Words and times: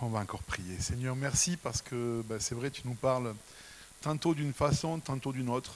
On 0.00 0.08
va 0.10 0.20
encore 0.20 0.44
prier. 0.44 0.78
Seigneur, 0.78 1.16
merci 1.16 1.56
parce 1.56 1.82
que 1.82 2.22
ben, 2.28 2.38
c'est 2.38 2.54
vrai, 2.54 2.70
tu 2.70 2.82
nous 2.86 2.94
parles 2.94 3.34
tantôt 4.00 4.32
d'une 4.32 4.52
façon, 4.52 5.00
tantôt 5.00 5.32
d'une 5.32 5.48
autre. 5.48 5.74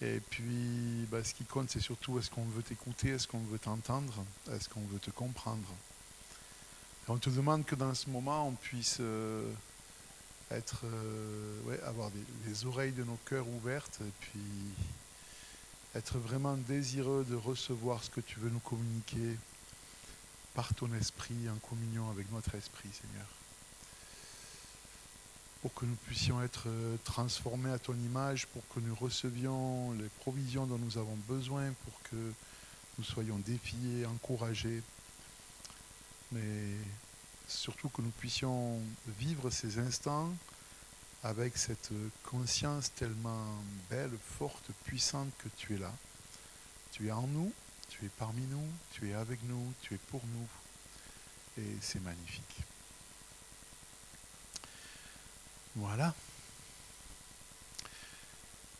Et 0.00 0.20
puis, 0.30 1.06
ben, 1.10 1.22
ce 1.22 1.34
qui 1.34 1.44
compte, 1.44 1.68
c'est 1.68 1.80
surtout 1.80 2.18
est-ce 2.18 2.30
qu'on 2.30 2.44
veut 2.44 2.62
t'écouter, 2.62 3.10
est-ce 3.10 3.28
qu'on 3.28 3.40
veut 3.40 3.58
t'entendre, 3.58 4.24
est-ce 4.50 4.70
qu'on 4.70 4.80
veut 4.80 4.98
te 4.98 5.10
comprendre? 5.10 5.68
On 7.08 7.18
te 7.18 7.28
demande 7.28 7.66
que 7.66 7.74
dans 7.74 7.94
ce 7.94 8.08
moment, 8.08 8.48
on 8.48 8.52
puisse 8.52 8.96
euh, 9.00 9.52
être, 10.50 10.80
euh, 10.84 11.76
avoir 11.86 12.10
les 12.46 12.64
oreilles 12.64 12.92
de 12.92 13.04
nos 13.04 13.18
cœurs 13.26 13.48
ouvertes 13.48 13.98
et 14.00 14.12
puis 14.20 14.40
être 15.94 16.18
vraiment 16.18 16.56
désireux 16.56 17.26
de 17.28 17.36
recevoir 17.36 18.02
ce 18.02 18.08
que 18.08 18.20
tu 18.22 18.40
veux 18.40 18.50
nous 18.50 18.60
communiquer 18.60 19.36
par 20.56 20.72
ton 20.72 20.90
esprit, 20.94 21.50
en 21.50 21.68
communion 21.68 22.08
avec 22.08 22.32
notre 22.32 22.54
esprit, 22.54 22.88
Seigneur. 22.90 23.26
Pour 25.60 25.74
que 25.74 25.84
nous 25.84 25.96
puissions 26.06 26.42
être 26.42 26.64
euh, 26.68 26.96
transformés 27.04 27.70
à 27.70 27.78
ton 27.78 27.92
image, 27.92 28.46
pour 28.46 28.66
que 28.68 28.80
nous 28.80 28.94
recevions 28.94 29.92
les 29.92 30.08
provisions 30.20 30.66
dont 30.66 30.78
nous 30.78 30.96
avons 30.96 31.16
besoin, 31.28 31.72
pour 31.84 32.00
que 32.04 32.32
nous 32.96 33.04
soyons 33.04 33.36
défiés, 33.40 34.06
encouragés, 34.06 34.82
mais 36.32 36.72
surtout 37.46 37.90
que 37.90 38.00
nous 38.00 38.10
puissions 38.12 38.80
vivre 39.18 39.50
ces 39.50 39.78
instants 39.78 40.32
avec 41.22 41.58
cette 41.58 41.90
conscience 42.22 42.94
tellement 42.94 43.44
belle, 43.90 44.16
forte, 44.38 44.70
puissante 44.84 45.28
que 45.36 45.48
tu 45.58 45.74
es 45.74 45.78
là. 45.78 45.92
Tu 46.92 47.08
es 47.08 47.12
en 47.12 47.26
nous, 47.26 47.52
tu 47.98 48.06
es 48.06 48.10
parmi 48.18 48.42
nous, 48.46 48.66
tu 48.92 49.10
es 49.10 49.14
avec 49.14 49.42
nous, 49.44 49.72
tu 49.82 49.94
es 49.94 49.98
pour 49.98 50.22
nous. 50.26 51.62
Et 51.62 51.76
c'est 51.80 52.02
magnifique. 52.02 52.62
Voilà. 55.76 56.14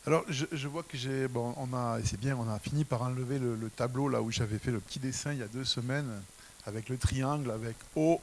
Alors, 0.07 0.25
je, 0.29 0.69
vois 0.69 0.83
que 0.83 0.97
j'ai. 0.97 1.29
Bon, 1.29 1.55
on 1.57 1.75
a. 1.75 1.99
C'est 2.05 2.21
bien, 2.21 2.37
on 2.37 2.49
a 2.49 2.59
fini 2.59 2.85
par 2.85 3.03
enlever 3.03 3.39
le, 3.39 3.57
le 3.57 3.71
tableau 3.71 4.09
là 4.09 4.23
où 4.23 4.31
j'avais 4.31 4.59
fait 4.59 4.71
le 4.71 4.81
petit 4.81 4.99
dessin 4.99 5.33
il 5.33 5.39
y 5.39 5.43
a 5.43 5.49
deux 5.49 5.65
semaines, 5.65 6.23
avec 6.65 6.89
le 6.89 6.99
triangle, 6.99 7.51
avec 7.51 7.77
haut, 7.97 8.21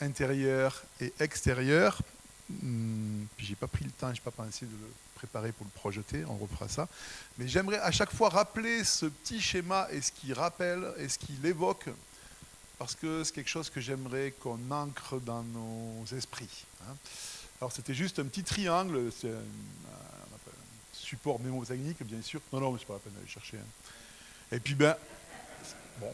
intérieur 0.00 0.82
et 1.00 1.12
extérieur. 1.20 2.00
Hmm, 2.50 3.24
puis 3.36 3.46
j'ai 3.46 3.54
pas 3.54 3.66
pris 3.66 3.84
le 3.84 3.90
temps, 3.90 4.12
j'ai 4.12 4.20
pas 4.20 4.30
pensé 4.30 4.66
de 4.66 4.72
le 4.72 4.90
préparer 5.14 5.52
pour 5.52 5.64
le 5.64 5.70
projeter, 5.70 6.24
on 6.26 6.36
refera 6.36 6.68
ça. 6.68 6.88
Mais 7.38 7.48
j'aimerais 7.48 7.78
à 7.78 7.90
chaque 7.90 8.12
fois 8.12 8.28
rappeler 8.28 8.84
ce 8.84 9.06
petit 9.06 9.40
schéma 9.40 9.88
et 9.90 10.00
ce 10.02 10.12
qu'il 10.12 10.34
rappelle 10.34 10.92
et 10.98 11.08
ce 11.08 11.18
qu'il 11.18 11.44
évoque, 11.46 11.88
parce 12.78 12.94
que 12.94 13.24
c'est 13.24 13.32
quelque 13.32 13.48
chose 13.48 13.70
que 13.70 13.80
j'aimerais 13.80 14.34
qu'on 14.40 14.58
ancre 14.70 15.20
dans 15.20 15.42
nos 15.42 16.04
esprits. 16.14 16.66
Hein. 16.82 16.94
Alors 17.60 17.72
c'était 17.72 17.94
juste 17.94 18.18
un 18.18 18.24
petit 18.24 18.44
triangle, 18.44 19.10
c'est 19.10 19.30
un, 19.30 19.44
support 20.92 21.38
mémotechnique 21.40 22.02
bien 22.02 22.22
sûr. 22.22 22.40
Non, 22.52 22.60
non, 22.60 22.72
mais 22.72 22.78
c'est 22.78 22.86
pas 22.86 22.94
la 22.94 22.98
peine 22.98 23.12
d'aller 23.12 23.28
chercher. 23.28 23.58
Hein. 23.58 24.52
Et 24.52 24.60
puis 24.60 24.74
ben, 24.74 24.96
bon, 26.00 26.12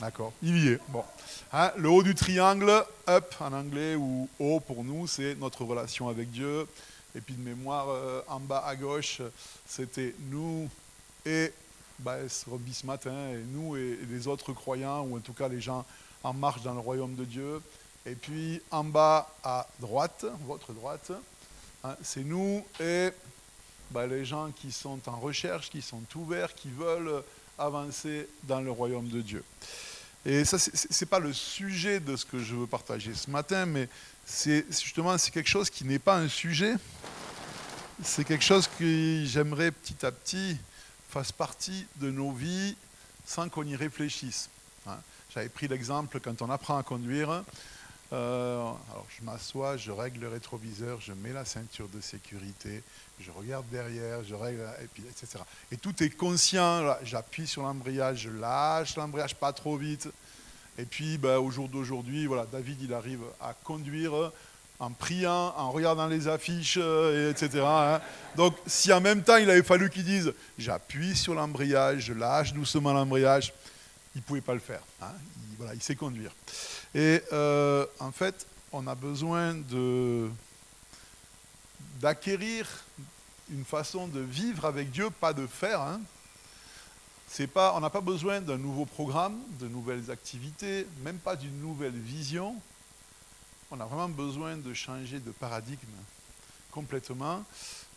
D'accord, 0.00 0.32
il 0.42 0.64
y 0.64 0.68
est. 0.68 0.80
Bon. 0.88 1.04
Hein, 1.52 1.72
le 1.76 1.90
haut 1.90 2.02
du 2.02 2.14
triangle, 2.14 2.84
up 3.06 3.34
en 3.38 3.52
anglais, 3.52 3.96
ou 3.96 4.28
haut 4.38 4.58
pour 4.58 4.82
nous, 4.82 5.06
c'est 5.06 5.34
notre 5.34 5.62
relation 5.64 6.08
avec 6.08 6.30
Dieu. 6.30 6.66
Et 7.14 7.20
puis 7.20 7.34
de 7.34 7.42
mémoire, 7.42 7.90
euh, 7.90 8.22
en 8.28 8.40
bas 8.40 8.64
à 8.66 8.76
gauche, 8.76 9.20
c'était 9.66 10.14
nous 10.30 10.70
et 11.26 11.52
bah, 11.98 12.16
ce 12.28 12.86
matin, 12.86 13.14
et 13.30 13.44
nous 13.52 13.76
et 13.76 13.98
les 14.08 14.26
autres 14.26 14.54
croyants, 14.54 15.02
ou 15.02 15.18
en 15.18 15.20
tout 15.20 15.34
cas 15.34 15.48
les 15.48 15.60
gens 15.60 15.84
en 16.22 16.32
marche 16.32 16.62
dans 16.62 16.74
le 16.74 16.80
royaume 16.80 17.14
de 17.14 17.24
Dieu. 17.26 17.60
Et 18.06 18.14
puis 18.14 18.62
en 18.70 18.84
bas 18.84 19.30
à 19.44 19.66
droite, 19.80 20.24
votre 20.46 20.72
droite, 20.72 21.12
hein, 21.84 21.94
c'est 22.02 22.24
nous 22.24 22.64
et 22.80 23.10
bah, 23.90 24.06
les 24.06 24.24
gens 24.24 24.50
qui 24.50 24.72
sont 24.72 25.00
en 25.06 25.20
recherche, 25.20 25.68
qui 25.68 25.82
sont 25.82 26.02
ouverts, 26.14 26.54
qui 26.54 26.70
veulent 26.70 27.22
avancer 27.58 28.28
dans 28.44 28.60
le 28.60 28.70
royaume 28.70 29.08
de 29.08 29.20
Dieu. 29.20 29.44
Et 30.26 30.44
ça, 30.44 30.58
ce 30.58 30.70
n'est 30.70 31.08
pas 31.08 31.18
le 31.18 31.32
sujet 31.32 31.98
de 31.98 32.14
ce 32.16 32.26
que 32.26 32.38
je 32.38 32.54
veux 32.54 32.66
partager 32.66 33.14
ce 33.14 33.30
matin, 33.30 33.64
mais 33.64 33.88
c'est 34.26 34.66
justement 34.70 35.16
quelque 35.16 35.48
chose 35.48 35.70
qui 35.70 35.84
n'est 35.84 35.98
pas 35.98 36.16
un 36.16 36.28
sujet. 36.28 36.74
C'est 38.02 38.24
quelque 38.24 38.44
chose 38.44 38.68
que 38.78 39.24
j'aimerais 39.26 39.70
petit 39.70 40.04
à 40.04 40.12
petit 40.12 40.56
fasse 41.08 41.32
partie 41.32 41.86
de 41.96 42.10
nos 42.10 42.32
vies 42.32 42.76
sans 43.26 43.48
qu'on 43.48 43.66
y 43.66 43.76
réfléchisse. 43.76 44.48
Hein. 44.86 44.98
J'avais 45.34 45.48
pris 45.48 45.68
l'exemple 45.68 46.20
quand 46.20 46.42
on 46.42 46.50
apprend 46.50 46.78
à 46.78 46.82
conduire. 46.82 47.42
Euh, 48.12 48.56
alors 48.90 49.06
je 49.16 49.24
m'assois, 49.24 49.76
je 49.76 49.92
règle 49.92 50.20
le 50.20 50.28
rétroviseur, 50.28 51.00
je 51.00 51.12
mets 51.12 51.32
la 51.32 51.44
ceinture 51.44 51.88
de 51.88 52.00
sécurité, 52.00 52.82
je 53.20 53.30
regarde 53.30 53.64
derrière, 53.70 54.24
je 54.24 54.34
règle, 54.34 54.62
et 54.82 54.86
puis, 54.92 55.04
etc. 55.08 55.42
Et 55.70 55.76
tout 55.76 56.02
est 56.02 56.10
conscient, 56.10 56.96
j'appuie 57.04 57.46
sur 57.46 57.62
l'embrayage, 57.62 58.22
je 58.22 58.30
lâche 58.30 58.96
l'embrayage 58.96 59.36
pas 59.36 59.52
trop 59.52 59.76
vite. 59.76 60.08
Et 60.78 60.84
puis 60.84 61.18
ben, 61.18 61.38
au 61.38 61.50
jour 61.50 61.68
d'aujourd'hui, 61.68 62.26
voilà, 62.26 62.46
David 62.50 62.82
il 62.82 62.94
arrive 62.94 63.22
à 63.40 63.54
conduire 63.54 64.32
en 64.80 64.90
priant, 64.90 65.54
en 65.56 65.70
regardant 65.70 66.06
les 66.06 66.26
affiches, 66.26 66.78
euh, 66.80 67.30
etc. 67.30 67.62
Hein. 67.64 68.00
Donc 68.34 68.56
si 68.66 68.92
en 68.92 69.00
même 69.00 69.22
temps 69.22 69.36
il 69.36 69.48
avait 69.50 69.62
fallu 69.62 69.90
qu'il 69.90 70.04
dise 70.04 70.32
j'appuie 70.58 71.14
sur 71.14 71.34
l'embrayage, 71.34 72.06
je 72.06 72.14
lâche 72.14 72.54
doucement 72.54 72.92
l'embrayage, 72.92 73.52
il 74.14 74.18
ne 74.18 74.22
pouvait 74.22 74.40
pas 74.40 74.54
le 74.54 74.60
faire. 74.60 74.82
Hein. 75.00 75.12
Il, 75.50 75.56
voilà, 75.56 75.74
il 75.74 75.82
sait 75.82 75.96
conduire. 75.96 76.32
Et 76.94 77.22
euh, 77.32 77.86
en 77.98 78.12
fait, 78.12 78.46
on 78.72 78.86
a 78.86 78.94
besoin 78.94 79.56
d'acquérir 82.00 82.66
une 83.50 83.64
façon 83.64 84.08
de 84.08 84.20
vivre 84.20 84.64
avec 84.64 84.90
Dieu, 84.90 85.10
pas 85.10 85.32
de 85.32 85.46
faire. 85.46 85.80
Hein. 85.80 86.00
Pas, 87.54 87.74
on 87.76 87.80
n'a 87.80 87.90
pas 87.90 88.00
besoin 88.00 88.40
d'un 88.40 88.58
nouveau 88.58 88.84
programme, 88.84 89.38
de 89.60 89.68
nouvelles 89.68 90.10
activités, 90.10 90.86
même 91.04 91.18
pas 91.18 91.36
d'une 91.36 91.60
nouvelle 91.60 91.96
vision. 91.96 92.56
On 93.70 93.78
a 93.78 93.84
vraiment 93.86 94.08
besoin 94.08 94.56
de 94.56 94.74
changer 94.74 95.20
de 95.20 95.30
paradigme 95.30 95.86
complètement. 96.72 97.44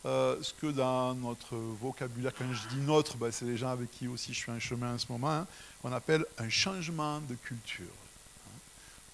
Euh, 0.06 0.36
ce 0.42 0.52
que 0.52 0.66
dans 0.66 1.14
notre 1.14 1.56
vocabulaire, 1.56 2.32
quand 2.36 2.44
je 2.52 2.68
dis 2.68 2.82
notre, 2.82 3.16
ben, 3.16 3.32
c'est 3.32 3.46
les 3.46 3.56
gens 3.56 3.70
avec 3.70 3.90
qui 3.90 4.06
aussi 4.06 4.34
je 4.34 4.38
suis 4.38 4.52
en 4.52 4.60
chemin 4.60 4.94
en 4.94 4.98
ce 4.98 5.06
moment, 5.08 5.30
hein, 5.30 5.46
on 5.82 5.92
appelle 5.92 6.26
un 6.38 6.50
changement 6.50 7.20
de 7.20 7.34
culture 7.34 7.86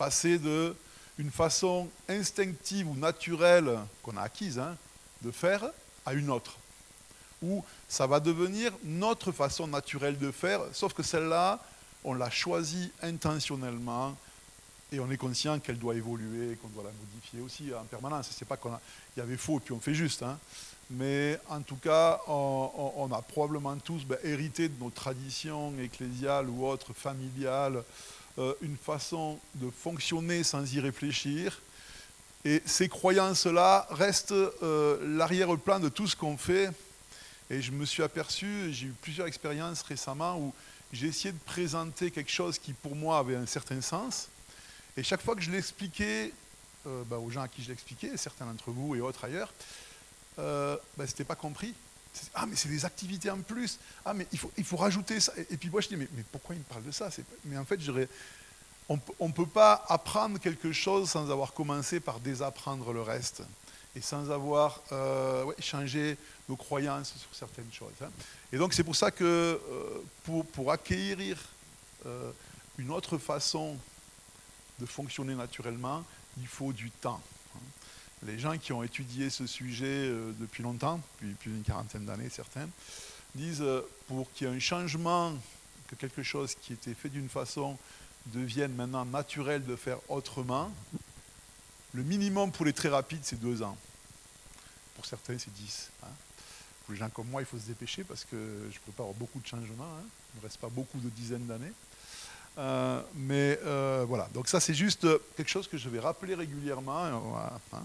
passer 0.01 0.39
de 0.39 0.75
une 1.19 1.31
façon 1.31 1.91
instinctive 2.09 2.89
ou 2.89 2.97
naturelle 2.97 3.79
qu'on 4.03 4.17
a 4.17 4.23
acquise 4.23 4.59
hein, 4.59 4.75
de 5.21 5.31
faire 5.31 5.63
à 6.07 6.15
une 6.15 6.31
autre. 6.31 6.57
Ou 7.43 7.63
ça 7.87 8.07
va 8.07 8.19
devenir 8.19 8.73
notre 8.83 9.31
façon 9.31 9.67
naturelle 9.67 10.19
de 10.19 10.31
faire, 10.31 10.63
sauf 10.73 10.95
que 10.95 11.03
celle-là, 11.03 11.63
on 12.03 12.15
l'a 12.15 12.31
choisie 12.31 12.91
intentionnellement 13.03 14.17
et 14.91 15.01
on 15.01 15.11
est 15.11 15.19
conscient 15.19 15.61
qu'elle 15.61 15.79
doit 15.79 15.95
évoluer, 15.95 16.57
qu'on 16.57 16.69
doit 16.69 16.85
la 16.85 16.93
modifier 16.93 17.43
aussi 17.43 17.75
en 17.75 17.85
permanence. 17.85 18.31
C'est 18.31 18.49
pas 18.49 18.57
qu'il 18.57 18.71
y 19.19 19.21
avait 19.21 19.37
faux 19.37 19.59
et 19.59 19.61
puis 19.61 19.75
on 19.75 19.81
fait 19.81 19.95
juste. 19.95 20.23
Hein. 20.23 20.39
Mais 20.91 21.39
en 21.49 21.63
tout 21.63 21.77
cas, 21.77 22.21
on, 22.27 23.09
a 23.13 23.23
probablement 23.23 23.77
tous 23.77 24.05
ben, 24.05 24.19
hérité 24.25 24.69
de 24.69 24.75
nos 24.81 24.91
traditions 24.91 25.73
ecclésiales 25.79 26.49
ou 26.49 26.67
autres, 26.67 26.93
familiales, 26.93 27.85
euh, 28.39 28.55
une 28.61 28.77
façon 28.77 29.39
de 29.55 29.71
fonctionner 29.71 30.43
sans 30.43 30.73
y 30.75 30.81
réfléchir. 30.81 31.61
Et 32.45 32.61
ces 32.67 32.89
croyances-là 32.89 33.87
restent 33.91 34.33
euh, 34.33 34.99
l'arrière-plan 35.17 35.79
de 35.79 35.89
tout 35.89 36.09
ce 36.09 36.17
qu'on 36.17 36.37
fait. 36.37 36.71
Et 37.51 37.63
je 37.63 37.71
me 37.71 37.85
suis 37.85 38.03
aperçu, 38.03 38.73
j'ai 38.73 38.87
eu 38.87 38.95
plusieurs 39.01 39.29
expériences 39.29 39.83
récemment 39.83 40.39
où 40.39 40.53
j'ai 40.93 41.07
essayé 41.07 41.33
de 41.33 41.39
présenter 41.47 42.11
quelque 42.11 42.31
chose 42.31 42.59
qui 42.59 42.73
pour 42.73 42.97
moi 42.97 43.19
avait 43.19 43.37
un 43.37 43.47
certain 43.47 43.81
sens. 43.81 44.29
Et 44.97 45.05
chaque 45.05 45.23
fois 45.23 45.37
que 45.37 45.43
je 45.43 45.51
l'expliquais 45.51 46.33
euh, 46.87 47.03
bah, 47.05 47.19
aux 47.19 47.31
gens 47.31 47.43
à 47.43 47.49
qui 47.49 47.63
je 47.63 47.69
l'expliquais, 47.69 48.17
certains 48.17 48.47
d'entre 48.47 48.71
vous 48.71 48.95
et 48.95 49.01
autres 49.01 49.25
ailleurs, 49.25 49.53
euh, 50.39 50.77
bah, 50.97 51.05
pas 51.27 51.35
compris. 51.35 51.75
Ah, 52.35 52.47
mais 52.47 52.57
c'est 52.57 52.69
des 52.69 52.85
activités 52.85 53.31
en 53.31 53.41
plus. 53.41 53.79
Ah, 54.05 54.15
mais 54.15 54.27
il 54.33 54.39
faut, 54.39 54.51
il 54.57 54.65
faut 54.65 54.77
rajouter 54.77 55.21
ça. 55.21 55.33
Et, 55.51 55.57
puis 55.57 55.71
moi, 55.71 55.81
je 55.81 55.89
dis, 55.89 55.97
mais, 55.97 56.09
mais 56.13 56.25
pourquoi 56.31 56.55
il 56.55 56.59
me 56.59 56.65
parle 56.65 56.85
de 56.85 56.91
ça? 56.91 57.09
Mais 57.45 57.57
en 57.57 57.65
fait, 57.65 57.79
on 58.89 59.29
ne 59.29 59.33
peut 59.33 59.47
pas 59.47 59.85
apprendre 59.89 60.39
quelque 60.39 60.73
chose 60.73 61.11
sans 61.11 61.31
avoir 61.31 61.53
commencé 61.53 62.01
par 62.01 62.19
désapprendre 62.21 62.93
le 62.93 63.03
reste 63.03 63.43
et 63.97 64.01
sans 64.01 64.31
avoir 64.31 64.81
euh, 64.93 65.53
changé 65.59 66.17
nos 66.49 66.57
croyances 66.57 67.15
sur 67.17 67.35
certaines 67.35 67.73
choses. 67.73 67.89
Hein. 68.03 68.11
Et 68.53 68.59
donc, 68.59 68.75
c'est 68.75 68.85
pour 68.85 68.97
ça 68.97 69.11
que 69.11 69.25
euh, 69.25 70.43
pour, 70.53 70.71
acquérir 70.71 71.39
euh, 72.07 72.31
une 72.79 72.91
autre 72.91 73.19
façon 73.19 73.77
de 74.79 74.87
fonctionner 74.87 75.35
naturellement, 75.35 76.05
il 76.39 76.47
faut 76.47 76.73
du 76.73 76.91
temps 76.91 77.21
les 78.27 78.39
gens 78.39 78.59
qui 78.59 78.73
ont 78.73 78.83
étudié 78.83 79.31
ce 79.31 79.47
sujet 79.47 79.87
euh, 79.87 80.33
depuis 80.39 80.63
longtemps, 80.63 81.01
depuis 81.21 81.35
plus 81.35 81.51
d'une 81.53 81.63
quarantaine 81.63 82.05
d'années 82.05 82.29
certains, 82.29 82.69
disent 83.35 83.63
euh, 83.63 83.83
pour 84.09 84.31
qu'il 84.33 84.47
y 84.47 84.51
ait 84.51 84.55
un 84.55 84.59
changement, 84.59 85.35
que 85.89 85.95
quelque 85.95 86.23
chose 86.23 86.55
qui 86.55 86.73
était 86.73 86.95
fait 86.95 87.09
d'une 87.09 87.29
façon 87.29 87.79
devienne 88.27 88.75
maintenant 88.75 89.05
naturel 89.05 89.65
de 89.65 89.77
faire 89.77 89.99
autrement, 90.09 90.71
le 91.93 92.03
minimum 92.03 92.53
pour 92.53 92.65
les 92.65 92.73
très 92.73 92.89
rapides, 92.89 93.23
c'est 93.23 93.41
deux 93.41 93.63
ans. 93.63 93.77
Pour 94.95 95.07
certains, 95.07 95.39
c'est 95.39 95.53
dix. 95.55 95.91
Hein. 96.03 96.09
Pour 96.85 96.93
les 96.93 96.99
gens 96.99 97.09
comme 97.09 97.29
moi, 97.29 97.43
il 97.43 97.47
faut 97.47 97.59
se 97.59 97.67
dépêcher 97.67 98.05
parce 98.05 98.25
que 98.25 98.37
je 98.71 98.77
ne 98.77 98.81
peux 98.87 98.93
pas 98.93 99.03
avoir 99.03 99.17
beaucoup 99.17 99.41
de 99.41 99.47
changements. 99.47 99.97
Hein. 99.97 100.05
Il 100.35 100.37
ne 100.37 100.43
me 100.43 100.47
reste 100.47 100.59
pas 100.59 100.69
beaucoup 100.69 100.99
de 100.99 101.09
dizaines 101.09 101.47
d'années. 101.47 101.73
Euh, 102.59 103.01
mais 103.15 103.59
euh, 103.65 104.05
voilà, 104.07 104.29
donc 104.35 104.49
ça 104.49 104.61
c'est 104.61 104.75
juste 104.75 105.07
quelque 105.37 105.49
chose 105.49 105.69
que 105.69 105.79
je 105.79 105.89
vais 105.89 106.01
rappeler 106.01 106.35
régulièrement. 106.35 107.05
Hein. 107.73 107.83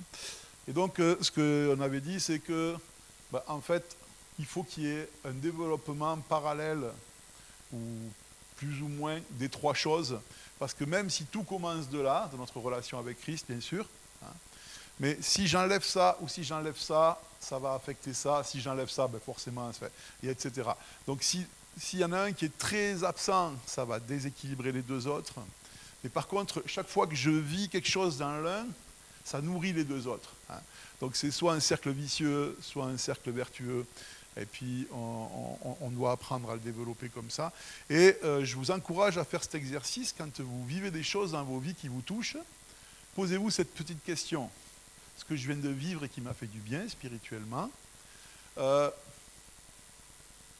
Et 0.68 0.74
donc 0.74 0.96
ce 0.98 1.32
qu'on 1.32 1.80
avait 1.82 2.02
dit, 2.02 2.20
c'est 2.20 2.40
que 2.40 2.76
bah, 3.32 3.44
en 3.48 3.62
fait, 3.62 3.96
il 4.40 4.46
faut 4.46 4.64
qu'il 4.64 4.84
y 4.84 4.92
ait 4.92 5.10
un 5.24 5.32
développement 5.32 6.18
parallèle 6.18 6.84
ou 7.74 7.80
plus 8.58 8.82
ou 8.82 8.88
moins 8.88 9.20
des 9.32 9.50
trois 9.50 9.74
choses. 9.74 10.20
Parce 10.60 10.74
que 10.74 10.86
même 10.86 11.10
si 11.10 11.26
tout 11.26 11.44
commence 11.44 11.90
de 11.90 12.00
là, 12.00 12.30
de 12.32 12.38
notre 12.38 12.60
relation 12.60 12.98
avec 12.98 13.20
Christ, 13.20 13.46
bien 13.50 13.60
sûr, 13.60 13.86
hein, 14.24 14.32
mais 15.00 15.18
si 15.22 15.48
j'enlève 15.48 15.84
ça 15.84 16.18
ou 16.22 16.28
si 16.28 16.44
j'enlève 16.44 16.78
ça, 16.78 17.22
ça 17.40 17.60
va 17.60 17.74
affecter 17.74 18.14
ça. 18.14 18.44
Si 18.44 18.62
j'enlève 18.62 18.90
ça, 18.90 19.08
ben 19.08 19.20
forcément, 19.20 19.70
et 20.24 20.30
etc. 20.30 20.70
Donc 21.06 21.24
s'il 21.78 22.00
y 22.00 22.06
en 22.06 22.12
a 22.12 22.20
un 22.20 22.32
qui 22.32 22.46
est 22.46 22.58
très 22.58 23.04
absent, 23.04 23.54
ça 23.66 23.86
va 23.86 24.00
déséquilibrer 24.00 24.72
les 24.72 24.82
deux 24.82 25.08
autres. 25.08 25.34
Mais 26.04 26.10
par 26.10 26.28
contre, 26.28 26.64
chaque 26.66 26.88
fois 26.88 27.08
que 27.08 27.16
je 27.16 27.32
vis 27.32 27.70
quelque 27.70 27.90
chose 27.90 28.18
dans 28.18 28.38
l'un, 28.38 28.66
ça 29.24 29.42
nourrit 29.42 29.74
les 29.74 29.84
deux 29.84 30.08
autres. 30.08 30.34
Hein. 30.50 30.60
Donc 31.02 31.16
c'est 31.16 31.32
soit 31.32 31.54
un 31.54 31.60
cercle 31.60 31.92
vicieux, 31.92 32.58
soit 32.62 32.86
un 32.86 32.98
cercle 32.98 33.32
vertueux. 33.32 33.86
Et 34.38 34.46
puis, 34.46 34.86
on, 34.92 35.90
doit 35.92 36.12
apprendre 36.12 36.52
à 36.52 36.56
le 36.56 36.60
développer 36.60 37.08
comme 37.08 37.30
ça. 37.30 37.54
Et 37.90 38.18
euh, 38.26 38.44
je 38.44 38.56
vous 38.58 38.70
encourage 38.70 39.18
à 39.18 39.24
faire 39.24 39.42
cet 39.42 39.56
exercice 39.56 40.14
quand 40.18 40.42
vous 40.42 40.66
vivez 40.66 40.92
des 40.92 41.04
choses 41.04 41.32
dans 41.32 41.44
vos 41.46 41.60
vies 41.60 41.74
qui 41.74 41.88
vous 41.88 42.02
touchent. 42.02 42.36
Posez-vous 43.16 43.50
cette 43.50 43.74
petite 43.74 44.04
question. 44.04 44.50
Ce 45.18 45.24
que 45.24 45.38
je 45.38 45.48
viens 45.48 45.56
de 45.56 45.70
vivre 45.70 46.04
et 46.04 46.10
qui 46.10 46.20
m'a 46.20 46.34
fait 46.34 46.48
du 46.48 46.60
bien 46.60 46.88
spirituellement, 46.90 47.72
euh, 48.58 48.90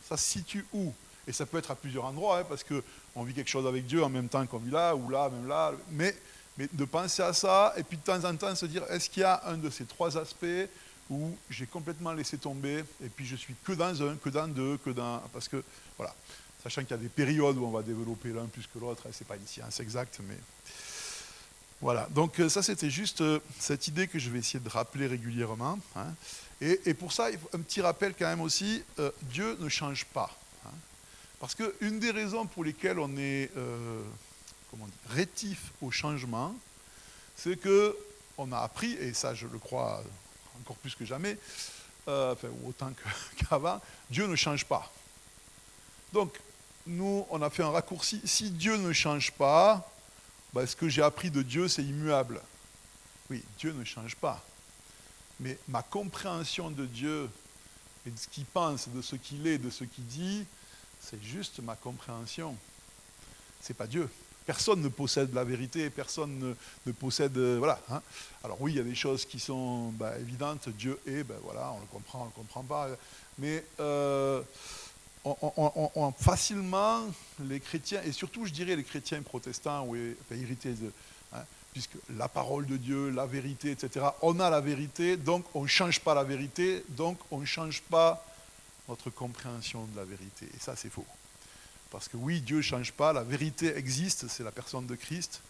ça 0.08 0.18
se 0.18 0.24
situe 0.24 0.66
où? 0.74 0.94
Et 1.28 1.34
ça 1.34 1.46
peut 1.46 1.58
être 1.58 1.72
à 1.72 1.76
plusieurs 1.76 2.06
endroits, 2.06 2.40
hein, 2.40 2.46
parce 2.48 2.64
qu'on 2.64 3.24
vit 3.24 3.34
quelque 3.34 3.50
chose 3.50 3.66
avec 3.66 3.86
Dieu 3.88 4.04
en 4.04 4.10
même 4.10 4.30
temps 4.30 4.46
qu'on 4.46 4.60
vit 4.60 4.72
là, 4.72 4.96
ou 4.96 5.10
là, 5.10 5.30
même 5.30 5.48
là. 5.48 5.74
Mais, 5.92 6.16
mais 6.58 6.68
de 6.72 6.86
penser 6.86 7.24
à 7.24 7.34
ça, 7.34 7.74
et 7.78 7.84
puis 7.84 7.98
de 7.98 8.04
temps 8.04 8.24
en 8.24 8.36
temps 8.36 8.54
se 8.56 8.66
dire, 8.66 8.84
est-ce 8.90 9.10
qu'il 9.10 9.22
y 9.22 9.26
a 9.26 9.42
un 9.48 9.58
de 9.58 9.70
ces 9.70 9.86
trois 9.86 10.18
aspects 10.18 10.70
où 11.10 11.36
j'ai 11.50 11.66
complètement 11.66 12.14
laissé 12.14 12.38
tomber, 12.38 12.84
et 13.04 13.10
puis 13.10 13.26
je 13.26 13.36
suis 13.36 13.56
que 13.64 13.74
dans 13.74 14.04
un, 14.04 14.16
que 14.16 14.30
dans 14.30 14.48
deux, 14.48 14.78
que 14.78 14.90
dans... 14.92 15.20
Parce 15.34 15.48
que, 15.48 15.64
voilà, 15.98 16.14
sachant 16.64 16.82
qu'il 16.82 16.92
y 16.92 16.94
a 16.94 16.98
des 16.98 17.10
périodes 17.10 17.58
où 17.58 17.66
on 17.66 17.72
va 17.72 17.82
développer 17.82 18.30
l'un 18.30 18.46
plus 18.46 18.68
que 18.72 18.80
l'autre, 18.80 19.04
hein, 19.08 19.12
ce 19.12 19.24
n'est 19.24 19.28
pas 19.28 19.36
une 19.36 19.48
science 19.48 19.80
exacte, 19.80 20.20
mais... 20.28 20.38
Voilà, 21.82 22.08
donc 22.12 22.40
euh, 22.40 22.48
ça 22.48 22.64
c'était 22.64 22.90
juste 22.90 23.20
euh, 23.20 23.40
cette 23.60 23.88
idée 23.88 24.08
que 24.08 24.18
je 24.18 24.30
vais 24.30 24.40
essayer 24.40 24.62
de 24.62 24.70
rappeler 24.70 25.08
régulièrement. 25.08 25.78
Hein. 25.96 26.08
Et, 26.62 26.94
pour 26.94 27.12
ça, 27.12 27.28
un 27.54 27.60
petit 27.60 27.82
rappel 27.82 28.14
quand 28.18 28.28
même 28.28 28.42
aussi, 28.42 28.84
euh, 29.00 29.12
Dieu 29.24 29.58
ne 29.60 29.68
change 29.68 30.06
pas. 30.06 30.32
Hein. 30.66 30.70
Parce 31.40 31.54
qu'une 31.54 32.00
des 32.00 32.12
raisons 32.12 32.46
pour 32.46 32.64
lesquelles 32.64 32.98
on 32.98 33.16
est 33.18 33.52
comment 34.72 34.86
dire, 34.86 34.96
rétif 35.10 35.72
au 35.82 35.92
changement, 35.92 36.56
c'est 37.36 37.60
que 37.60 37.98
on 38.38 38.52
a 38.52 38.60
appris, 38.60 38.94
et 38.94 39.14
ça 39.14 39.34
je 39.34 39.48
le 39.48 39.60
crois 39.60 40.04
encore 40.60 40.78
plus 40.78 40.96
que 40.96 41.06
jamais, 41.06 41.38
euh, 42.08 42.34
enfin, 42.34 42.48
autant 42.66 42.92
qu'avant, 43.38 43.82
Dieu 44.10 44.28
ne 44.28 44.36
change 44.36 44.66
pas. 44.66 44.92
Donc, 46.14 46.40
nous, 46.88 47.26
on 47.30 47.42
a 47.42 47.50
fait 47.50 47.64
un 47.64 47.72
raccourci. 47.72 48.22
Si 48.26 48.52
Dieu 48.52 48.78
ne 48.78 48.94
change 48.94 49.32
pas, 49.32 49.90
ben, 50.54 50.66
ce 50.66 50.76
que 50.76 50.88
j'ai 50.88 51.02
appris 51.02 51.32
de 51.32 51.42
Dieu, 51.42 51.68
c'est 51.68 51.84
immuable. 51.84 52.42
Oui, 53.30 53.44
Dieu 53.58 53.74
ne 53.74 53.84
change 53.84 54.16
pas. 54.16 54.44
Mais 55.40 55.58
ma 55.68 55.84
compréhension 55.84 56.70
de 56.72 56.86
Dieu 56.86 57.30
et 58.06 58.12
de 58.12 58.18
ce 58.18 58.28
qu'il 58.28 58.46
pense, 58.46 58.88
de 58.90 59.02
ce 59.02 59.16
qu'il 59.16 59.48
est, 59.48 59.58
de 59.58 59.70
ce 59.70 59.84
qu'il 59.84 60.06
dit, 60.06 60.46
c'est 61.02 61.22
juste 61.22 61.60
ma 61.60 61.76
compréhension. 61.76 62.56
Ce 63.62 63.72
n'est 63.72 63.76
pas 63.76 63.88
Dieu. 63.88 64.10
Personne 64.46 64.82
ne 64.82 64.90
possède 64.90 65.34
la 65.34 65.44
vérité, 65.44 65.90
personne 65.90 66.56
ne, 66.86 66.92
possède. 66.92 67.36
Euh, 67.38 67.58
voilà. 67.58 67.80
Hein. 67.90 68.02
Alors 68.44 68.62
oui, 68.62 68.74
il 68.74 68.78
y 68.78 68.80
a 68.80 68.84
des 68.84 68.96
choses 68.96 69.26
qui 69.26 69.40
sont 69.40 69.90
bah, 69.90 70.18
évidentes. 70.20 70.70
Dieu 70.70 71.00
est, 71.08 71.24
ben 71.24 71.38
voilà, 71.44 71.72
on 71.72 71.80
le 71.80 71.88
comprend, 71.88 72.20
on 72.20 72.26
ne 72.26 72.30
le 72.30 72.36
comprend 72.36 72.64
pas. 72.64 72.90
Mais 73.40 73.66
euh, 73.80 74.44
facilement, 76.20 77.06
les 77.40 77.60
chrétiens, 77.60 78.04
et 78.04 78.12
surtout 78.12 78.46
je 78.46 78.54
dirais 78.54 78.76
les 78.76 78.84
chrétiens 78.84 79.22
protestants 79.24 79.88
ou. 79.88 79.96
Puisque 81.76 81.98
la 82.18 82.30
parole 82.30 82.66
de 82.68 82.78
Dieu, 82.78 83.10
la 83.10 83.26
vérité, 83.26 83.72
etc., 83.72 84.06
on 84.22 84.40
a 84.40 84.50
la 84.50 84.62
vérité, 84.62 85.18
donc 85.18 85.44
on 85.54 85.64
ne 85.64 85.68
change 85.68 86.00
pas 86.00 86.14
la 86.14 86.24
vérité, 86.24 86.86
donc 86.88 87.20
on 87.32 87.42
ne 87.42 87.46
change 87.46 87.82
pas 87.82 88.26
notre 88.88 89.10
compréhension 89.10 89.84
de 89.84 89.98
la 89.98 90.06
vérité. 90.06 90.46
Et 90.56 90.60
ça, 90.60 90.78
c'est 90.78 90.90
faux. 90.90 91.06
Parce 91.92 92.08
que 92.08 92.16
oui, 92.16 92.40
Dieu 92.40 92.58
ne 92.58 92.62
change 92.62 92.94
pas, 92.94 93.12
la 93.12 93.24
vérité 93.24 93.76
existe, 93.76 94.30
c'est 94.30 94.44
la 94.44 94.54
personne 94.54 94.88
de 94.88 94.96
Christ, 94.96 95.42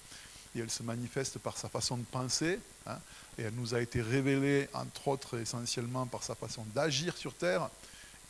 et 0.55 0.61
elle 0.61 0.71
se 0.71 0.81
manifeste 0.81 1.37
par 1.37 1.59
sa 1.59 1.69
façon 1.69 1.95
de 1.95 2.05
penser, 2.05 2.57
hein, 2.87 2.97
et 3.37 3.43
elle 3.43 3.53
nous 3.53 3.75
a 3.75 3.79
été 3.79 4.01
révélée, 4.01 4.67
entre 4.73 5.09
autres, 5.09 5.37
essentiellement 5.37 6.07
par 6.07 6.23
sa 6.23 6.33
façon 6.33 6.65
d'agir 6.73 7.15
sur 7.17 7.35
terre, 7.35 7.69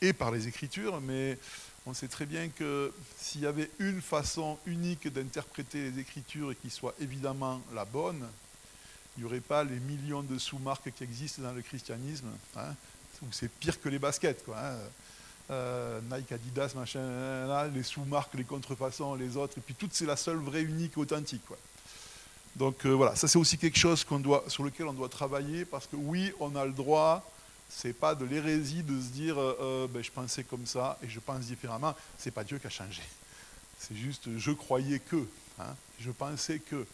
et 0.01 0.11
par 0.11 0.31
les 0.31 0.49
Écritures, 0.49 0.99
mais 0.99 1.37
on 1.85 1.93
sait 1.93 2.07
très 2.07 2.25
bien 2.25 2.49
que 2.49 2.91
s'il 3.17 3.41
y 3.41 3.45
avait 3.45 3.69
une 3.79 4.01
façon 4.01 4.57
unique 4.65 5.07
d'interpréter 5.07 5.91
les 5.91 5.99
Écritures 5.99 6.51
et 6.51 6.55
qui 6.55 6.69
soit 6.69 6.95
évidemment 6.99 7.61
la 7.73 7.85
bonne, 7.85 8.25
il 9.17 9.21
n'y 9.21 9.25
aurait 9.25 9.39
pas 9.39 9.63
les 9.63 9.79
millions 9.79 10.23
de 10.23 10.37
sous-marques 10.37 10.91
qui 10.91 11.03
existent 11.03 11.41
dans 11.41 11.53
le 11.53 11.61
christianisme, 11.61 12.27
hein, 12.57 12.73
c'est 13.31 13.49
pire 13.49 13.79
que 13.79 13.89
les 13.89 13.99
baskets. 13.99 14.43
Quoi, 14.43 14.57
hein. 14.59 14.77
Euh, 15.51 16.01
Nike, 16.11 16.31
Adidas, 16.31 16.73
machin, 16.75 17.67
les 17.73 17.83
sous-marques, 17.83 18.33
les 18.33 18.43
contrefaçons, 18.43 19.13
les 19.13 19.37
autres, 19.37 19.59
et 19.59 19.61
puis 19.61 19.75
toutes 19.75 19.93
c'est 19.93 20.07
la 20.07 20.17
seule 20.17 20.37
vraie, 20.37 20.63
unique, 20.63 20.97
authentique. 20.97 21.43
Donc 22.55 22.85
euh, 22.85 22.89
voilà, 22.89 23.15
ça 23.15 23.27
c'est 23.27 23.37
aussi 23.37 23.57
quelque 23.57 23.77
chose 23.77 24.05
sur 24.47 24.63
lequel 24.63 24.87
on 24.87 24.93
doit 24.93 25.09
travailler, 25.09 25.65
parce 25.65 25.85
que 25.85 25.95
oui, 25.95 26.33
on 26.39 26.55
a 26.55 26.65
le 26.65 26.71
droit, 26.71 27.29
c'est 27.69 27.93
pas 27.93 28.15
de 28.15 28.25
l'hérésie 28.25 28.83
de 28.83 28.99
se 28.99 29.07
dire 29.07 29.35
euh, 29.37 29.87
ben, 29.89 30.03
je 30.03 30.11
pensais 30.11 30.43
comme 30.43 30.65
ça 30.65 30.97
et 31.01 31.09
je 31.09 31.19
pense 31.19 31.45
différemment, 31.45 31.95
c'est 32.17 32.31
pas 32.31 32.43
Dieu 32.43 32.57
qui 32.57 32.67
a 32.67 32.69
changé. 32.69 33.01
C'est 33.79 33.95
juste 33.95 34.29
je 34.37 34.51
croyais 34.51 34.99
que, 34.99 35.27
hein, 35.59 35.75
je 35.99 36.11
pensais 36.11 36.59
que, 36.59 36.85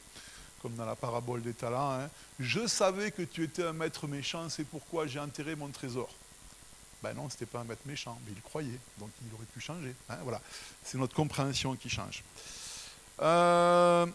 comme 0.62 0.76
dans 0.76 0.86
la 0.86 0.96
parabole 0.96 1.42
des 1.42 1.54
talents, 1.54 1.92
hein, 1.94 2.10
je 2.40 2.68
savais 2.68 3.12
que 3.12 3.22
tu 3.22 3.44
étais 3.44 3.64
un 3.64 3.74
maître 3.74 4.08
méchant, 4.08 4.50
c'est 4.50 4.64
pourquoi 4.64 5.08
j'ai 5.08 5.20
enterré 5.20 5.56
mon 5.56 5.70
trésor. 5.70 6.10
Ben 7.04 7.14
non, 7.14 7.30
ce 7.30 7.36
n'était 7.36 7.48
pas 7.48 7.60
un 7.60 7.64
maître 7.64 7.82
méchant, 7.86 8.20
mais 8.26 8.32
il 8.36 8.42
croyait, 8.42 8.80
donc 9.00 9.10
il 9.26 9.34
aurait 9.34 9.46
pu 9.46 9.60
changer. 9.60 9.96
Hein, 10.10 10.18
voilà, 10.24 10.40
c'est 10.84 10.98
notre 10.98 11.16
compréhension 11.16 11.76
qui 11.76 11.90
change. 11.90 12.24
Euh, 13.22 14.06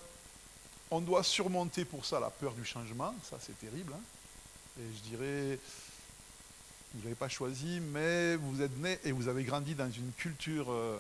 on 0.91 1.01
doit 1.01 1.23
surmonter 1.23 1.85
pour 1.85 2.05
ça 2.05 2.21
la 2.21 2.31
peur 2.31 2.53
du 2.53 2.65
changement, 2.65 3.15
ça 3.29 3.39
c'est 3.41 3.59
terrible. 3.59 3.93
Et 4.79 4.85
je 4.97 5.09
dirais, 5.09 5.59
vous 6.97 7.03
n'avez 7.03 7.15
pas 7.15 7.29
choisi, 7.29 7.81
mais 7.93 8.37
vous 8.37 8.63
êtes 8.63 8.77
né 8.79 8.99
et 9.05 9.13
vous 9.13 9.29
avez 9.29 9.45
grandi 9.45 9.75
dans 9.75 9.91
une 9.91 10.13
culture 10.13 10.67
euh, 10.71 10.99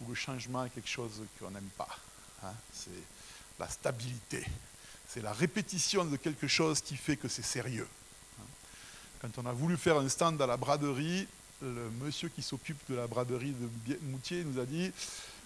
où 0.00 0.08
le 0.08 0.14
changement 0.14 0.64
est 0.64 0.70
quelque 0.70 0.88
chose 0.88 1.22
qu'on 1.38 1.50
n'aime 1.50 1.70
pas. 1.76 1.88
Hein. 2.42 2.52
c'est 2.72 2.90
la 3.58 3.68
stabilité, 3.68 4.44
c'est 5.08 5.22
la 5.22 5.32
répétition 5.32 6.04
de 6.04 6.16
quelque 6.16 6.48
chose 6.48 6.80
qui 6.80 6.96
fait 6.96 7.16
que 7.16 7.28
c'est 7.28 7.44
sérieux. 7.44 7.88
Quand 9.22 9.38
on 9.38 9.46
a 9.46 9.52
voulu 9.52 9.76
faire 9.76 9.96
un 9.96 10.08
stand 10.08 10.42
à 10.42 10.46
la 10.46 10.56
braderie, 10.56 11.26
le 11.62 11.90
monsieur 12.02 12.28
qui 12.28 12.42
s'occupe 12.42 12.78
de 12.90 12.96
la 12.96 13.06
braderie 13.06 13.52
de 13.86 13.98
Moutier 14.02 14.44
nous 14.44 14.60
a 14.60 14.66
dit, 14.66 14.92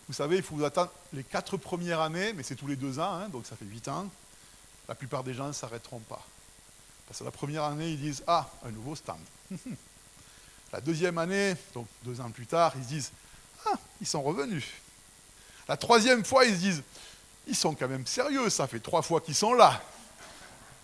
vous 0.09 0.14
savez, 0.14 0.38
il 0.38 0.43
faut 0.43 0.57
vous 0.57 0.64
attendre 0.64 0.90
les 1.12 1.23
quatre 1.23 1.57
premières 1.57 2.00
années, 2.00 2.33
mais 2.33 2.43
c'est 2.43 2.57
tous 2.57 2.67
les 2.67 2.76
deux 2.76 2.99
ans, 2.99 3.12
hein, 3.12 3.29
donc 3.29 3.47
ça 3.47 3.55
fait 3.55 3.67
huit 3.67 3.87
ans, 3.88 4.11
la 4.88 4.95
plupart 4.95 5.23
des 5.23 5.35
gens 5.35 5.47
ne 5.47 5.52
s'arrêteront 5.52 6.00
pas. 6.00 6.26
Parce 7.11 7.23
la 7.23 7.33
première 7.33 7.64
année, 7.64 7.88
ils 7.88 8.00
disent, 8.00 8.23
ah, 8.29 8.49
un 8.64 8.71
nouveau 8.71 8.95
stand. 8.95 9.19
la 10.73 10.81
deuxième 10.81 11.19
année, 11.19 11.57
donc 11.75 11.88
deux 12.05 12.21
ans 12.21 12.31
plus 12.31 12.47
tard, 12.47 12.73
ils 12.76 12.87
disent, 12.87 13.11
ah, 13.67 13.75
ils 14.00 14.07
sont 14.07 14.23
revenus. 14.23 14.64
La 15.67 15.76
troisième 15.76 16.25
fois, 16.25 16.45
ils 16.45 16.55
se 16.55 16.61
disent, 16.61 16.83
ils 17.49 17.57
sont 17.57 17.75
quand 17.75 17.88
même 17.88 18.07
sérieux, 18.07 18.49
ça 18.49 18.69
fait 18.69 18.79
trois 18.79 19.02
fois 19.02 19.21
qu'ils 19.21 19.35
sont 19.35 19.55
là. 19.55 19.83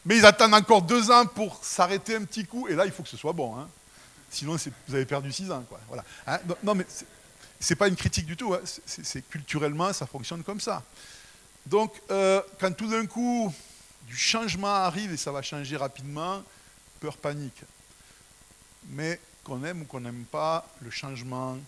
Mais 0.04 0.16
ils 0.16 0.26
attendent 0.26 0.54
encore 0.54 0.82
deux 0.82 1.12
ans 1.12 1.26
pour 1.26 1.64
s'arrêter 1.64 2.16
un 2.16 2.24
petit 2.24 2.44
coup, 2.44 2.66
et 2.66 2.74
là, 2.74 2.86
il 2.86 2.90
faut 2.90 3.04
que 3.04 3.08
ce 3.08 3.16
soit 3.16 3.32
bon. 3.32 3.56
Hein. 3.56 3.68
Sinon, 4.28 4.56
vous 4.88 4.94
avez 4.96 5.06
perdu 5.06 5.30
six 5.30 5.48
ans. 5.52 5.64
Voilà. 5.86 6.04
Hein. 6.26 6.40
non, 6.64 6.74
mais 6.74 6.86
ce 7.60 7.72
n'est 7.72 7.76
pas 7.76 7.86
une 7.86 7.94
critique 7.94 8.26
du 8.26 8.36
tout. 8.36 8.52
Hein. 8.52 8.62
C'est 8.84 9.22
culturellement, 9.28 9.92
ça 9.92 10.06
fonctionne 10.06 10.42
comme 10.42 10.60
ça. 10.60 10.82
Donc, 11.66 11.94
euh, 12.10 12.42
quand 12.58 12.72
tout 12.72 12.88
d'un 12.88 13.06
coup, 13.06 13.54
du 14.06 14.16
changement 14.16 14.74
arrive 14.74 15.12
et 15.12 15.16
ça 15.16 15.32
va 15.32 15.42
changer 15.42 15.76
rapidement, 15.76 16.42
peur, 17.00 17.16
panique. 17.16 17.62
Mais 18.90 19.20
qu'on 19.44 19.62
aime 19.64 19.82
ou 19.82 19.84
qu'on 19.84 20.00
n'aime 20.00 20.24
pas, 20.24 20.66
le 20.80 20.90
changement, 20.90 21.58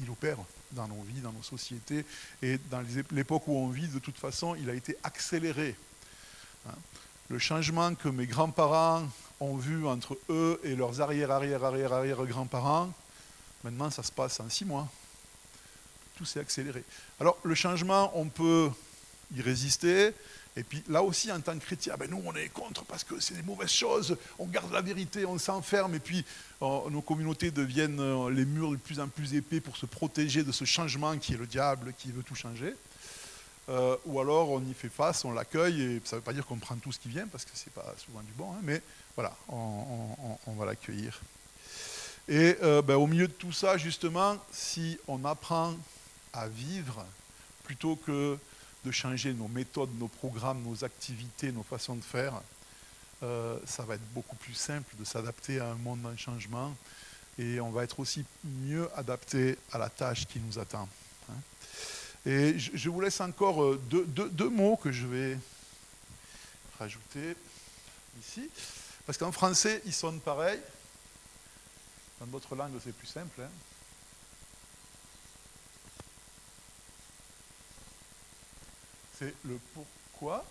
il, 0.00 0.10
opère. 0.10 0.38
dans 0.72 0.88
nos 0.88 1.02
vies, 1.02 1.20
dans 1.20 1.32
nos 1.32 1.42
sociétés. 1.42 2.04
Et 2.42 2.58
dans 2.70 2.84
l'époque 3.12 3.46
où 3.46 3.56
on 3.56 3.68
vit, 3.68 3.88
de 3.88 3.98
toute 3.98 4.18
façon, 4.18 4.54
il 4.54 4.68
a 4.68 4.74
été 4.74 4.96
accéléré. 5.02 5.76
Hein. 6.68 6.74
Le 7.30 7.38
changement 7.38 7.94
que 7.94 8.08
mes 8.08 8.26
grands-parents 8.26 9.08
ont 9.40 9.56
vu 9.56 9.86
entre 9.86 10.18
eux 10.28 10.60
et 10.64 10.74
leurs 10.76 11.00
arrière, 11.00 11.30
arrière, 11.30 11.64
arrière, 11.64 11.92
arrière 11.92 12.24
grands-parents, 12.26 12.92
maintenant 13.62 13.90
ça 13.90 14.02
se 14.02 14.12
passe 14.12 14.40
en 14.40 14.48
six 14.48 14.64
mois. 14.64 14.88
Tout 16.16 16.24
s'est 16.24 16.40
accéléré. 16.40 16.84
Alors 17.18 17.38
le 17.42 17.54
changement, 17.54 18.12
on 18.14 18.28
peut 18.28 18.70
y 19.34 19.40
résister, 19.40 20.12
et 20.56 20.62
puis 20.62 20.84
là 20.88 21.02
aussi, 21.02 21.32
en 21.32 21.40
tant 21.40 21.58
que 21.58 21.64
chrétien, 21.64 21.96
ben 21.98 22.08
nous, 22.08 22.22
on 22.24 22.34
est 22.34 22.48
contre 22.48 22.84
parce 22.84 23.02
que 23.02 23.18
c'est 23.18 23.34
des 23.34 23.42
mauvaises 23.42 23.72
choses, 23.72 24.16
on 24.38 24.46
garde 24.46 24.72
la 24.72 24.82
vérité, 24.82 25.26
on 25.26 25.36
s'enferme, 25.36 25.96
et 25.96 25.98
puis 25.98 26.24
euh, 26.62 26.90
nos 26.90 27.02
communautés 27.02 27.50
deviennent 27.50 27.98
euh, 27.98 28.30
les 28.30 28.44
murs 28.44 28.70
de 28.70 28.76
plus 28.76 29.00
en 29.00 29.08
plus 29.08 29.34
épais 29.34 29.60
pour 29.60 29.76
se 29.76 29.86
protéger 29.86 30.44
de 30.44 30.52
ce 30.52 30.64
changement 30.64 31.18
qui 31.18 31.34
est 31.34 31.36
le 31.36 31.46
diable 31.46 31.92
qui 31.98 32.12
veut 32.12 32.22
tout 32.22 32.36
changer. 32.36 32.72
Euh, 33.68 33.96
ou 34.04 34.20
alors 34.20 34.50
on 34.50 34.60
y 34.60 34.74
fait 34.74 34.90
face, 34.90 35.24
on 35.24 35.32
l'accueille, 35.32 35.82
et 35.82 36.02
ça 36.04 36.16
ne 36.16 36.20
veut 36.20 36.24
pas 36.24 36.32
dire 36.32 36.46
qu'on 36.46 36.58
prend 36.58 36.76
tout 36.76 36.92
ce 36.92 37.00
qui 37.00 37.08
vient, 37.08 37.26
parce 37.26 37.44
que 37.44 37.50
ce 37.54 37.64
n'est 37.66 37.72
pas 37.74 37.92
souvent 38.04 38.20
du 38.20 38.32
bon, 38.32 38.52
hein, 38.52 38.60
mais 38.62 38.80
voilà, 39.16 39.36
on, 39.48 40.52
va 40.56 40.66
l'accueillir. 40.66 41.20
Et 42.28 42.56
ben, 42.60 42.96
au 42.96 43.06
milieu 43.06 43.28
de 43.28 43.32
tout 43.32 43.52
ça, 43.52 43.76
justement, 43.76 44.36
si 44.52 44.98
on 45.06 45.24
apprend 45.24 45.74
à 46.32 46.48
vivre 46.48 47.04
plutôt 47.64 47.96
que 47.96 48.36
de 48.84 48.90
changer 48.90 49.32
nos 49.32 49.48
méthodes, 49.48 49.90
nos 49.98 50.08
programmes, 50.08 50.62
nos 50.62 50.84
activités, 50.84 51.52
nos 51.52 51.62
façons 51.62 51.96
de 51.96 52.04
faire, 52.04 52.40
euh, 53.22 53.58
ça 53.66 53.84
va 53.84 53.94
être 53.94 54.12
beaucoup 54.12 54.36
plus 54.36 54.54
simple 54.54 54.94
de 54.98 55.04
s'adapter 55.04 55.60
à 55.60 55.70
un 55.70 55.76
monde 55.76 56.04
en 56.04 56.16
changement 56.16 56.74
et 57.38 57.60
on 57.60 57.70
va 57.70 57.84
être 57.84 58.00
aussi 58.00 58.24
mieux 58.44 58.88
adapté 58.96 59.56
à 59.72 59.78
la 59.78 59.88
tâche 59.88 60.26
qui 60.26 60.40
nous 60.40 60.58
attend. 60.58 60.88
Hein. 61.30 61.34
Et 62.26 62.58
je 62.58 62.88
vous 62.88 63.00
laisse 63.00 63.20
encore 63.20 63.62
euh, 63.62 63.80
deux, 63.90 64.48
mots 64.48 64.76
que 64.76 64.92
je 64.92 65.06
vais 65.06 65.38
rajouter 66.78 67.36
ici, 68.20 68.48
parce 69.06 69.18
qu'en 69.18 69.32
français, 69.32 69.82
ils 69.86 69.92
sonnent 69.92 70.20
pareil. 70.20 70.58
Dans 72.20 72.26
d'autres 72.26 72.54
langues, 72.54 72.72
c'est 72.82 72.96
plus 72.96 73.06
simple. 73.06 73.40
Hein. 73.40 73.48
C'est 79.24 79.34
le 79.48 79.58
pourquoi 79.72 80.44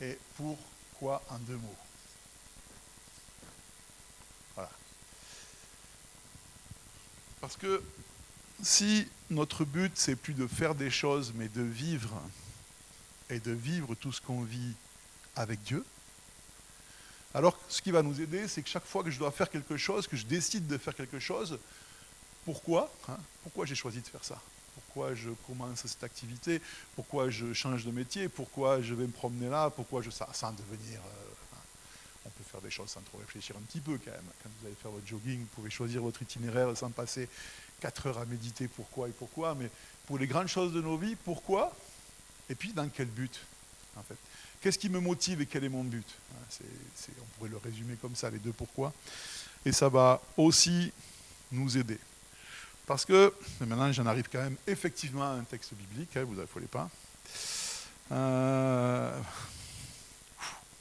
et 0.00 0.16
pourquoi 0.36 1.22
en 1.28 1.38
deux 1.40 1.56
mots. 1.56 1.76
Voilà. 4.54 4.70
Parce 7.40 7.56
que 7.56 7.82
si 8.62 9.08
notre 9.30 9.64
but, 9.64 9.92
c'est 9.96 10.14
plus 10.14 10.34
de 10.34 10.46
faire 10.46 10.74
des 10.74 10.90
choses, 10.90 11.32
mais 11.34 11.48
de 11.48 11.62
vivre, 11.62 12.20
et 13.28 13.40
de 13.40 13.50
vivre 13.50 13.94
tout 13.96 14.12
ce 14.12 14.20
qu'on 14.20 14.42
vit 14.42 14.74
avec 15.34 15.62
Dieu, 15.64 15.84
alors 17.34 17.58
ce 17.68 17.82
qui 17.82 17.90
va 17.90 18.02
nous 18.02 18.20
aider, 18.20 18.46
c'est 18.46 18.62
que 18.62 18.68
chaque 18.68 18.86
fois 18.86 19.02
que 19.02 19.10
je 19.10 19.18
dois 19.18 19.32
faire 19.32 19.50
quelque 19.50 19.76
chose, 19.76 20.06
que 20.06 20.16
je 20.16 20.26
décide 20.26 20.68
de 20.68 20.78
faire 20.78 20.94
quelque 20.94 21.18
chose, 21.18 21.58
pourquoi 22.46 22.90
hein, 23.08 23.18
Pourquoi 23.42 23.66
j'ai 23.66 23.74
choisi 23.74 24.00
de 24.00 24.06
faire 24.06 24.24
ça? 24.24 24.40
Pourquoi 24.74 25.14
je 25.14 25.30
commence 25.46 25.84
cette 25.84 26.04
activité? 26.04 26.62
Pourquoi 26.94 27.28
je 27.28 27.52
change 27.52 27.84
de 27.84 27.90
métier? 27.90 28.28
Pourquoi 28.28 28.80
je 28.80 28.94
vais 28.94 29.06
me 29.06 29.12
promener 29.12 29.48
là? 29.48 29.68
Pourquoi 29.68 30.00
je 30.00 30.10
sans 30.10 30.52
devenir 30.52 31.00
euh, 31.00 31.26
on 32.24 32.30
peut 32.30 32.44
faire 32.50 32.60
des 32.60 32.70
choses 32.70 32.90
sans 32.90 33.00
trop 33.02 33.18
réfléchir 33.18 33.56
un 33.56 33.60
petit 33.60 33.80
peu 33.80 33.98
quand 33.98 34.10
même. 34.10 34.24
Quand 34.42 34.50
vous 34.60 34.66
allez 34.66 34.74
faire 34.76 34.90
votre 34.90 35.06
jogging, 35.06 35.40
vous 35.40 35.46
pouvez 35.54 35.70
choisir 35.70 36.02
votre 36.02 36.22
itinéraire 36.22 36.76
sans 36.76 36.90
passer 36.90 37.28
4 37.80 38.06
heures 38.06 38.18
à 38.18 38.24
méditer 38.26 38.68
pourquoi 38.68 39.08
et 39.08 39.12
pourquoi. 39.12 39.54
Mais 39.54 39.70
pour 40.06 40.18
les 40.18 40.26
grandes 40.26 40.48
choses 40.48 40.72
de 40.72 40.80
nos 40.80 40.96
vies, 40.96 41.16
pourquoi? 41.16 41.74
Et 42.48 42.54
puis 42.54 42.72
dans 42.72 42.88
quel 42.88 43.08
but 43.08 43.40
en 43.96 44.02
fait? 44.02 44.16
Qu'est-ce 44.60 44.78
qui 44.78 44.88
me 44.88 45.00
motive 45.00 45.40
et 45.40 45.46
quel 45.46 45.64
est 45.64 45.68
mon 45.68 45.84
but? 45.84 46.06
Hein, 46.32 46.64
On 47.20 47.24
pourrait 47.36 47.50
le 47.50 47.58
résumer 47.58 47.96
comme 47.96 48.16
ça, 48.16 48.30
les 48.30 48.38
deux 48.38 48.52
pourquoi. 48.52 48.92
Et 49.64 49.72
ça 49.72 49.88
va 49.88 50.20
aussi 50.36 50.92
nous 51.52 51.76
aider. 51.76 51.98
Parce 52.86 53.04
que, 53.04 53.34
maintenant 53.60 53.90
j'en 53.92 54.06
arrive 54.06 54.28
quand 54.30 54.40
même 54.40 54.56
effectivement 54.66 55.24
à 55.24 55.34
un 55.34 55.42
texte 55.42 55.74
biblique, 55.74 56.16
hein, 56.16 56.24
vous 56.24 56.36
n'affolez 56.36 56.66
pas. 56.66 56.88
Euh, 58.12 59.20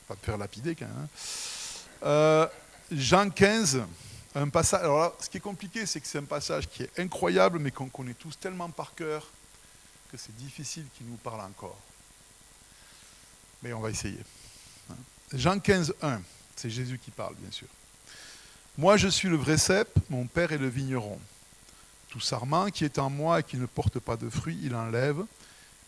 pas 0.07 0.13
me 0.13 0.19
faire 0.19 0.37
lapider 0.37 0.75
quand 0.75 0.85
même. 0.85 0.95
Hein. 0.95 1.07
Euh, 2.03 2.47
Jean 2.91 3.29
15, 3.31 3.81
un 4.35 4.49
passage. 4.49 4.81
Alors 4.81 4.99
là, 4.99 5.13
ce 5.19 5.27
qui 5.27 5.37
est 5.37 5.41
compliqué, 5.41 5.87
c'est 5.87 5.99
que 5.99 6.07
c'est 6.07 6.19
un 6.19 6.25
passage 6.25 6.69
qui 6.69 6.83
est 6.83 6.99
incroyable, 6.99 7.57
mais 7.57 7.71
qu'on 7.71 7.89
connaît 7.89 8.13
tous 8.13 8.37
tellement 8.37 8.69
par 8.69 8.93
cœur 8.93 9.27
que 10.11 10.17
c'est 10.17 10.35
difficile 10.35 10.85
qu'il 10.95 11.07
nous 11.07 11.17
parle 11.17 11.41
encore. 11.41 11.79
Mais 13.63 13.73
on 13.73 13.79
va 13.79 13.89
essayer. 13.89 14.19
Hein. 14.91 14.95
Jean 15.33 15.59
15, 15.59 15.95
1, 16.03 16.21
c'est 16.55 16.69
Jésus 16.69 16.99
qui 16.99 17.09
parle, 17.09 17.33
bien 17.35 17.49
sûr. 17.49 17.67
Moi, 18.77 18.97
je 18.97 19.07
suis 19.07 19.29
le 19.29 19.37
vrai 19.37 19.57
cep, 19.57 19.89
mon 20.09 20.27
père 20.27 20.51
est 20.51 20.59
le 20.59 20.67
vigneron. 20.67 21.19
Tout 22.15 22.21
sarment 22.21 22.71
qui 22.71 22.85
est 22.85 22.97
en 22.97 23.09
moi 23.09 23.41
et 23.41 23.43
qui 23.43 23.57
ne 23.57 23.65
porte 23.65 23.99
pas 23.99 24.15
de 24.15 24.29
fruit, 24.29 24.57
il 24.63 24.73
enlève. 24.73 25.17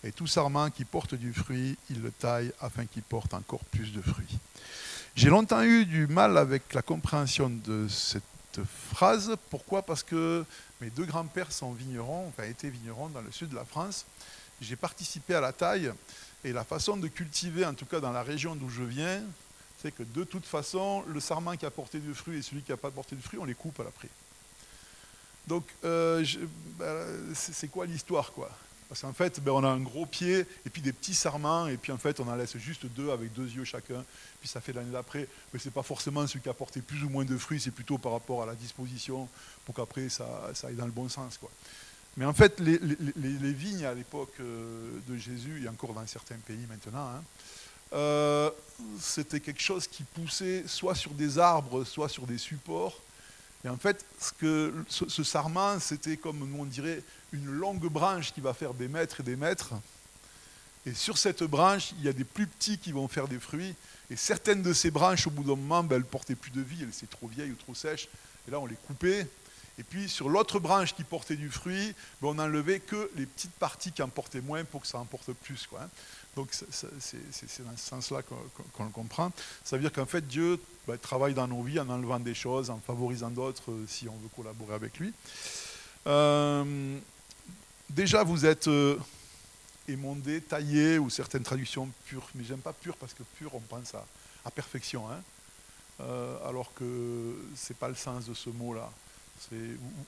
Et 0.03 0.11
tout 0.11 0.27
sarment 0.27 0.69
qui 0.69 0.83
porte 0.83 1.15
du 1.15 1.33
fruit, 1.33 1.77
il 1.89 2.01
le 2.01 2.11
taille 2.11 2.51
afin 2.59 2.85
qu'il 2.85 3.03
porte 3.03 3.33
encore 3.33 3.63
plus 3.71 3.93
de 3.93 4.01
fruits. 4.01 4.37
J'ai 5.15 5.29
longtemps 5.29 5.63
eu 5.63 5.85
du 5.85 6.05
mal 6.05 6.37
avec 6.37 6.73
la 6.73 6.81
compréhension 6.81 7.49
de 7.49 7.87
cette 7.87 8.59
phrase. 8.93 9.37
Pourquoi? 9.49 9.83
Parce 9.83 10.03
que 10.03 10.43
mes 10.81 10.89
deux 10.89 11.05
grands-pères 11.05 11.53
sont 11.53 11.71
vignerons, 11.71 12.27
enfin 12.27 12.43
étaient 12.43 12.69
vignerons 12.69 13.07
dans 13.07 13.21
le 13.21 13.31
sud 13.31 13.47
de 13.47 13.55
la 13.55 13.63
France. 13.63 14.05
J'ai 14.59 14.75
participé 14.75 15.33
à 15.33 15.39
la 15.39 15.53
taille 15.53 15.93
et 16.43 16.51
la 16.51 16.65
façon 16.65 16.97
de 16.97 17.07
cultiver, 17.07 17.65
en 17.65 17.73
tout 17.73 17.85
cas 17.85 18.01
dans 18.01 18.11
la 18.11 18.23
région 18.23 18.53
d'où 18.53 18.69
je 18.69 18.83
viens, 18.83 19.21
c'est 19.81 19.95
que 19.95 20.03
de 20.03 20.25
toute 20.25 20.45
façon, 20.45 21.05
le 21.07 21.21
sarment 21.21 21.55
qui 21.55 21.65
a 21.65 21.71
porté 21.71 21.99
du 21.99 22.13
fruit 22.13 22.39
et 22.39 22.41
celui 22.41 22.63
qui 22.63 22.71
n'a 22.71 22.77
pas 22.77 22.91
porté 22.91 23.15
de 23.15 23.21
fruit, 23.21 23.39
on 23.39 23.45
les 23.45 23.55
coupe 23.55 23.79
à 23.79 23.85
l'après. 23.85 24.09
Donc, 25.47 25.63
euh, 25.83 26.23
ben, 26.77 27.33
c'est 27.33 27.69
quoi 27.69 27.85
l'histoire, 27.85 28.31
quoi? 28.33 28.49
Parce 28.89 29.01
qu'en 29.01 29.13
fait, 29.13 29.39
ben, 29.41 29.51
on 29.51 29.63
a 29.63 29.69
un 29.69 29.79
gros 29.79 30.05
pied 30.05 30.45
et 30.65 30.69
puis 30.69 30.81
des 30.81 30.93
petits 30.93 31.15
sarments, 31.15 31.67
et 31.67 31.77
puis 31.77 31.91
en 31.91 31.97
fait, 31.97 32.19
on 32.19 32.27
en 32.27 32.35
laisse 32.35 32.57
juste 32.57 32.85
deux 32.85 33.11
avec 33.11 33.33
deux 33.33 33.47
yeux 33.47 33.63
chacun, 33.65 34.03
puis 34.39 34.47
ça 34.47 34.61
fait 34.61 34.73
l'année 34.73 34.91
d'après. 34.91 35.27
Mais 35.51 35.59
ce 35.59 35.65
n'est 35.65 35.71
pas 35.71 35.83
forcément 35.83 36.25
celui 36.27 36.41
qui 36.41 36.49
a 36.49 36.53
porté 36.53 36.81
plus 36.81 37.03
ou 37.03 37.09
moins 37.09 37.25
de 37.25 37.37
fruits, 37.37 37.59
c'est 37.59 37.71
plutôt 37.71 37.97
par 37.97 38.13
rapport 38.13 38.43
à 38.43 38.45
la 38.45 38.55
disposition 38.55 39.27
pour 39.65 39.75
qu'après 39.75 40.09
ça, 40.09 40.25
ça 40.53 40.67
aille 40.67 40.75
dans 40.75 40.85
le 40.85 40.91
bon 40.91 41.09
sens, 41.09 41.37
quoi. 41.37 41.49
Mais 42.17 42.25
en 42.25 42.33
fait, 42.33 42.59
les, 42.59 42.77
vignes 43.53 43.85
à 43.85 43.93
l'époque 43.93 44.33
euh, 44.39 44.89
de 45.07 45.17
Jésus, 45.17 45.63
et 45.63 45.69
encore 45.69 45.93
dans 45.93 46.05
certains 46.07 46.37
pays 46.37 46.65
maintenant, 46.67 47.09
hein, 47.09 47.23
euh, 47.93 48.49
c'était 48.99 49.39
quelque 49.39 49.61
chose 49.61 49.87
qui 49.87 50.03
poussait 50.03 50.63
soit 50.65 50.95
sur 50.95 51.11
des 51.11 51.37
arbres, 51.37 51.83
soit 51.83 52.09
sur 52.09 52.25
des 52.25 52.39
supports, 52.39 52.99
et 53.67 53.69
en 53.69 53.75
fait, 53.75 54.05
ce, 54.17 55.23
sarment, 55.25 55.77
c'était 55.81 56.15
comme 56.15 56.55
on 56.57 56.63
dirait 56.63 57.03
une 57.33 57.47
longue 57.47 57.89
branche 57.89 58.31
qui 58.31 58.39
va 58.39 58.53
faire 58.53 58.73
des 58.73 58.87
mètres 58.87 59.19
et 59.19 59.23
des 59.23 59.35
mètres. 59.35 59.73
Et 60.85 60.93
sur 60.93 61.17
cette 61.17 61.43
branche, 61.43 61.91
il 61.99 62.05
y 62.05 62.07
a 62.07 62.13
des 62.13 62.23
plus 62.23 62.47
petits 62.47 62.77
qui 62.77 62.93
vont 62.93 63.09
faire 63.09 63.27
des 63.27 63.39
fruits. 63.39 63.75
Et 64.09 64.15
certaines 64.15 64.61
de 64.61 64.71
ces 64.71 64.89
branches, 64.89 65.27
au 65.27 65.31
bout 65.31 65.43
d'un 65.43 65.57
moment, 65.57 65.83
ben, 65.83 65.97
elles 65.97 66.03
ne 66.03 66.07
portaient 66.07 66.35
plus 66.35 66.51
de 66.51 66.61
vie, 66.61 66.77
elles 66.81 66.87
étaient 66.87 67.07
trop 67.07 67.27
vieilles 67.27 67.51
ou 67.51 67.55
trop 67.55 67.75
sèches. 67.75 68.07
Et 68.47 68.51
là, 68.51 68.61
on 68.61 68.67
les 68.67 68.77
coupait. 68.87 69.27
Et 69.79 69.83
puis, 69.83 70.09
sur 70.09 70.27
l'autre 70.29 70.59
branche 70.59 70.95
qui 70.95 71.03
portait 71.03 71.35
du 71.35 71.49
fruit, 71.49 71.93
ben, 72.21 72.29
on 72.29 72.33
n'enlevait 72.35 72.79
que 72.79 73.11
les 73.15 73.25
petites 73.25 73.53
parties 73.53 73.91
qui 73.91 74.01
en 74.01 74.09
portaient 74.09 74.41
moins 74.41 74.63
pour 74.63 74.81
que 74.81 74.87
ça 74.87 74.97
en 74.97 75.05
porte 75.05 75.31
plus. 75.33 75.67
Quoi. 75.67 75.81
Hein. 75.81 75.89
Donc 76.37 76.49
c'est 76.51 77.63
dans 77.65 77.75
ce 77.75 77.89
sens-là 77.89 78.21
qu'on 78.21 78.83
le 78.83 78.91
comprend. 78.91 79.31
Ça 79.63 79.75
veut 79.75 79.81
dire 79.81 79.91
qu'en 79.91 80.05
fait 80.05 80.25
Dieu 80.25 80.59
bah, 80.87 80.95
travaille 80.95 81.33
dans 81.33 81.47
nos 81.47 81.63
vies 81.63 81.79
en 81.79 81.89
enlevant 81.89 82.19
des 82.19 82.35
choses, 82.35 82.69
en 82.69 82.79
favorisant 82.79 83.31
d'autres 83.31 83.71
euh, 83.71 83.85
si 83.87 84.07
on 84.07 84.15
veut 84.17 84.29
collaborer 84.35 84.75
avec 84.75 84.99
lui. 84.99 85.11
Euh, 86.05 86.99
déjà 87.89 88.23
vous 88.23 88.45
êtes 88.45 88.67
euh, 88.67 88.97
émondé, 89.87 90.41
taillé, 90.41 90.99
ou 90.99 91.09
certaines 91.09 91.41
traductions 91.41 91.89
pures, 92.05 92.29
mais 92.35 92.43
j'aime 92.43 92.59
pas 92.59 92.73
pur 92.73 92.95
parce 92.97 93.15
que 93.15 93.23
pur 93.39 93.55
on 93.55 93.59
pense 93.61 93.95
à, 93.95 94.51
perfection, 94.51 95.05
hein. 95.09 95.19
alors 96.45 96.71
que 96.75 97.35
ce 97.55 97.73
n'est 97.73 97.77
pas 97.77 97.89
le 97.89 97.95
sens 97.95 98.25
de 98.27 98.33
ce 98.33 98.49
mot-là. 98.49 98.89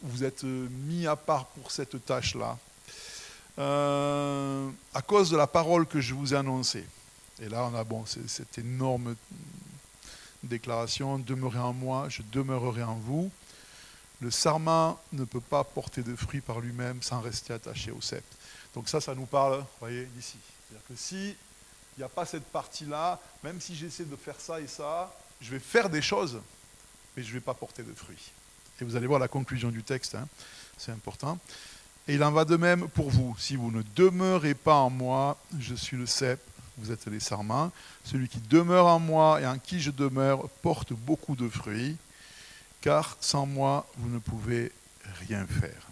Vous 0.04 0.24
êtes 0.24 0.44
mis 0.44 1.08
à 1.08 1.16
part 1.16 1.46
pour 1.48 1.72
cette 1.72 2.06
tâche-là. 2.06 2.58
Euh, 3.58 4.70
à 4.94 5.02
cause 5.02 5.30
de 5.30 5.38
la 5.38 5.48
parole 5.48 5.86
que 5.86 6.00
je 6.00 6.14
vous 6.14 6.34
ai 6.34 6.38
annoncée. 6.38 6.86
Et 7.42 7.50
là, 7.50 7.70
on 7.72 7.76
a 7.76 7.84
bon, 7.84 8.06
cette 8.06 8.58
énorme 8.58 9.16
déclaration 10.44 11.20
demeurez 11.20 11.60
en 11.60 11.74
moi, 11.74 12.08
je 12.10 12.22
demeurerai 12.32 12.84
en 12.84 12.96
vous. 12.96 13.32
Le 14.22 14.32
sarment 14.32 15.00
ne 15.14 15.24
peut 15.24 15.42
pas 15.42 15.64
porter 15.64 16.04
de 16.04 16.16
fruits 16.16 16.42
par 16.42 16.60
lui-même 16.60 17.02
sans 17.02 17.22
rester 17.22 17.54
attaché 17.54 17.92
au 17.92 18.02
cep. 18.02 18.24
Donc 18.74 18.90
ça, 18.90 19.00
ça 19.00 19.16
nous 19.16 19.26
parle, 19.26 19.66
voyez, 19.80 20.06
d'ici. 20.06 20.38
C'est-à-dire 20.68 20.88
que 20.88 20.96
si 20.96 21.36
il 21.98 22.00
n'y 22.00 22.04
a 22.04 22.10
pas 22.10 22.26
cette 22.26 22.46
partie-là, 22.46 23.20
même 23.44 23.60
si 23.60 23.76
j'essaie 23.76 24.06
de 24.06 24.16
faire 24.16 24.40
ça 24.40 24.62
et 24.62 24.68
ça, 24.68 25.14
je 25.42 25.52
vais 25.52 25.60
faire 25.60 25.90
des 25.90 26.02
choses, 26.02 26.40
mais 27.16 27.24
je 27.24 27.28
ne 27.30 27.34
vais 27.34 27.42
pas 27.42 27.54
porter 27.54 27.84
de 27.84 27.94
fruits. 27.94 28.32
Et 28.82 28.86
vous 28.86 28.96
allez 28.96 29.08
voir 29.08 29.20
la 29.20 29.28
conclusion 29.28 29.70
du 29.70 29.84
texte, 29.84 30.16
hein. 30.16 30.28
c'est 30.78 30.92
important. 30.92 31.38
Et 32.08 32.16
il 32.16 32.24
en 32.24 32.32
va 32.32 32.46
de 32.46 32.56
même 32.56 32.88
pour 32.88 33.10
vous. 33.10 33.36
Si 33.38 33.56
vous 33.56 33.72
ne 33.72 33.84
demeurez 33.96 34.54
pas 34.54 34.76
en 34.76 34.90
moi, 34.90 35.38
je 35.60 35.76
suis 35.76 35.98
le 35.98 36.06
cep, 36.06 36.40
vous 36.78 36.92
êtes 36.92 37.06
les 37.08 37.20
sarments. 37.20 37.72
Celui 38.04 38.28
qui 38.28 38.40
demeure 38.40 38.88
en 38.88 39.00
moi 39.00 39.42
et 39.42 39.46
en 39.46 39.60
qui 39.60 39.80
je 39.80 39.92
demeure 39.92 40.50
porte 40.62 40.94
beaucoup 40.94 41.36
de 41.36 41.48
fruits, 41.50 41.98
car 42.82 43.18
sans 43.20 43.46
moi, 43.46 43.86
vous 43.98 44.10
ne 44.10 44.20
pouvez 44.20 44.72
rien 45.20 45.46
faire. 45.46 45.90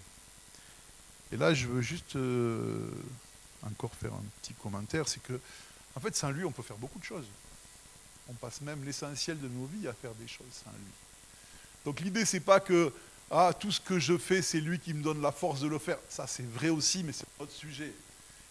Et 1.32 1.38
là, 1.38 1.54
je 1.54 1.68
veux 1.68 1.82
juste 1.82 2.16
euh, 2.16 2.90
encore 3.64 3.94
faire 3.94 4.14
un 4.14 4.24
petit 4.42 4.54
commentaire, 4.54 5.08
c'est 5.08 5.22
que, 5.22 5.40
en 5.96 6.00
fait, 6.00 6.16
sans 6.16 6.32
lui, 6.32 6.46
on 6.46 6.52
peut 6.52 6.64
faire 6.64 6.78
beaucoup 6.78 7.00
de 7.00 7.04
choses. 7.04 7.28
On 8.30 8.34
passe 8.34 8.62
même 8.62 8.84
l'essentiel 8.84 9.40
de 9.40 9.48
nos 9.48 9.66
vies 9.66 9.88
à 9.88 9.94
faire 9.94 10.14
des 10.16 10.28
choses 10.28 10.48
sans 10.52 10.72
lui. 10.72 11.07
Donc 11.86 12.00
l'idée, 12.00 12.26
c'est 12.26 12.40
pas 12.40 12.60
que 12.60 12.92
ah, 13.30 13.52
tout 13.58 13.72
ce 13.72 13.82
que 13.82 14.00
je 14.00 14.18
fais, 14.18 14.42
c'est 14.42 14.62
lui 14.62 14.80
qui 14.80 14.94
me 14.94 15.04
donne 15.04 15.22
la 15.22 15.32
force 15.32 15.60
de 15.60 15.68
le 15.68 15.80
faire. 15.80 15.98
Ça, 16.10 16.28
c'est 16.28 16.48
vrai 16.48 16.70
aussi, 16.70 17.04
mais 17.04 17.12
c'est 17.12 17.26
un 17.40 17.44
autre 17.44 17.52
sujet. 17.52 17.92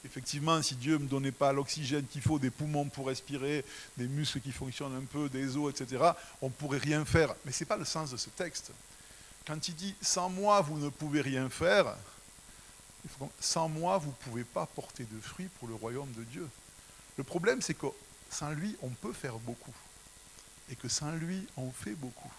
Effectivement, 0.05 0.63
si 0.63 0.75
Dieu 0.75 0.95
ne 0.95 1.05
me 1.05 1.09
donnait 1.09 1.33
pas 1.33 1.53
l'oxygène 1.53 2.07
qu'il 2.07 2.21
faut, 2.21 2.39
des 2.39 2.51
poumons 2.51 2.85
pour 2.85 3.09
respirer, 3.09 3.65
des 3.97 4.07
muscles 4.07 4.41
qui 4.41 4.53
fonctionnent 4.53 4.95
un 4.95 5.05
peu, 5.05 5.29
des 5.29 5.57
os, 5.57 5.73
etc., 5.73 6.11
on 6.43 6.47
ne 6.47 6.53
pourrait 6.53 6.79
rien 6.79 7.05
faire. 7.05 7.35
Mais 7.45 7.53
ce 7.53 7.65
n'est 7.65 7.69
pas 7.69 7.77
le 7.77 7.85
sens 7.85 8.11
de 8.11 8.17
ce 8.17 8.29
texte. 8.31 8.71
Quand 9.47 9.69
il 9.69 9.75
dit 9.75 9.95
sans 10.01 10.29
moi, 10.29 10.61
vous 10.61 10.79
ne 10.79 10.91
pouvez 10.91 11.23
rien 11.23 11.49
faire, 11.49 11.97
sans 13.41 13.69
moi, 13.69 13.99
vous 13.99 14.11
ne 14.11 14.25
pouvez 14.25 14.45
pas 14.45 14.67
porter 14.67 15.05
de 15.05 15.21
fruits 15.21 15.49
pour 15.59 15.69
le 15.69 15.75
royaume 15.75 16.13
de 16.13 16.23
Dieu. 16.25 16.49
Le 17.17 17.25
problème, 17.25 17.63
c'est 17.63 17.75
que 17.75 17.87
sans 18.31 18.51
lui, 18.51 18.77
on 18.83 18.91
peut 18.91 19.13
faire 19.13 19.39
beaucoup. 19.39 19.75
Et 20.71 20.77
que 20.77 20.89
sans 20.89 21.13
lui, 21.13 21.47
on 21.57 21.71
fait 21.71 21.95
beaucoup. 21.95 22.31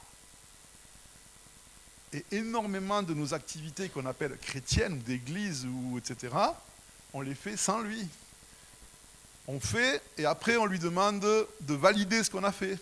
Et 2.14 2.24
énormément 2.32 3.04
de 3.04 3.14
nos 3.14 3.34
activités 3.34 3.90
qu'on 3.90 4.06
appelle 4.06 4.38
chrétiennes 4.38 4.94
ou 4.94 5.02
d'église 5.02 5.66
ou 5.66 5.98
etc., 5.98 6.34
on 7.14 7.22
les 7.22 7.36
fait 7.36 7.58
sans 7.58 7.82
lui. 7.82 8.08
On 9.48 9.60
fait 9.60 10.02
et 10.18 10.26
après 10.26 10.58
on 10.58 10.66
lui 10.66 10.80
demande 10.80 11.22
de 11.22 11.74
valider 11.74 12.24
ce 12.24 12.30
qu'on 12.30 12.44
a 12.44 12.52
fait. 12.52 12.78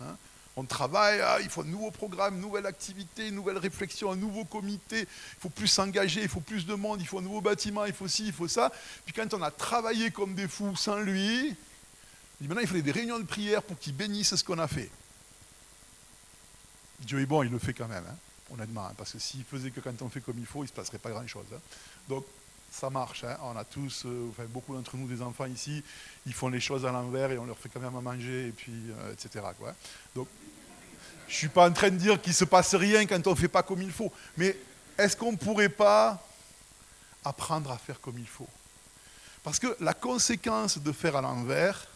Hein. 0.00 0.16
on 0.56 0.64
travaille, 0.64 1.20
ah, 1.20 1.38
il 1.40 1.48
faut 1.48 1.62
un 1.62 1.66
nouveau 1.66 1.90
programme, 1.90 2.36
une 2.36 2.40
nouvelle 2.40 2.66
activité, 2.66 3.28
une 3.28 3.34
nouvelle 3.34 3.58
réflexion, 3.58 4.12
un 4.12 4.16
nouveau 4.16 4.44
comité, 4.44 5.00
il 5.00 5.40
faut 5.40 5.48
plus 5.48 5.66
s'engager, 5.66 6.22
il 6.22 6.28
faut 6.28 6.40
plus 6.40 6.66
de 6.66 6.74
monde, 6.74 7.00
il 7.00 7.06
faut 7.06 7.18
un 7.18 7.22
nouveau 7.22 7.40
bâtiment, 7.40 7.84
il 7.84 7.92
faut 7.92 8.08
ci, 8.08 8.26
il 8.26 8.32
faut 8.32 8.48
ça. 8.48 8.72
Puis 9.04 9.12
quand 9.12 9.34
on 9.34 9.42
a 9.42 9.50
travaillé 9.50 10.10
comme 10.10 10.34
des 10.34 10.46
fous 10.46 10.76
sans 10.76 11.00
lui, 11.00 11.54
maintenant 12.40 12.60
il 12.60 12.68
faut 12.68 12.78
des 12.78 12.92
réunions 12.92 13.18
de 13.18 13.24
prière 13.24 13.62
pour 13.62 13.78
qu'il 13.78 13.94
bénisse 13.94 14.34
ce 14.34 14.44
qu'on 14.44 14.58
a 14.58 14.68
fait. 14.68 14.90
Dieu 17.00 17.20
est 17.20 17.26
bon, 17.26 17.42
il 17.42 17.50
le 17.50 17.58
fait 17.58 17.74
quand 17.74 17.88
même, 17.88 18.04
hein, 18.08 18.16
honnêtement, 18.52 18.86
hein, 18.86 18.94
parce 18.96 19.12
que 19.12 19.18
s'il 19.18 19.44
faisait 19.44 19.70
que 19.70 19.80
quand 19.80 20.02
on 20.02 20.08
fait 20.08 20.20
comme 20.20 20.38
il 20.38 20.46
faut, 20.46 20.60
il 20.60 20.64
ne 20.64 20.68
se 20.68 20.72
passerait 20.72 20.98
pas 20.98 21.10
grand-chose. 21.10 21.46
Donc 22.08 22.24
ça 22.70 22.90
marche. 22.90 23.24
Hein. 23.24 23.36
On 23.42 23.56
a 23.56 23.64
tous, 23.64 24.04
euh, 24.06 24.28
enfin, 24.30 24.44
beaucoup 24.48 24.74
d'entre 24.74 24.96
nous, 24.96 25.06
des 25.06 25.22
enfants 25.22 25.46
ici, 25.46 25.82
ils 26.26 26.34
font 26.34 26.48
les 26.48 26.60
choses 26.60 26.84
à 26.84 26.92
l'envers 26.92 27.30
et 27.30 27.38
on 27.38 27.46
leur 27.46 27.58
fait 27.58 27.68
quand 27.68 27.80
même 27.80 27.96
à 27.96 28.00
manger, 28.00 28.48
et 28.48 28.52
puis, 28.52 28.72
euh, 28.90 29.12
etc. 29.12 29.44
Quoi. 29.58 29.74
Donc, 30.14 30.28
je 31.26 31.32
ne 31.32 31.36
suis 31.36 31.48
pas 31.48 31.68
en 31.68 31.72
train 31.72 31.90
de 31.90 31.96
dire 31.96 32.20
qu'il 32.20 32.32
ne 32.32 32.36
se 32.36 32.44
passe 32.44 32.74
rien 32.74 33.06
quand 33.06 33.26
on 33.26 33.30
ne 33.30 33.36
fait 33.36 33.48
pas 33.48 33.62
comme 33.62 33.82
il 33.82 33.92
faut. 33.92 34.12
Mais 34.36 34.56
est-ce 34.96 35.16
qu'on 35.16 35.32
ne 35.32 35.36
pourrait 35.36 35.68
pas 35.68 36.22
apprendre 37.24 37.70
à 37.70 37.78
faire 37.78 38.00
comme 38.00 38.18
il 38.18 38.26
faut? 38.26 38.48
Parce 39.42 39.58
que 39.58 39.76
la 39.80 39.94
conséquence 39.94 40.78
de 40.78 40.92
faire 40.92 41.16
à 41.16 41.20
l'envers, 41.20 41.86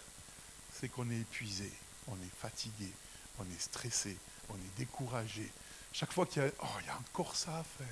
c'est 0.79 0.89
qu'on 0.89 1.11
est 1.11 1.21
épuisé, 1.21 1.71
on 2.09 2.15
est 2.15 2.41
fatigué, 2.41 2.91
on 3.39 3.45
est 3.45 3.61
stressé, 3.61 4.17
on 4.49 4.55
est 4.55 4.79
découragé. 4.79 5.51
Chaque 5.93 6.13
fois 6.13 6.27
qu'il 6.27 6.43
y 6.43 6.47
a, 6.47 6.51
oh, 6.63 6.67
il 6.81 6.87
y 6.87 6.91
a 6.91 6.97
encore 6.97 7.37
ça 7.37 7.59
à 7.59 7.65
faire. 7.65 7.87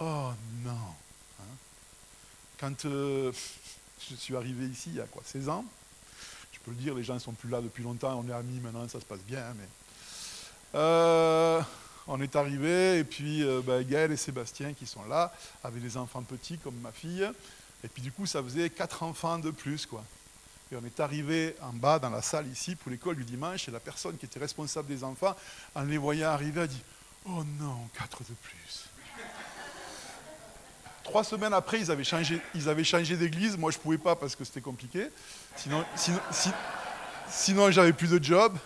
Oh 0.00 0.32
non. 0.64 0.94
Hein 1.40 1.56
quand 2.62 2.84
euh, 2.84 3.32
je 4.10 4.14
suis 4.14 4.36
arrivé 4.36 4.66
ici, 4.66 4.90
il 4.90 4.96
y 4.96 5.00
a 5.00 5.06
quoi, 5.06 5.22
16 5.24 5.48
ans 5.48 5.64
Je 6.52 6.60
peux 6.60 6.70
le 6.70 6.76
dire, 6.76 6.94
les 6.94 7.04
gens 7.04 7.14
ne 7.14 7.18
sont 7.18 7.32
plus 7.32 7.50
là 7.50 7.60
depuis 7.60 7.82
longtemps, 7.82 8.22
on 8.24 8.28
est 8.28 8.32
amis 8.32 8.60
maintenant, 8.60 8.88
ça 8.88 9.00
se 9.00 9.04
passe 9.04 9.20
bien. 9.20 9.42
Mais... 9.58 9.68
Euh, 10.74 11.60
on 12.06 12.20
est 12.20 12.34
arrivé, 12.36 12.98
et 12.98 13.04
puis 13.04 13.42
euh, 13.42 13.60
ben, 13.64 13.82
Gaël 13.82 14.12
et 14.12 14.16
Sébastien 14.16 14.72
qui 14.72 14.86
sont 14.86 15.04
là, 15.04 15.32
avaient 15.62 15.80
des 15.80 15.96
enfants 15.96 16.22
petits 16.22 16.58
comme 16.58 16.76
ma 16.76 16.92
fille, 16.92 17.28
et 17.84 17.88
puis 17.88 18.02
du 18.02 18.12
coup 18.12 18.26
ça 18.26 18.42
faisait 18.42 18.70
quatre 18.70 19.02
enfants 19.02 19.38
de 19.38 19.50
plus. 19.50 19.86
quoi. 19.86 20.04
Et 20.70 20.76
on 20.76 20.84
est 20.84 21.00
arrivé 21.00 21.54
en 21.60 21.72
bas 21.72 21.98
dans 21.98 22.10
la 22.10 22.22
salle 22.22 22.46
ici 22.46 22.76
pour 22.76 22.90
l'école 22.90 23.16
du 23.16 23.24
dimanche, 23.24 23.68
et 23.68 23.72
la 23.72 23.80
personne 23.80 24.16
qui 24.16 24.26
était 24.26 24.40
responsable 24.40 24.88
des 24.88 25.04
enfants, 25.04 25.36
en 25.74 25.82
les 25.82 25.98
voyant 25.98 26.30
arriver, 26.30 26.62
a 26.62 26.66
dit 26.66 26.82
Oh 27.26 27.44
non, 27.60 27.88
quatre 27.96 28.22
de 28.22 28.34
plus. 28.42 28.88
Trois 31.04 31.24
semaines 31.24 31.52
après, 31.52 31.80
ils 31.80 31.90
avaient 31.90 32.04
changé, 32.04 32.40
ils 32.54 32.68
avaient 32.68 32.84
changé 32.84 33.16
d'église. 33.16 33.56
Moi, 33.56 33.70
je 33.70 33.76
ne 33.76 33.82
pouvais 33.82 33.98
pas 33.98 34.16
parce 34.16 34.36
que 34.36 34.44
c'était 34.44 34.60
compliqué. 34.60 35.08
Sinon, 35.56 35.84
sinon, 37.28 37.70
j'avais 37.70 37.92
plus 37.92 38.08
de 38.08 38.22
job. 38.22 38.56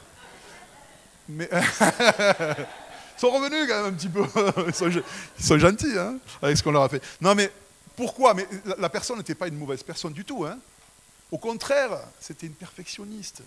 Mais 1.28 1.48
ils 1.52 3.20
sont 3.20 3.30
revenus 3.30 3.68
quand 3.68 3.82
même 3.82 3.92
un 3.92 3.96
petit 3.96 4.08
peu. 4.08 4.24
Ils 4.68 5.44
sont, 5.44 5.58
gentils 5.58 5.98
hein, 5.98 6.18
avec 6.40 6.56
ce 6.56 6.62
qu'on 6.62 6.72
leur 6.72 6.82
a 6.82 6.88
fait. 6.88 7.02
Non, 7.20 7.34
mais 7.34 7.50
pourquoi? 7.96 8.34
Mais 8.34 8.46
la 8.78 8.88
personne 8.88 9.18
n'était 9.18 9.34
pas 9.34 9.48
une 9.48 9.56
mauvaise 9.56 9.82
personne 9.82 10.12
du 10.12 10.24
tout. 10.24 10.44
Hein. 10.44 10.58
Au 11.30 11.38
contraire, 11.38 11.98
c'était 12.20 12.46
une 12.46 12.54
perfectionniste. 12.54 13.42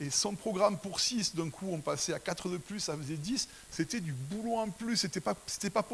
Et 0.00 0.10
son 0.10 0.34
programme 0.34 0.78
pour 0.78 1.00
6, 1.00 1.34
d'un 1.36 1.50
coup, 1.50 1.68
on 1.70 1.80
passait 1.80 2.12
à 2.12 2.18
4 2.18 2.48
de 2.48 2.56
plus, 2.58 2.80
ça 2.80 2.96
faisait 2.96 3.16
10. 3.16 3.48
C'était 3.70 4.00
du 4.00 4.12
boulot 4.12 4.56
en 4.56 4.70
plus. 4.70 4.96
C'était 4.96 5.20
pas, 5.20 5.34
c'était 5.46 5.70
pas, 5.70 5.86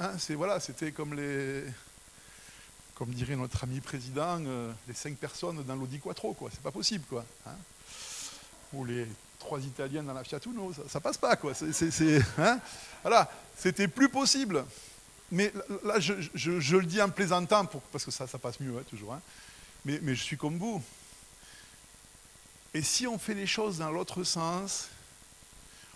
hein, 0.00 0.12
voilà, 0.30 0.58
c'était 0.58 0.90
comme 0.90 1.14
les, 1.14 1.62
comme 2.94 3.10
dirait 3.10 3.36
notre 3.36 3.64
ami 3.64 3.80
président, 3.80 4.42
euh, 4.46 4.72
les 4.88 4.94
5 4.94 5.16
personnes 5.16 5.62
dans 5.64 5.76
l'Audi 5.76 5.98
Quattro, 5.98 6.32
quoi. 6.34 6.50
C'est 6.52 6.62
pas 6.62 6.70
possible, 6.70 7.04
quoi. 7.08 7.24
Hein. 7.46 7.56
Ou 8.72 8.84
les 8.84 9.06
trois 9.38 9.60
Italiens 9.60 10.02
dans 10.02 10.14
la 10.14 10.24
Fiat 10.24 10.40
Uno, 10.46 10.72
ça, 10.88 11.00
passe 11.00 11.18
pas, 11.18 11.36
quoi. 11.36 11.52
Hein. 12.38 12.60
voilà, 13.02 13.30
c'était 13.56 13.88
plus 13.88 14.08
possible. 14.08 14.64
Mais 15.30 15.52
là, 15.84 15.98
je, 15.98 16.76
le 16.76 16.86
dis 16.86 17.02
en 17.02 17.10
plaisantant, 17.10 17.64
pour, 17.66 17.80
parce 17.82 18.04
que 18.04 18.10
ça, 18.10 18.26
ça 18.26 18.38
passe 18.38 18.60
mieux, 18.60 18.72
toujours. 18.88 19.16
Mais, 19.84 19.98
mais 20.02 20.14
je 20.14 20.22
suis 20.22 20.36
comme 20.36 20.58
vous. 20.58 20.82
Et 22.74 22.82
si 22.82 23.06
on 23.06 23.18
fait 23.18 23.34
les 23.34 23.46
choses 23.46 23.78
dans 23.78 23.90
l'autre 23.90 24.24
sens, 24.24 24.88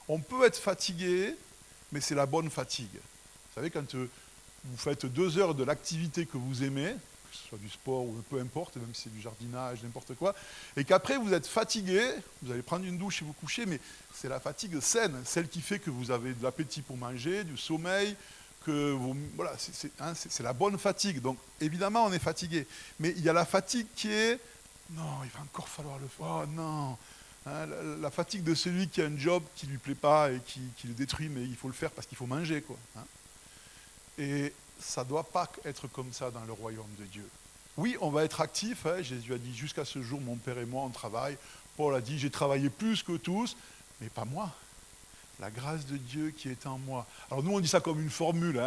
on 0.07 0.21
peut 0.21 0.47
être 0.47 0.59
fatigué, 0.59 1.35
mais 1.91 2.01
c'est 2.01 2.14
la 2.14 2.27
bonne 2.27 2.51
fatigue. 2.51 2.87
Vous 2.95 3.55
savez, 3.57 3.71
quand 3.71 3.95
euh, 3.97 4.09
vous 4.64 4.77
faites 4.77 5.05
deux 5.05 5.38
heures 5.38 5.55
de 5.55 5.64
l'activité 5.64 6.25
que 6.25 6.37
vous 6.37 6.62
aimez, 6.62 6.95
que 7.31 7.37
ce 7.37 7.49
soit 7.49 7.59
du 7.59 7.69
sport 7.69 8.05
ou 8.05 8.23
peu 8.31 8.41
importe, 8.41 8.77
même 8.77 8.95
si 8.95 9.03
c'est 9.03 9.12
du 9.12 9.21
jardinage, 9.21 9.83
n'importe 9.83 10.14
quoi, 10.14 10.37
et 10.77 10.85
qu'après 10.85 11.19
vous 11.19 11.35
êtes 11.35 11.49
fatigué, 11.49 12.01
vous 12.43 12.53
allez 12.53 12.62
prendre 12.62 12.87
une 12.87 12.97
douche 12.97 13.23
et 13.23 13.25
vous 13.25 13.33
coucher, 13.33 13.67
mais 13.67 13.81
c'est 14.14 14.29
la 14.29 14.38
fatigue 14.38 14.81
saine, 14.81 15.21
celle 15.25 15.49
qui 15.49 15.61
fait 15.61 15.81
que 15.81 15.91
vous 15.91 16.12
avez 16.12 16.33
de 16.33 16.43
l'appétit 16.43 16.83
pour 16.83 16.97
manger, 16.97 17.43
du 17.43 17.57
sommeil, 17.57 18.17
que 18.64 18.93
vous, 18.93 19.17
voilà, 19.35 19.55
hein, 20.01 20.12
c'est 20.14 20.43
la 20.43 20.53
bonne 20.53 20.79
fatigue. 20.79 21.21
Donc 21.21 21.38
évidemment, 21.61 22.05
on 22.05 22.12
est 22.12 22.19
fatigué, 22.19 22.67
mais 23.01 23.12
il 23.17 23.23
y 23.23 23.29
a 23.29 23.33
la 23.33 23.45
fatigue 23.45 23.87
qui 23.95 24.12
est 24.12 24.38
non, 24.90 25.22
il 25.24 25.31
va 25.31 25.40
encore 25.40 25.68
falloir 25.68 25.98
le 25.98 26.09
faire. 26.09 26.27
Oh 26.27 26.46
non. 26.46 26.96
Hein, 27.46 27.66
la, 28.01 28.11
fatigue 28.11 28.42
de 28.42 28.55
celui 28.55 28.88
qui 28.88 29.01
a 29.01 29.07
un 29.07 29.16
job 29.16 29.42
qui 29.55 29.66
ne 29.66 29.72
lui 29.72 29.79
plaît 29.79 29.94
pas 29.94 30.31
et 30.31 30.40
qui, 30.40 30.61
le 30.85 30.94
détruit, 30.94 31.29
mais 31.29 31.42
il 31.42 31.57
faut 31.57 31.68
le 31.68 31.74
faire 31.74 31.90
parce 31.90 32.07
qu'il 32.07 32.16
faut 32.16 32.27
manger. 32.27 32.62
Quoi, 32.62 32.77
hein. 32.96 33.05
Et 34.18 34.53
ça 34.81 35.05
ne 35.05 35.09
doit 35.09 35.24
pas 35.24 35.51
être 35.64 35.87
comme 35.88 36.12
ça 36.12 36.31
dans 36.31 36.44
le 36.44 36.53
royaume 36.53 36.92
de 36.98 37.05
Dieu. 37.05 37.29
Oui, 37.77 37.96
on 38.01 38.11
va 38.11 38.24
être 38.24 38.40
actif. 38.40 38.87
Hein. 38.87 39.03
Jésus 39.03 39.33
a 39.33 39.38
dit 39.38 39.55
jusqu'à 39.55 39.85
ce 39.85 40.03
jour, 40.03 40.20
mon 40.20 40.37
Père 40.37 40.59
et 40.59 40.66
moi, 40.66 40.83
on 40.83 40.90
travaille. 40.90 41.37
Paul 41.77 41.94
a 41.94 42.01
dit, 42.01 42.18
j'ai 42.18 42.31
travaillé 42.31 42.70
plus 42.70 43.03
que 43.03 43.16
tous, 43.16 43.57
mais 44.01 44.09
pas 44.09 44.24
moi. 44.24 44.53
La 45.38 45.51
grâce 45.51 45.87
de 45.87 45.96
Dieu 45.96 46.31
qui 46.31 46.48
est 46.48 46.66
en 46.66 46.79
moi. 46.79 47.07
Alors 47.31 47.44
nous, 47.44 47.53
on 47.53 47.61
dit 47.61 47.68
ça 47.68 47.81
comme 47.81 48.01
une 48.01 48.11
formule. 48.11 48.61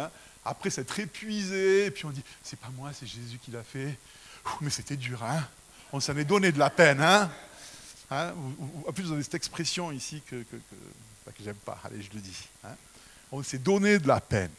Après, 0.44 0.70
très 0.70 1.02
épuisé, 1.02 1.90
puis 1.90 2.06
on 2.06 2.10
dit, 2.10 2.24
c'est 2.42 2.58
pas 2.58 2.70
moi, 2.70 2.92
c'est 2.94 3.06
Jésus 3.06 3.38
qui 3.38 3.50
l'a 3.50 3.62
fait. 3.62 3.98
mais 4.60 4.70
c'était 4.70 4.96
dur, 4.96 5.22
on 5.92 6.00
s'en 6.00 6.16
est 6.16 6.24
donné 6.24 6.50
de 6.52 6.58
la 6.58 6.70
peine. 6.70 7.00
Hein, 7.00 7.30
hein 8.10 8.32
en 8.86 8.92
plus, 8.92 9.04
vous 9.04 9.12
avez 9.12 9.22
cette 9.22 9.34
expression 9.34 9.92
ici 9.92 10.22
que, 10.26 10.36
que, 10.36 10.56
que, 10.56 10.74
bah, 11.26 11.32
j'aime 11.42 11.56
pas. 11.56 11.78
Allez, 11.84 12.02
je 12.02 12.10
le 12.14 12.20
dis. 12.20 12.48
Hein. 12.64 12.74
on 13.30 13.42
s'est 13.42 13.58
donné 13.58 13.98
de 13.98 14.08
la 14.08 14.20
peine. 14.20 14.50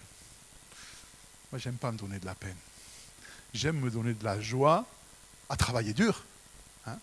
Moi, 1.52 1.60
j'aime 1.60 1.76
pas 1.76 1.91
me 1.91 1.98
donner 1.98 2.19
de 2.19 2.26
la 2.26 2.36
peine. 2.36 2.56
J'aime 3.54 3.80
me 3.80 3.89
donner 3.89 4.13
de 4.13 4.24
la 4.24 4.39
joie 4.39 4.86
à 5.50 5.56
travailler 5.56 5.93
dur. 5.93 6.24
Hein. 6.88 6.98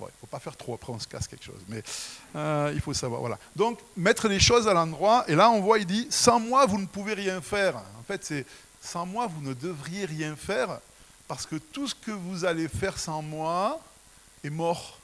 il 0.00 0.04
ne 0.04 0.10
faut 0.20 0.26
pas 0.26 0.40
faire 0.40 0.56
trop, 0.56 0.74
après 0.74 0.92
on 0.92 0.98
se 0.98 1.08
casse 1.08 1.26
quelque 1.26 1.44
chose. 1.44 1.60
Mais 1.68 1.82
euh, 2.36 2.72
il 2.74 2.80
faut 2.80 2.94
savoir. 2.94 3.20
Voilà. 3.20 3.38
Donc, 3.54 3.80
mettre 3.96 4.28
les 4.28 4.40
choses 4.40 4.66
à 4.66 4.74
l'endroit. 4.74 5.24
Et 5.28 5.34
là, 5.34 5.50
on 5.50 5.60
voit, 5.60 5.78
il 5.78 5.86
dit, 5.86 6.06
sans 6.10 6.40
moi, 6.40 6.66
vous 6.66 6.78
ne 6.78 6.86
pouvez 6.86 7.14
rien 7.14 7.40
faire. 7.40 7.76
En 7.76 8.02
fait, 8.06 8.24
c'est, 8.24 8.46
sans 8.80 9.04
moi, 9.06 9.26
vous 9.26 9.42
ne 9.42 9.54
devriez 9.54 10.06
rien 10.06 10.36
faire 10.36 10.80
parce 11.28 11.44
que 11.44 11.56
tout 11.56 11.86
ce 11.86 11.94
que 11.94 12.10
vous 12.10 12.44
allez 12.46 12.66
faire 12.68 12.98
sans 12.98 13.22
moi 13.22 13.80
est 14.42 14.50
mort. 14.50 14.98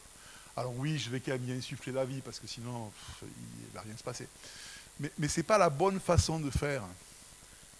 Alors 0.56 0.72
oui, 0.76 0.98
je 0.98 1.10
vais 1.10 1.20
quand 1.20 1.32
même 1.32 1.48
y 1.48 1.52
insuffler 1.52 1.92
la 1.92 2.04
vie, 2.04 2.20
parce 2.22 2.40
que 2.40 2.46
sinon, 2.46 2.90
il 3.22 3.68
ne 3.68 3.74
va 3.74 3.82
rien 3.82 3.96
se 3.96 4.02
passer. 4.02 4.26
Mais, 4.98 5.12
mais 5.18 5.28
ce 5.28 5.40
n'est 5.40 5.44
pas 5.44 5.58
la 5.58 5.68
bonne 5.68 6.00
façon 6.00 6.40
de 6.40 6.50
faire. 6.50 6.82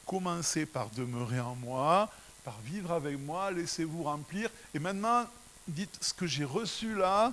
Commencez 0.07 0.66
par 0.66 0.90
demeurer 0.90 1.40
en 1.40 1.54
moi, 1.54 2.11
par 2.44 2.61
vivre 2.61 2.92
avec 2.92 3.18
moi, 3.18 3.50
laissez-vous 3.50 4.02
remplir. 4.02 4.50
Et 4.74 4.78
maintenant, 4.78 5.24
dites 5.66 5.96
ce 6.00 6.12
que 6.12 6.26
j'ai 6.26 6.44
reçu 6.44 6.94
là, 6.94 7.33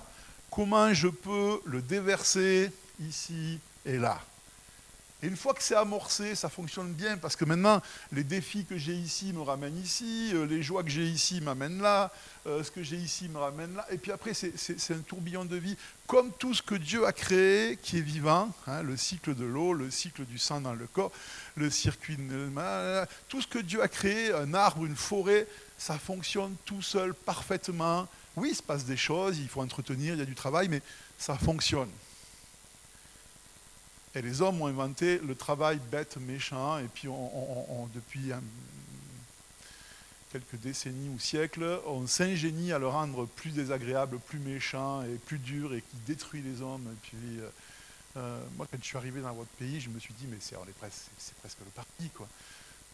comment 0.50 0.94
je 0.94 1.10
peux 1.10 1.60
le 1.66 1.82
déverser 1.82 2.72
ici 3.00 3.60
et 3.86 3.98
là. 3.98 4.22
Et 5.24 5.28
une 5.28 5.38
fois 5.38 5.54
que 5.54 5.62
c'est 5.62 5.76
amorcé, 5.76 6.34
ça 6.34 6.50
fonctionne 6.50 6.94
bien 6.94 7.16
parce 7.18 7.36
que 7.36 7.46
maintenant, 7.46 7.80
les 8.12 8.24
défis 8.24 8.66
que 8.66 8.78
j'ai 8.78 8.94
ici 8.94 9.34
me 9.34 9.42
ramènent 9.42 9.78
ici, 9.78 10.32
euh, 10.34 10.46
les 10.46 10.64
joies 10.64 10.84
que 10.84 10.90
j'ai 10.90 11.06
ici 11.06 11.42
m'amènent 11.42 11.80
là, 11.80 12.12
euh, 12.48 12.64
ce 12.64 12.72
que 12.72 12.82
j'ai 12.82 12.96
ici 12.96 13.30
me 13.30 13.38
ramène 13.38 13.76
là. 13.76 13.86
Et 13.92 13.98
puis 13.98 14.12
après, 14.12 14.34
c'est 14.34 14.94
un 14.94 15.00
tourbillon 15.00 15.46
de 15.46 15.58
vie. 15.58 15.78
Comme 16.08 16.32
tout 16.32 16.56
ce 16.56 16.64
que 16.64 16.74
Dieu 16.74 17.06
a 17.06 17.14
créé 17.14 17.78
qui 17.78 18.00
est 18.00 18.02
vivant, 18.02 18.50
hein, 18.66 18.82
le 18.82 18.98
cycle 18.98 19.36
de 19.36 19.46
l'eau, 19.46 19.74
le 19.74 19.92
cycle 19.92 20.26
du 20.26 20.40
sang 20.40 20.60
dans 20.60 20.74
le 20.74 20.88
corps, 20.88 21.12
le 21.56 21.70
circuit, 21.70 22.18
tout 23.30 23.42
ce 23.42 23.48
que 23.48 23.60
Dieu 23.60 23.84
a 23.84 23.88
créé, 23.88 24.34
un 24.34 24.56
arbre, 24.56 24.86
une 24.86 24.96
forêt, 24.96 25.48
ça 25.78 26.00
fonctionne 26.00 26.56
tout 26.66 26.82
seul 26.82 27.14
parfaitement. 27.14 28.08
Oui, 28.36 28.50
il 28.52 28.56
se 28.56 28.64
passe 28.64 28.86
des 28.86 28.98
choses, 28.98 29.38
il 29.38 29.48
faut 29.48 29.62
entretenir, 29.62 30.16
il 30.16 30.20
y 30.20 30.24
a 30.24 30.26
du 30.26 30.36
travail, 30.36 30.68
mais 30.68 30.82
ça 31.20 31.38
fonctionne. 31.38 31.90
Et 34.14 34.22
les 34.22 34.42
hommes 34.42 34.62
ont 34.62 34.68
inventé 34.68 35.20
le 35.20 35.36
travail 35.36 35.80
bête, 35.90 36.18
méchant, 36.18 36.78
et 36.80 36.88
puis 36.94 37.08
depuis 37.94 38.32
quelques 40.32 40.56
décennies 40.62 41.10
ou 41.10 41.20
siècles, 41.20 41.80
on 41.86 42.08
s'ingénie 42.08 42.72
à 42.72 42.80
le 42.80 42.88
rendre 42.88 43.26
plus 43.26 43.52
désagréable, 43.52 44.20
plus 44.20 44.40
méchant 44.40 45.02
et 45.04 45.16
plus 45.16 45.40
dur, 45.40 45.74
et 45.74 45.82
qui 45.82 45.98
détruit 46.08 46.42
les 46.42 46.62
hommes. 46.62 46.88
Et 46.92 47.08
puis, 47.08 47.40
euh, 47.40 47.50
euh, 48.18 48.44
moi, 48.58 48.68
quand 48.70 48.78
je 48.82 48.86
suis 48.86 48.98
arrivé 48.98 49.22
dans 49.22 49.34
votre 49.34 49.50
pays, 49.52 49.80
je 49.80 49.90
me 49.90 50.00
suis 50.00 50.14
dit, 50.14 50.26
mais 50.30 50.38
c'est 50.40 50.56
presque, 50.78 51.10
presque 51.40 51.60
le 51.60 51.72
parti, 51.72 52.10
quoi. 52.10 52.28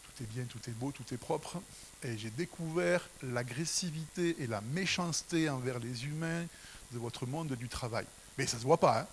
Tout 0.04 0.24
est 0.24 0.26
bien, 0.26 0.44
tout 0.44 0.58
est 0.68 0.72
beau, 0.72 0.90
tout 0.90 1.04
est 1.12 1.18
propre. 1.18 1.60
Et 2.02 2.16
j'ai 2.18 2.30
découvert 2.30 3.08
l'agressivité 3.22 4.36
et 4.40 4.46
la 4.46 4.60
méchanceté 4.60 5.48
envers 5.48 5.78
les 5.78 6.06
humains 6.06 6.44
de 6.92 6.98
votre 6.98 7.26
monde 7.26 7.52
du 7.52 7.68
travail. 7.68 8.06
Mais 8.36 8.46
ça 8.46 8.56
ne 8.56 8.62
se 8.62 8.66
voit 8.66 8.78
pas, 8.78 9.00
hein 9.00 9.06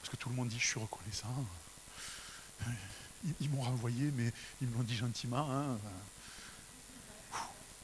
parce 0.00 0.10
que 0.10 0.16
tout 0.16 0.28
le 0.28 0.34
monde 0.34 0.48
dit 0.48 0.58
je 0.58 0.66
suis 0.66 0.80
reconnaissant. 0.80 1.46
Ils, 3.40 3.50
m'ont 3.50 3.60
renvoyé, 3.60 4.10
mais 4.16 4.32
ils 4.62 4.68
me 4.68 4.76
l'ont 4.76 4.82
dit 4.82 4.96
gentiment. 4.96 5.46
Hein. 5.50 5.78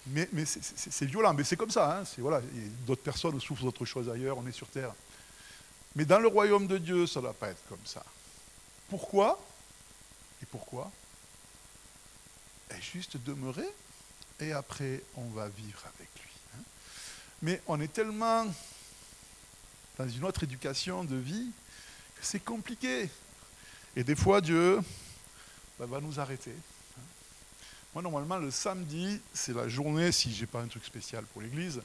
Mais, 0.09 0.29
c'est 0.47 1.05
violent, 1.05 1.35
mais 1.35 1.45
c'est 1.45 1.57
comme 1.57 1.71
ça. 1.71 1.99
Hein. 1.99 2.05
D'autres 2.87 3.03
personnes 3.03 3.39
souffrent 3.41 3.65
d'autres 3.65 3.85
choses 3.85 4.09
ailleurs, 4.09 4.39
on 4.39 4.47
est 4.47 4.53
sur 4.53 4.69
Terre. 4.69 4.95
Mais 5.95 6.05
dans 6.05 6.19
le 6.19 6.29
royaume 6.29 6.67
de 6.67 6.79
Dieu, 6.79 7.07
ça 7.07 7.21
ne 7.21 7.25
doit 7.25 7.35
pas 7.35 7.49
être 7.49 7.67
comme 7.69 7.85
ça. 7.85 8.05
Pourquoi? 8.89 9.45
Et 10.43 10.47
pourquoi? 10.47 10.91
Et 12.71 12.81
juste 12.81 13.17
demeurer, 13.17 13.69
et 14.41 14.53
après, 14.53 15.03
on 15.17 15.29
va 15.31 15.49
vivre 15.49 15.83
avec 15.95 16.09
lui. 16.23 16.33
Hein. 16.55 16.63
Mais 17.43 17.63
on 17.67 17.81
est 17.81 17.93
tellement 17.93 18.47
dans 19.99 20.09
une 20.09 20.25
autre 20.25 20.45
éducation 20.45 21.05
de 21.05 21.17
vie 21.17 21.51
c'est 22.21 22.45
compliqué. 22.45 23.09
Et 23.95 24.05
des 24.05 24.15
fois, 24.15 24.41
Dieu 24.41 24.81
bah, 25.79 25.87
va 25.87 26.01
nous 26.01 26.19
arrêter. 26.21 26.55
Moi, 27.95 28.03
normalement, 28.03 28.37
le 28.37 28.51
samedi, 28.51 29.21
c'est 29.33 29.55
la 29.55 29.69
journée, 29.69 30.13
si 30.13 30.35
je 30.35 30.43
n'ai 30.43 30.47
pas 30.47 30.61
un 30.61 30.69
truc 30.69 30.85
spécial 30.85 31.25
pour 31.33 31.41
l'église, 31.41 31.81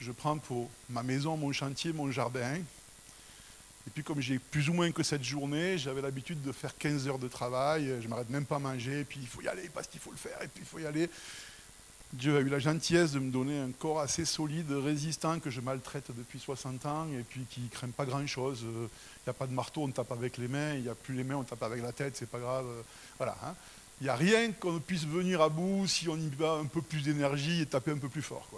je 0.00 0.10
prends 0.10 0.38
pour 0.38 0.68
ma 0.90 1.02
maison, 1.02 1.36
mon 1.36 1.52
chantier, 1.52 1.92
mon 1.92 2.10
jardin. 2.10 2.56
Et 3.86 3.90
puis, 3.90 4.02
comme 4.02 4.20
j'ai 4.20 4.38
plus 4.38 4.68
ou 4.68 4.72
moins 4.72 4.90
que 4.90 5.02
cette 5.02 5.22
journée, 5.22 5.78
j'avais 5.78 6.02
l'habitude 6.02 6.42
de 6.42 6.50
faire 6.50 6.76
15 6.76 7.06
heures 7.06 7.18
de 7.18 7.28
travail, 7.28 7.86
je 8.00 8.04
ne 8.04 8.08
m'arrête 8.08 8.30
même 8.30 8.46
pas 8.46 8.56
à 8.56 8.58
manger, 8.58 9.00
et 9.00 9.04
puis 9.04 9.20
il 9.20 9.28
faut 9.28 9.42
y 9.42 9.48
aller 9.48 9.68
parce 9.72 9.86
qu'il 9.86 10.00
faut 10.00 10.10
le 10.10 10.16
faire, 10.16 10.42
et 10.42 10.48
puis 10.48 10.64
il 10.64 10.66
faut 10.66 10.78
y 10.80 10.86
aller. 10.86 11.08
Dieu 12.12 12.36
a 12.36 12.40
eu 12.40 12.48
la 12.48 12.60
gentillesse 12.60 13.12
de 13.12 13.18
me 13.18 13.30
donner 13.30 13.58
un 13.58 13.72
corps 13.72 14.00
assez 14.00 14.24
solide, 14.24 14.70
résistant, 14.70 15.40
que 15.40 15.50
je 15.50 15.60
maltraite 15.60 16.12
depuis 16.16 16.38
60 16.38 16.86
ans 16.86 17.08
et 17.08 17.22
puis 17.22 17.44
qui 17.50 17.62
ne 17.62 17.68
craint 17.68 17.90
pas 17.90 18.04
grand-chose. 18.04 18.60
Il 18.62 18.88
n'y 19.26 19.30
a 19.30 19.32
pas 19.32 19.46
de 19.46 19.52
marteau, 19.52 19.82
on 19.82 19.88
tape 19.88 20.12
avec 20.12 20.38
les 20.38 20.46
mains. 20.46 20.74
Il 20.74 20.82
n'y 20.82 20.88
a 20.88 20.94
plus 20.94 21.14
les 21.14 21.24
mains, 21.24 21.36
on 21.36 21.42
tape 21.42 21.62
avec 21.62 21.82
la 21.82 21.92
tête, 21.92 22.16
c'est 22.16 22.28
pas 22.28 22.38
grave. 22.38 22.66
Voilà. 23.18 23.36
Hein. 23.42 23.54
Il 24.00 24.04
n'y 24.04 24.10
a 24.10 24.16
rien 24.16 24.52
qu'on 24.52 24.80
puisse 24.80 25.06
venir 25.06 25.40
à 25.40 25.48
bout 25.48 25.86
si 25.86 26.08
on 26.08 26.16
y 26.16 26.28
va 26.30 26.52
un 26.52 26.66
peu 26.66 26.82
plus 26.82 27.02
d'énergie 27.02 27.62
et 27.62 27.66
taper 27.66 27.92
un 27.92 27.98
peu 27.98 28.08
plus 28.08 28.22
fort. 28.22 28.48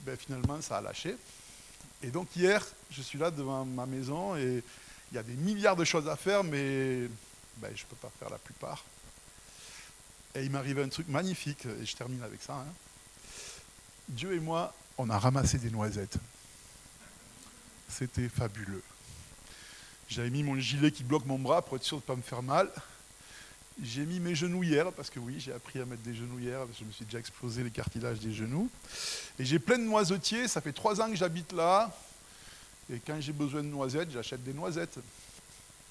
Ben, 0.00 0.16
finalement, 0.16 0.60
ça 0.60 0.78
a 0.78 0.80
lâché. 0.80 1.16
Et 2.02 2.08
donc 2.08 2.34
hier, 2.36 2.64
je 2.90 3.02
suis 3.02 3.18
là 3.18 3.30
devant 3.30 3.64
ma 3.64 3.86
maison 3.86 4.36
et 4.36 4.62
il 5.10 5.14
y 5.14 5.18
a 5.18 5.22
des 5.22 5.34
milliards 5.34 5.76
de 5.76 5.84
choses 5.84 6.08
à 6.08 6.16
faire, 6.16 6.44
mais 6.44 7.08
ben, 7.56 7.72
je 7.74 7.82
ne 7.82 7.88
peux 7.88 7.96
pas 7.96 8.10
faire 8.18 8.30
la 8.30 8.38
plupart. 8.38 8.84
Et 10.34 10.44
il 10.44 10.50
m'arrivait 10.50 10.82
un 10.82 10.88
truc 10.88 11.08
magnifique, 11.08 11.66
et 11.66 11.86
je 11.86 11.96
termine 11.96 12.22
avec 12.22 12.42
ça. 12.42 12.54
Hein. 12.54 12.72
Dieu 14.08 14.34
et 14.34 14.40
moi, 14.40 14.74
on 14.96 15.10
a 15.10 15.18
ramassé 15.18 15.58
des 15.58 15.70
noisettes. 15.70 16.18
C'était 17.88 18.28
fabuleux. 18.28 18.82
J'avais 20.08 20.30
mis 20.30 20.42
mon 20.42 20.58
gilet 20.58 20.90
qui 20.90 21.04
bloque 21.04 21.26
mon 21.26 21.38
bras 21.38 21.62
pour 21.62 21.76
être 21.76 21.84
sûr 21.84 21.98
de 21.98 22.02
ne 22.02 22.06
pas 22.06 22.16
me 22.16 22.22
faire 22.22 22.42
mal. 22.42 22.70
J'ai 23.82 24.04
mis 24.06 24.18
mes 24.18 24.34
genouillères, 24.34 24.92
parce 24.92 25.10
que 25.10 25.20
oui, 25.20 25.38
j'ai 25.38 25.52
appris 25.52 25.80
à 25.80 25.84
mettre 25.84 26.02
des 26.02 26.14
genouillères, 26.14 26.60
parce 26.66 26.78
que 26.78 26.80
je 26.80 26.84
me 26.84 26.92
suis 26.92 27.04
déjà 27.04 27.18
explosé 27.18 27.62
les 27.62 27.70
cartilages 27.70 28.18
des 28.18 28.32
genoux. 28.32 28.70
Et 29.38 29.44
j'ai 29.44 29.58
plein 29.58 29.78
de 29.78 29.84
noisetiers, 29.84 30.48
ça 30.48 30.60
fait 30.60 30.72
trois 30.72 31.00
ans 31.00 31.08
que 31.08 31.16
j'habite 31.16 31.52
là. 31.52 31.94
Et 32.92 33.00
quand 33.00 33.20
j'ai 33.20 33.32
besoin 33.32 33.62
de 33.62 33.68
noisettes, 33.68 34.10
j'achète 34.10 34.42
des 34.42 34.54
noisettes. 34.54 34.98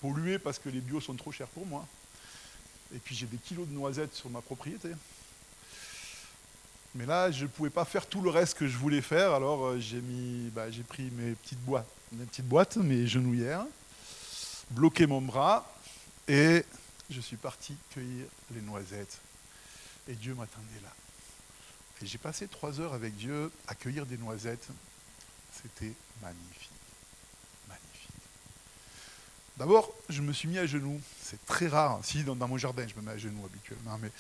Polluées 0.02 0.38
parce 0.38 0.60
que 0.60 0.70
les 0.70 0.82
bio 0.82 1.00
sont 1.00 1.16
trop 1.16 1.32
chers 1.32 1.48
pour 1.48 1.66
moi. 1.66 1.88
Et 2.96 3.00
puis 3.00 3.16
j'ai 3.16 3.26
des 3.26 3.38
kilos 3.38 3.68
de 3.68 3.74
noisettes 3.74 4.14
sur 4.14 4.30
ma 4.30 4.42
propriété. 4.42 4.90
Mais 6.96 7.06
là, 7.06 7.30
je 7.32 7.44
ne 7.44 7.50
pouvais 7.50 7.70
pas 7.70 7.86
faire 7.86 8.08
tout 8.08 8.22
le 8.22 8.30
reste 8.30 8.58
que 8.58 8.68
je 8.68 8.78
voulais 8.78 9.02
faire, 9.02 9.34
alors 9.34 9.68
euh, 9.68 9.80
bah, 10.54 10.72
j'ai 10.72 10.84
pris 10.84 11.12
mes 11.12 11.34
petites 11.36 11.60
boîtes, 11.60 12.78
mes 12.78 13.06
genouillères, 13.06 13.66
bloqué 14.72 15.06
mon 15.06 15.22
bras, 15.22 15.72
et 16.28 16.66
je 17.10 17.22
suis 17.22 17.38
parti 17.38 17.76
cueillir 17.92 18.26
les 18.54 18.62
noisettes. 18.62 19.20
Et 20.08 20.16
Dieu 20.16 20.34
m'attendait 20.34 20.82
là. 20.84 20.94
Et 22.02 22.06
j'ai 22.06 22.18
passé 22.18 22.48
trois 22.48 22.80
heures 22.80 22.94
avec 22.94 23.16
Dieu 23.16 23.52
à 23.68 23.76
cueillir 23.76 24.06
des 24.06 24.18
noisettes. 24.18 24.68
C'était 25.52 25.94
magnifique. 26.22 26.77
D'abord, 29.58 29.92
je 30.08 30.22
me 30.22 30.34
suis 30.34 30.48
mis 30.48 30.60
à 30.60 30.68
genoux. 30.68 31.02
C'est 31.20 31.44
très 31.46 31.68
rare. 31.68 32.00
Si, 32.04 32.24
dans, 32.24 32.36
mon 32.36 32.58
jardin, 32.58 32.86
je 32.88 32.94
me 32.96 33.02
mets 33.02 33.14
à 33.14 33.18
genoux 33.18 33.44
habituellement. 33.44 33.98
Mais 34.00 34.12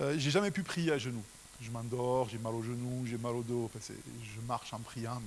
euh, 0.00 0.18
j'ai 0.18 0.30
jamais 0.30 0.50
pu 0.50 0.62
prier 0.62 0.92
à 0.92 0.98
genoux. 0.98 1.24
Je 1.60 1.70
m'endors, 1.70 2.28
j'ai 2.30 2.38
mal 2.38 2.54
aux 2.54 2.62
genoux, 2.62 3.04
j'ai 3.04 3.18
mal 3.18 3.34
au 3.34 3.42
dos. 3.42 3.70
je 3.86 4.40
marche 4.46 4.72
en 4.72 4.78
priant. 4.78 5.20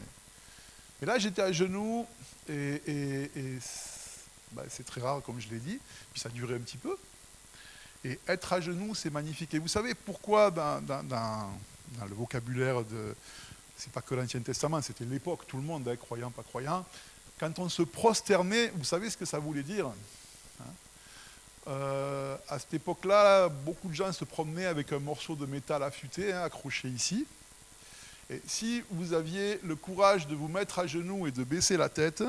Mais, 1.00 1.06
là, 1.06 1.19
j'étais 1.19 1.43
à 1.43 1.52
genoux 1.52 2.08
et, 2.50 3.60
bah, 4.54 4.63
c'est 4.67 4.86
très 4.86 5.02
rare, 5.02 5.21
comme 5.21 5.39
je 5.39 5.50
l'ai 5.50 5.60
dit. 5.60 5.80
Puis 6.12 6.21
ça 6.21 6.30
a 6.30 6.32
duré 6.32 6.56
un 6.56 6.60
petit 6.60 6.78
peu. 6.78 6.97
Et 8.04 8.19
être 8.28 8.54
à 8.54 8.62
genoux, 8.62 8.95
c'est 8.95 9.12
magnifique. 9.12 9.54
Et 9.54 9.60
vous 9.60 9.67
savez 9.67 9.93
pourquoi 9.93 10.50
dans, 10.50 10.82
le 12.08 12.15
vocabulaire 12.15 12.84
de. 12.84 13.15
C'est 13.78 13.91
pas 13.91 14.02
que 14.02 14.15
l'Ancien 14.15 14.39
Testament, 14.41 14.82
c'était 14.82 15.06
l'époque, 15.06 15.47
tout 15.47 15.58
le 15.58 15.63
monde, 15.63 15.88
hein, 15.88 15.95
croyant, 15.95 16.30
pas 16.30 16.43
croyant 16.43 16.86
quand 17.41 17.58
on 17.58 17.69
se 17.69 17.82
prosternait, 17.82 18.67
vous 18.75 18.84
savez 18.84 19.10
ce 19.10 19.17
que 19.17 19.25
ça 19.25 19.39
voulait 19.39 19.63
dire 19.63 19.88
hein 19.88 20.63
euh, 21.67 22.38
À 22.47 22.60
cette 22.60 22.75
époque-là, 22.75 23.49
beaucoup 23.49 23.89
de 23.89 23.95
gens 23.95 24.13
se 24.13 24.25
promenaient 24.25 24.67
avec 24.67 24.93
un 24.93 24.99
morceau 24.99 25.36
de 25.36 25.47
métal 25.47 25.82
affûté, 25.82 26.32
hein, 26.32 26.43
accroché 26.43 26.88
ici. 26.88 27.25
Et 28.30 28.39
si 28.45 28.84
vous 28.91 29.13
aviez 29.13 29.60
le 29.63 29.75
courage 29.75 30.27
de 30.27 30.36
vous 30.36 30.47
mettre 30.47 30.77
à 30.77 30.86
genoux 30.86 31.25
et 31.25 31.32
de 31.32 31.43
baisser 31.43 31.77
la 31.77 31.89
tête, 31.89 32.23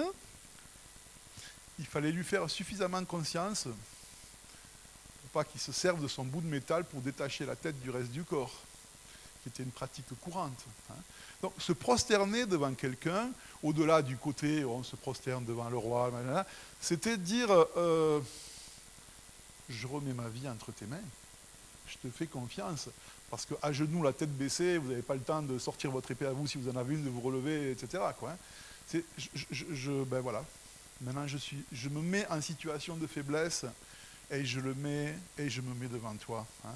il 1.78 1.84
fallait 1.84 2.10
lui 2.10 2.24
faire 2.24 2.48
suffisamment 2.48 3.04
conscience 3.04 3.64
pour 3.64 5.30
pas 5.30 5.44
qu'il 5.44 5.60
se 5.60 5.72
serve 5.72 6.02
de 6.02 6.08
son 6.08 6.24
bout 6.24 6.40
de 6.40 6.46
métal 6.46 6.84
pour 6.84 7.02
détacher 7.02 7.44
la 7.44 7.54
tête 7.54 7.78
du 7.82 7.90
reste 7.90 8.12
du 8.12 8.24
corps, 8.24 8.62
qui 9.42 9.48
était 9.48 9.62
une 9.62 9.70
pratique 9.70 10.06
courante. 10.20 10.64
Hein. 10.90 10.94
Donc 11.42 11.52
se 11.58 11.72
prosterner 11.72 12.46
devant 12.46 12.72
quelqu'un, 12.74 13.30
au-delà 13.62 14.02
du 14.02 14.16
côté 14.16 14.64
on 14.64 14.82
se 14.82 14.96
prosterne 14.96 15.44
devant 15.44 15.68
le 15.68 15.76
roi, 15.76 16.10
c'était 16.80 17.16
dire 17.16 17.48
euh, 17.76 18.20
je 19.68 19.86
remets 19.86 20.14
ma 20.14 20.28
vie 20.28 20.48
entre 20.48 20.72
tes 20.72 20.86
mains, 20.86 20.96
je 21.88 21.96
te 21.98 22.08
fais 22.08 22.26
confiance. 22.26 22.88
Parce 23.32 23.46
qu'à 23.46 23.72
genoux, 23.72 24.02
la 24.02 24.12
tête 24.12 24.36
baissée, 24.36 24.76
vous 24.76 24.90
n'avez 24.90 25.00
pas 25.00 25.14
le 25.14 25.20
temps 25.22 25.40
de 25.40 25.58
sortir 25.58 25.90
votre 25.90 26.10
épée 26.10 26.26
à 26.26 26.32
vous 26.32 26.46
si 26.46 26.58
vous 26.58 26.68
en 26.68 26.76
avez 26.76 26.94
une, 26.94 27.02
de 27.02 27.08
vous 27.08 27.22
relever, 27.22 27.70
etc. 27.70 28.02
Quoi, 28.18 28.32
hein. 28.32 29.00
je, 29.50 30.04
ben 30.04 30.20
voilà. 30.20 30.44
Maintenant, 31.00 31.26
je, 31.26 31.38
suis, 31.38 31.64
je 31.72 31.88
me 31.88 32.02
mets 32.02 32.26
en 32.28 32.42
situation 32.42 32.94
de 32.94 33.06
faiblesse 33.06 33.64
et 34.30 34.44
je 34.44 34.60
le 34.60 34.74
mets 34.74 35.16
et 35.38 35.48
je 35.48 35.62
me 35.62 35.72
mets 35.74 35.88
devant 35.88 36.14
toi. 36.16 36.46
Hein. 36.66 36.74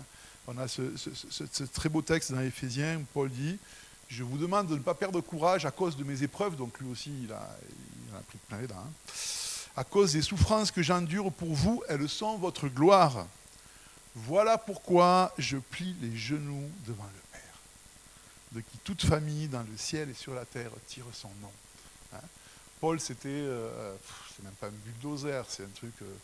On 0.49 0.59
a 0.59 0.69
ce, 0.69 1.65
très 1.73 1.89
beau 1.89 2.03
texte 2.03 2.33
dans 2.33 2.41
Éphésiens 2.41 2.99
où 2.99 3.05
Paul 3.13 3.31
dit 3.31 3.59
je 4.09 4.23
vous 4.23 4.39
demande 4.39 4.69
de 4.69 4.75
ne 4.75 4.81
pas 4.81 4.95
perdre 4.95 5.21
courage 5.21 5.67
à 5.67 5.71
cause 5.71 5.97
de 5.97 6.05
mes 6.05 6.23
épreuves. 6.23 6.57
Donc 6.57 6.79
lui 6.79 6.89
aussi, 6.89 7.13
il, 7.25 7.33
a, 7.33 7.49
pris 8.29 8.39
plein 8.49 8.61
les 8.61 8.67
dents. 8.67 8.93
À 9.77 9.85
cause 9.85 10.13
des 10.13 10.23
souffrances 10.23 10.71
que 10.71 10.83
j'endure 10.83 11.33
pour 11.33 11.53
vous, 11.53 11.83
elles 11.89 12.09
sont 12.09 12.39
votre 12.39 12.69
gloire. 12.69 13.27
Voilà 14.15 14.57
pourquoi 14.57 15.35
je 15.37 15.59
plie 15.59 15.95
les 16.01 16.17
genoux 16.17 16.71
devant 16.87 17.05
le 17.05 17.21
Père, 17.33 17.59
de 18.53 18.61
qui 18.61 18.79
toute 18.79 19.05
famille 19.05 19.49
dans 19.49 19.61
le 19.63 19.77
ciel 19.77 20.09
et 20.09 20.15
sur 20.15 20.35
la 20.35 20.47
terre 20.47 20.71
tire 20.87 21.05
son 21.13 21.29
nom. 21.43 21.53
Hein. 22.15 22.21
Paul, 22.81 22.99
c'était, 22.99 23.29
euh, 23.29 23.95
c'est 24.35 24.43
même 24.45 24.55
pas 24.55 24.69
un 24.69 24.71
bulldozer, 24.71 25.45
c'est 25.49 25.65
un 25.65 25.75
truc, 25.75 25.93
euh, 26.01 26.15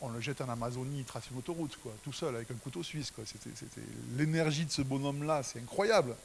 on, 0.00 0.08
le 0.08 0.20
jette 0.20 0.40
en 0.40 0.48
Amazonie, 0.48 1.00
il 1.00 1.04
trace 1.04 1.30
une 1.30 1.38
autoroute, 1.38 1.78
tout 2.02 2.12
seul, 2.12 2.36
avec 2.36 2.50
un 2.50 2.54
couteau 2.54 2.82
suisse. 2.82 3.12
C'était, 3.24 3.80
l'énergie 4.16 4.64
de 4.64 4.70
ce 4.70 4.82
bonhomme-là, 4.82 5.42
c'est 5.42 5.60
incroyable. 5.60 6.16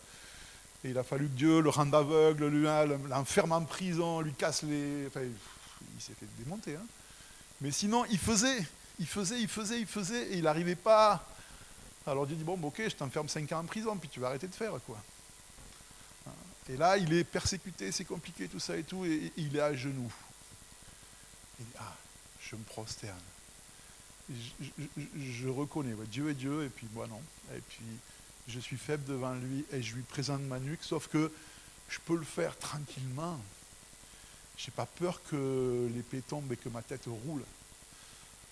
Et 0.84 0.90
il 0.90 0.98
a 0.98 1.04
fallu 1.04 1.28
que 1.28 1.34
Dieu 1.34 1.62
le 1.62 1.70
rende 1.70 1.94
aveugle, 1.94 2.68
hein, 2.68 2.86
l'enferme 3.10 3.52
en 3.52 3.64
prison, 3.64 4.22
lui 4.22 4.34
casse 4.34 4.64
les... 4.64 5.08
Enfin, 5.08 5.22
il 5.22 6.02
s'est 6.02 6.14
fait 6.14 6.28
démonter. 6.38 6.76
Hein. 6.76 6.86
Mais 7.62 7.72
sinon, 7.72 8.06
il 8.06 8.20
faisait, 8.20 8.66
il 9.00 9.08
faisait, 9.08 9.40
il 9.40 9.48
faisait, 9.48 9.80
il 9.80 9.88
faisait, 9.88 10.28
et 10.28 10.38
il 10.38 10.44
n'arrivait 10.44 10.76
pas. 10.76 11.28
Alors 12.06 12.26
Dieu 12.26 12.36
dit, 12.36 12.44
bon, 12.44 12.60
ok, 12.62 12.84
je 12.88 12.96
t'enferme 12.96 13.28
5 13.28 13.52
ans 13.52 13.60
en 13.60 13.66
prison, 13.66 13.98
puis 13.98 14.10
tu 14.10 14.20
vas 14.20 14.28
arrêter 14.28 14.48
de 14.48 14.56
faire, 14.56 14.74
quoi. 14.86 14.98
Et 16.70 16.76
là, 16.76 16.98
il 16.98 17.14
est 17.14 17.24
persécuté, 17.24 17.92
c'est 17.92 18.06
compliqué, 18.06 18.48
tout 18.48 18.60
ça 18.60 18.76
et 18.76 18.84
tout, 18.84 19.06
et, 19.06 19.32
il 19.38 19.56
est 19.56 19.62
à 19.62 19.74
genoux. 19.74 20.12
Il 21.60 21.66
dit, 21.66 21.72
ah, 21.80 21.96
je 22.42 22.56
me 22.56 22.64
prosterne. 22.64 23.16
Je, 24.30 25.48
reconnais, 25.48 25.96
Dieu 26.10 26.30
est 26.30 26.34
Dieu, 26.34 26.63
et 26.63 26.70
puis 26.70 26.88
moi 26.94 27.08
non. 27.08 27.22
Et 27.56 27.62
puis, 27.62 27.86
je 28.48 28.60
suis 28.60 28.78
faible 28.78 29.06
devant 29.06 29.34
lui, 29.34 29.66
et 29.72 29.82
je 29.82 29.96
lui 29.96 30.04
présente 30.04 30.42
ma 30.42 30.60
nuque, 30.60 30.84
sauf 30.84 31.08
que 31.08 31.32
je 31.90 32.00
peux 32.00 32.18
le 32.18 32.26
faire 32.26 32.58
tranquillement. 32.58 33.40
Je 34.58 34.66
n'ai 34.68 34.74
pas 34.76 34.86
peur 34.86 35.22
que 35.30 35.90
l'épée 35.96 36.22
tombe 36.22 36.52
et 36.52 36.58
que 36.58 36.70
ma 36.70 36.82
tête 36.82 37.06
roule 37.06 37.44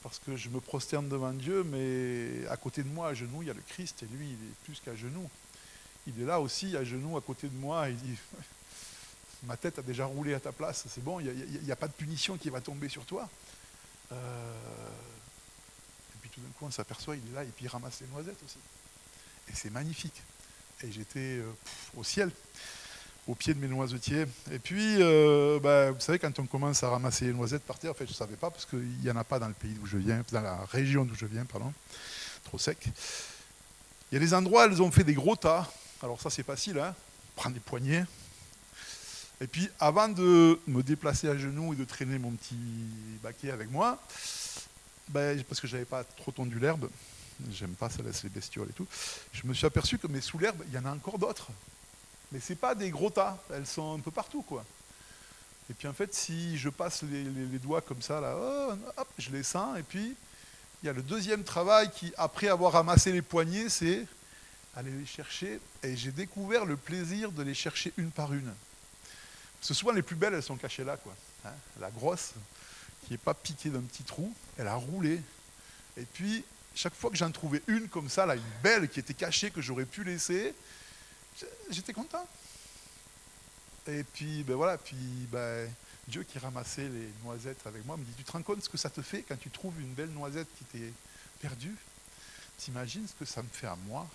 parce 0.05 0.19
que 0.19 0.35
je 0.35 0.49
me 0.49 0.59
prosterne 0.59 1.09
devant 1.09 1.33
Dieu, 1.33 1.63
mais 1.63 2.47
à 2.49 2.57
côté 2.57 2.83
de 2.83 2.87
moi, 2.87 3.07
à 3.07 3.15
genoux, 3.15 3.41
il 3.41 3.47
y 3.47 3.49
a 3.49 3.55
le 3.55 3.63
Christ, 3.67 4.03
et 4.03 4.05
lui, 4.05 4.27
il 4.27 4.33
est 4.33 4.53
plus 4.63 4.79
qu'à 4.79 4.95
genoux. 4.95 5.27
Il 6.05 6.21
est 6.21 6.25
là 6.25 6.39
aussi, 6.39 6.77
à 6.77 6.83
genoux, 6.83 7.17
à 7.17 7.21
côté 7.21 7.47
de 7.47 7.57
moi, 7.57 7.89
il 7.89 7.97
dit, 7.97 8.15
ma 9.45 9.57
tête 9.57 9.79
a 9.79 9.81
déjà 9.81 10.05
roulé 10.05 10.35
à 10.35 10.39
ta 10.39 10.51
place, 10.51 10.85
c'est 10.87 11.03
bon, 11.03 11.19
il 11.19 11.63
n'y 11.63 11.71
a, 11.71 11.75
pas 11.75 11.87
de 11.87 11.93
punition 11.93 12.37
qui 12.37 12.51
va 12.51 12.61
tomber 12.61 12.87
sur 12.87 13.03
toi. 13.03 13.27
Euh, 14.11 14.89
et 16.13 16.17
puis 16.21 16.29
tout 16.29 16.41
d'un 16.41 16.44
coup, 16.57 16.65
on 16.65 16.71
s'aperçoit, 16.71 17.15
il 17.15 17.31
est 17.31 17.35
là, 17.35 17.43
et 17.43 17.47
puis 17.47 17.65
il 17.65 17.67
ramasse 17.67 18.01
les 18.01 18.07
noisettes 18.07 18.41
aussi. 18.43 18.57
Et 19.49 19.55
c'est 19.55 19.69
magnifique. 19.69 20.21
Et 20.83 20.91
j'étais 20.91 21.39
euh, 21.39 21.51
au 21.95 22.03
ciel 22.03 22.31
au 23.27 23.33
pied 23.33 23.53
de 23.53 23.59
mes 23.59 23.67
noisetiers. 23.67 24.25
Et 24.51 24.59
puis, 24.59 25.01
euh, 25.01 25.59
bah, 25.59 25.91
vous 25.91 25.99
savez, 25.99 26.19
quand 26.19 26.37
on 26.39 26.45
commence 26.45 26.83
à 26.83 26.89
ramasser 26.89 27.25
les 27.25 27.33
noisettes 27.33 27.63
par 27.63 27.79
terre, 27.79 27.91
en 27.91 27.95
fait, 27.95 28.05
je 28.05 28.11
ne 28.11 28.15
savais 28.15 28.35
pas, 28.35 28.51
parce 28.51 28.65
qu'il 28.65 28.99
n'y 29.01 29.09
en 29.09 29.15
a 29.15 29.23
pas 29.23 29.39
dans 29.39 29.47
le 29.47 29.53
pays 29.53 29.73
d'où 29.73 29.87
je 29.87 29.97
viens, 29.97 30.23
dans 30.31 30.41
la 30.41 30.63
région 30.65 31.05
d'où 31.05 31.15
je 31.15 31.25
viens, 31.25 31.43
pardon, 31.45 31.73
trop 32.43 32.59
sec. 32.59 32.77
Il 34.11 34.15
y 34.15 34.17
a 34.17 34.19
des 34.19 34.33
endroits, 34.33 34.65
elles 34.65 34.81
ont 34.81 34.91
fait 34.91 35.03
des 35.03 35.15
gros 35.15 35.35
tas. 35.35 35.67
Alors 36.03 36.21
ça, 36.21 36.29
c'est 36.29 36.43
facile, 36.43 36.77
hein 36.77 36.93
prendre 37.35 37.53
des 37.53 37.59
poignées. 37.59 38.03
Et 39.41 39.47
puis, 39.47 39.69
avant 39.79 40.07
de 40.07 40.59
me 40.67 40.81
déplacer 40.81 41.27
à 41.27 41.37
genoux 41.37 41.73
et 41.73 41.75
de 41.75 41.83
traîner 41.83 42.17
mon 42.17 42.31
petit 42.31 42.55
baquet 43.21 43.51
avec 43.51 43.69
moi, 43.69 44.01
ben, 45.09 45.41
parce 45.43 45.61
que 45.61 45.67
je 45.67 45.73
n'avais 45.73 45.85
pas 45.85 46.03
trop 46.03 46.31
tondu 46.31 46.59
l'herbe, 46.59 46.89
j'aime 47.51 47.75
pas, 47.75 47.89
ça 47.89 48.01
laisse 48.01 48.23
les 48.23 48.29
bestioles 48.29 48.69
et 48.69 48.73
tout, 48.73 48.87
je 49.33 49.45
me 49.45 49.53
suis 49.53 49.65
aperçu 49.65 49.97
que 49.97 50.07
mais 50.07 50.21
sous 50.21 50.37
l'herbe, 50.37 50.63
il 50.67 50.73
y 50.73 50.77
en 50.77 50.85
a 50.85 50.91
encore 50.91 51.19
d'autres. 51.19 51.49
Mais 52.31 52.39
ce 52.39 52.53
pas 52.53 52.75
des 52.75 52.89
gros 52.89 53.09
tas, 53.09 53.37
elles 53.53 53.67
sont 53.67 53.97
un 53.97 53.99
peu 53.99 54.11
partout. 54.11 54.41
quoi. 54.41 54.65
Et 55.69 55.73
puis 55.73 55.87
en 55.87 55.93
fait, 55.93 56.13
si 56.13 56.57
je 56.57 56.69
passe 56.69 57.03
les, 57.03 57.59
doigts 57.59 57.81
comme 57.81 58.01
ça, 58.01 58.19
là, 58.19 58.35
oh, 58.37 58.73
hop, 58.97 59.07
je 59.17 59.29
les 59.31 59.43
sens. 59.43 59.77
Et 59.79 59.83
puis, 59.83 60.15
il 60.83 60.85
y 60.85 60.89
a 60.89 60.93
le 60.93 61.01
deuxième 61.01 61.43
travail 61.43 61.89
qui, 61.91 62.13
après 62.17 62.47
avoir 62.47 62.73
ramassé 62.73 63.11
les 63.11 63.21
poignées, 63.21 63.69
c'est 63.69 64.05
aller 64.75 64.91
les 64.91 65.05
chercher. 65.05 65.59
Et 65.81 65.95
j'ai 65.95 66.11
découvert 66.11 66.65
le 66.65 66.77
plaisir 66.77 67.31
de 67.31 67.41
les 67.41 67.53
chercher 67.53 67.93
une 67.97 68.11
par 68.11 68.33
une. 68.33 68.53
Parce 69.59 69.81
que 69.81 69.91
les 69.91 70.01
plus 70.01 70.15
belles, 70.15 70.33
elles 70.33 70.43
sont 70.43 70.57
cachées 70.57 70.83
là. 70.83 70.97
quoi. 70.97 71.15
Hein. 71.45 71.53
la 71.79 71.89
grosse, 71.89 72.33
qui 73.05 73.13
n'est 73.13 73.17
pas 73.17 73.33
piquée 73.33 73.69
d'un 73.69 73.81
petit 73.81 74.03
trou, 74.03 74.33
elle 74.57 74.67
a 74.67 74.75
roulé. 74.75 75.21
Et 75.97 76.03
puis, 76.13 76.43
chaque 76.73 76.93
fois 76.93 77.09
que 77.09 77.15
j'en 77.15 77.31
trouvais 77.31 77.61
une 77.67 77.87
comme 77.87 78.09
ça, 78.09 78.25
là, 78.25 78.35
une 78.35 78.41
belle 78.61 78.89
qui 78.89 78.99
était 78.99 79.13
cachée, 79.13 79.51
que 79.51 79.61
j'aurais 79.61 79.85
pu 79.85 80.03
laisser, 80.03 80.53
j'étais 81.69 81.93
content. 81.93 82.27
Et 83.87 84.03
puis, 84.03 84.43
ben 84.43 84.55
voilà, 84.55 84.77
puis 84.77 84.97
ben, 85.31 85.69
Dieu 86.07 86.23
qui 86.23 86.39
ramassait 86.39 86.89
les 86.89 87.09
noisettes 87.23 87.65
avec 87.65 87.85
moi 87.85 87.97
me 87.97 88.03
dit, 88.03 88.11
tu 88.17 88.23
te 88.23 88.31
rends 88.31 88.41
compte 88.41 88.63
ce 88.63 88.69
que 88.69 88.77
ça 88.77 88.89
te 88.89 89.01
fait 89.01 89.23
quand 89.27 89.39
tu 89.39 89.49
trouves 89.49 89.79
une 89.79 89.93
belle 89.93 90.09
noisette 90.09 90.47
qui 90.57 90.65
t'est 90.65 90.93
perdue? 91.39 91.75
T'imagines 92.57 93.07
ce 93.07 93.13
que 93.13 93.25
ça 93.25 93.43
me 93.43 93.49
fait 93.51 93.67
à 93.67 93.75
moi? 93.87 94.07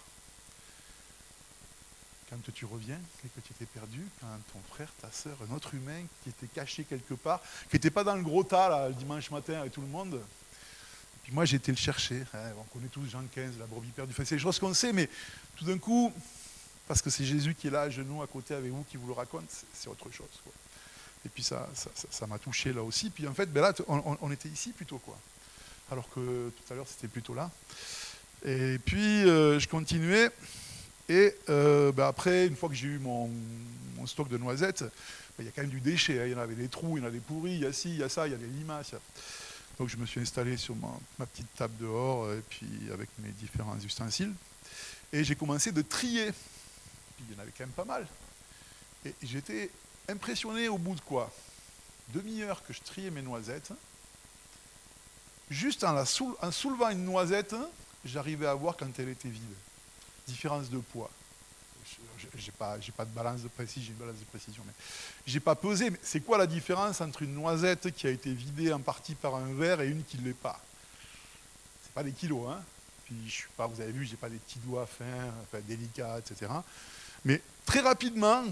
Quand 2.31 2.53
tu 2.53 2.65
reviens 2.65 2.99
que 3.23 3.41
tu 3.41 3.53
étais 3.53 3.67
perdu, 3.67 4.07
quand 4.21 4.27
ton 4.53 4.61
frère, 4.73 4.89
ta 5.01 5.11
soeur, 5.11 5.37
un 5.49 5.55
autre 5.55 5.75
humain 5.75 6.03
qui 6.23 6.29
était 6.31 6.47
caché 6.47 6.85
quelque 6.85 7.15
part, 7.15 7.43
qui 7.69 7.77
n'était 7.77 7.91
pas 7.91 8.05
dans 8.05 8.15
le 8.15 8.23
gros 8.23 8.45
tas 8.45 8.69
là, 8.69 8.89
le 8.89 8.95
dimanche 8.95 9.31
matin 9.31 9.61
avec 9.61 9.73
tout 9.73 9.81
le 9.81 9.89
monde. 9.89 10.15
Et 10.15 11.19
puis 11.25 11.33
moi, 11.33 11.45
j'ai 11.45 11.57
été 11.57 11.73
le 11.73 11.77
chercher. 11.77 12.23
Hein, 12.33 12.53
on 12.57 12.63
connaît 12.65 12.89
tous 12.89 13.05
Jean 13.09 13.25
15, 13.35 13.59
la 13.59 13.67
brebis 13.67 13.89
perdue. 13.89 14.13
Enfin, 14.13 14.25
c'est 14.25 14.37
des 14.37 14.41
choses 14.41 14.61
qu'on 14.61 14.73
sait, 14.73 14.93
mais 14.93 15.09
tout 15.57 15.65
d'un 15.65 15.79
coup, 15.79 16.13
parce 16.87 17.03
que 17.03 17.11
c'est 17.11 17.25
Jésus 17.25 17.55
qui 17.55 17.67
est 17.67 17.71
là 17.71 17.83
à 17.83 17.91
genoux 17.91 18.23
à 18.23 18.29
côté 18.29 18.55
avec 18.55 18.71
vous 18.71 18.85
qui 18.85 18.97
vous 18.97 19.09
le 19.09 19.13
raconte, 19.13 19.51
c'est 19.75 19.89
autre 19.89 20.11
chose. 20.13 20.29
Et 21.27 21.29
puis 21.29 21.43
ça 21.43 21.69
ça, 21.75 22.27
m'a 22.27 22.39
touché 22.39 22.73
là 22.73 22.83
aussi. 22.83 23.11
Puis 23.11 23.27
en 23.27 23.35
fait, 23.35 23.47
ben 23.47 23.61
là, 23.61 23.75
on, 23.89 24.31
était 24.31 24.49
ici 24.49 24.71
plutôt, 24.71 24.99
quoi. 24.99 25.19
Alors 25.91 26.09
que 26.11 26.51
tout 26.51 26.73
à 26.73 26.77
l'heure, 26.77 26.87
c'était 26.87 27.09
plutôt 27.09 27.35
là. 27.35 27.51
Et 28.45 28.79
puis, 28.79 29.29
euh, 29.29 29.59
je 29.59 29.69
continuais. 29.69 30.31
Et 31.11 31.37
euh, 31.49 31.91
ben 31.91 32.07
après, 32.07 32.47
une 32.47 32.55
fois 32.55 32.69
que 32.69 32.75
j'ai 32.75 32.87
eu 32.87 32.99
mon, 33.01 33.29
stock 34.07 34.29
de 34.29 34.39
noisettes, 34.39 34.83
ben, 34.83 35.41
il 35.41 35.45
y 35.47 35.49
a 35.49 35.51
quand 35.51 35.63
même 35.63 35.71
du 35.71 35.81
déchet. 35.81 36.21
Hein. 36.21 36.27
Il 36.27 36.33
y 36.33 36.35
en 36.37 36.39
avait 36.39 36.55
des 36.55 36.69
trous, 36.69 36.97
il 36.97 37.03
y 37.03 37.05
en 37.05 37.09
a 37.09 37.11
des 37.11 37.19
pourris, 37.19 37.55
il 37.55 37.61
y 37.61 37.67
a 37.67 37.73
ci, 37.73 37.91
il 37.91 37.99
y 37.99 38.03
a 38.05 38.09
ça, 38.09 38.29
il 38.29 38.31
y 38.31 38.35
a 38.35 38.39
des 38.39 38.47
limaces. 38.47 38.95
Donc 39.77 39.89
je 39.89 39.97
me 39.97 40.07
suis 40.07 40.21
installé 40.21 40.57
sur 40.57 40.77
ma, 40.77 40.89
ma 41.19 41.27
petite 41.27 41.53
table 41.57 41.75
dehors, 41.81 42.33
et 42.33 42.43
puis 42.49 42.69
avec 42.93 43.09
mes 43.19 43.31
différents 43.31 43.77
ustensiles. 43.79 44.33
Et 45.13 45.25
j'ai 45.25 45.35
commencé 45.35 45.73
de 45.73 45.83
trier 45.83 46.31
il 47.29 47.35
y 47.35 47.39
en 47.39 47.43
avait 47.43 47.51
quand 47.51 47.65
même 47.65 47.71
pas 47.71 47.85
mal. 47.85 48.07
Et 49.05 49.13
j'étais 49.23 49.69
impressionné 50.09 50.69
au 50.69 50.79
bout 50.79 50.95
de 50.95 51.01
quoi? 51.01 51.33
Demi-heure 52.15 52.63
que 52.65 52.73
je 52.73 52.81
triais 52.81 53.11
mes 53.11 53.23
noisettes. 53.23 53.73
Juste 55.51 55.83
en, 55.85 55.93
la 55.93 56.05
en 56.43 56.51
soulevant 56.53 56.91
une 56.91 57.05
noisette, 57.05 57.57
j'arrivais 58.05 58.47
à 58.47 58.55
voir 58.55 58.77
quand 58.77 58.87
elle 58.99 59.09
était 59.09 59.29
vide. 59.29 59.43
Différence 60.31 60.71
de 60.71 60.79
poids. 60.79 61.11
J'ai 62.37 62.53
pas, 62.53 62.77
pas 62.97 63.05
de 63.05 63.11
balance 63.11 63.43
de 63.43 63.49
précision, 63.49 63.83
j'ai 63.83 63.91
une 63.93 63.99
balance 63.99 64.21
de 64.21 64.25
précision, 64.25 64.63
mais 64.65 64.73
j'ai 65.27 65.41
pas 65.41 65.57
pesé. 65.57 65.91
C'est 66.03 66.21
quoi 66.21 66.39
la 66.39 66.47
différence 66.47 67.01
entre 67.01 67.23
une 67.23 67.35
noisette 67.35 67.93
qui 67.95 68.07
a 68.07 68.11
été 68.11 68.33
vidée 68.33 68.73
en 68.73 68.79
partie 68.79 69.17
par 69.17 69.35
un 69.35 69.53
verre 69.55 69.81
et 69.81 69.89
une 69.89 70.05
qui 70.05 70.19
ne 70.19 70.25
l'est 70.25 70.35
pas? 70.35 70.63
C'est 71.83 71.93
pas 71.93 72.05
des 72.05 72.13
kilos, 72.13 72.49
hein. 72.49 72.63
Puis 73.07 73.17
je 73.27 73.33
suis 73.33 73.49
pas, 73.57 73.67
vous 73.67 73.81
avez 73.81 73.91
vu, 73.91 74.05
j'ai 74.05 74.17
pas 74.17 74.29
des 74.29 74.37
petits 74.37 74.61
doigts 74.61 74.87
fins, 74.87 75.61
délicats, 75.63 76.21
etc. 76.21 76.53
Mais 77.25 77.43
très 77.67 77.81
rapidement, 77.81 78.45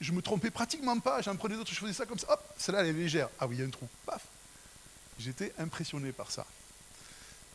je 0.00 0.12
me 0.12 0.20
trompais 0.20 0.50
pratiquement 0.50 0.98
pas. 1.00 1.22
J'en 1.22 1.34
prenais 1.36 1.56
d'autres, 1.56 1.72
je 1.72 1.78
faisais 1.78 1.94
ça 1.94 2.04
comme 2.04 2.18
ça. 2.18 2.30
Hop, 2.30 2.54
celle-là, 2.58 2.82
elle 2.82 2.88
est 2.88 2.92
légère. 2.92 3.30
Ah 3.40 3.46
oui, 3.46 3.56
il 3.56 3.60
y 3.60 3.64
a 3.64 3.66
un 3.66 3.70
trou. 3.70 3.88
Paf. 4.04 4.22
J'étais 5.18 5.54
impressionné 5.58 6.12
par 6.12 6.30
ça. 6.30 6.44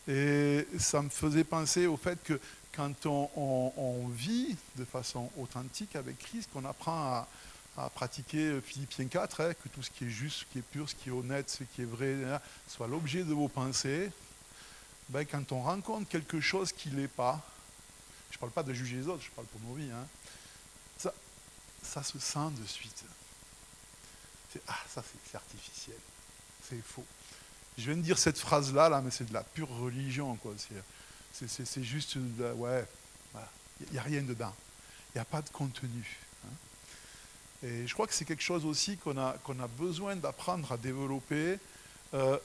Et 0.07 0.65
ça 0.79 1.01
me 1.01 1.09
faisait 1.09 1.43
penser 1.43 1.85
au 1.85 1.97
fait 1.97 2.17
que 2.23 2.39
quand 2.77 3.07
on, 3.07 4.07
vit 4.09 4.55
de 4.75 4.85
façon 4.85 5.31
authentique 5.37 5.95
avec 5.95 6.19
Christ, 6.19 6.49
qu'on 6.53 6.63
apprend 6.63 7.25
à, 7.75 7.89
pratiquer 7.89 8.61
Philippiens 8.61 9.07
4, 9.07 9.41
hein, 9.41 9.53
que 9.53 9.69
tout 9.69 9.83
ce 9.83 9.89
qui 9.89 10.05
est 10.05 10.09
juste, 10.09 10.39
ce 10.39 10.45
qui 10.45 10.59
est 10.59 10.63
pur, 10.63 10.87
ce 10.89 10.95
qui 10.95 11.09
est 11.09 11.11
honnête, 11.11 11.49
ce 11.49 11.63
qui 11.63 11.81
est 11.81 11.85
vrai, 11.85 12.15
hein, 12.23 12.39
soit 12.67 12.87
l'objet 12.87 13.23
de 13.23 13.33
vos 13.33 13.47
pensées, 13.47 14.11
ben, 15.09 15.25
quand 15.25 15.51
on 15.51 15.61
rencontre 15.61 16.07
quelque 16.07 16.39
chose 16.39 16.71
qui 16.71 16.89
ne 16.89 16.97
l'est 16.97 17.07
pas, 17.07 17.41
je 18.31 18.37
ne 18.37 18.39
parle 18.39 18.51
pas 18.51 18.63
de 18.63 18.73
juger 18.73 18.97
les 18.97 19.07
autres, 19.07 19.23
je 19.23 19.31
parle 19.31 19.47
pour 19.47 19.61
nos 19.61 19.73
vies, 19.73 19.91
hein, 19.91 20.07
ça 21.83 22.03
se 22.03 22.19
sent 22.19 22.51
de 22.59 22.65
suite. 22.65 23.03
Ah, 24.67 24.75
ça 24.89 25.03
c'est 25.03 25.35
artificiel, 25.35 25.97
c'est 26.67 26.81
faux. 26.83 27.05
Je 27.77 27.85
viens 27.85 27.95
de 27.95 28.01
dire 28.01 28.17
cette 28.17 28.39
phrase-là, 28.39 28.89
là, 28.89 29.01
mais 29.01 29.11
c'est 29.11 29.25
de 29.25 29.33
la 29.33 29.43
pure 29.43 29.69
religion. 29.69 30.35
quoi. 30.35 30.53
C'est 31.45 31.83
juste, 31.83 32.17
ouais, 32.55 32.85
il 33.81 33.91
n'y 33.91 33.99
a 33.99 34.01
rien 34.01 34.23
dedans. 34.23 34.53
Il 35.13 35.17
n'y 35.17 35.21
a 35.21 35.25
pas 35.25 35.41
de 35.41 35.49
contenu. 35.49 36.17
Hein. 36.43 37.67
Et 37.67 37.87
je 37.87 37.93
crois 37.93 38.07
que 38.07 38.13
c'est 38.13 38.25
quelque 38.25 38.43
chose 38.43 38.65
aussi 38.65 38.97
qu'on 38.97 39.17
a, 39.17 39.33
qu'on 39.43 39.59
a 39.59 39.67
besoin 39.67 40.15
d'apprendre 40.15 40.71
à 40.71 40.77
développer. 40.77 41.59
Euh, 42.13 42.37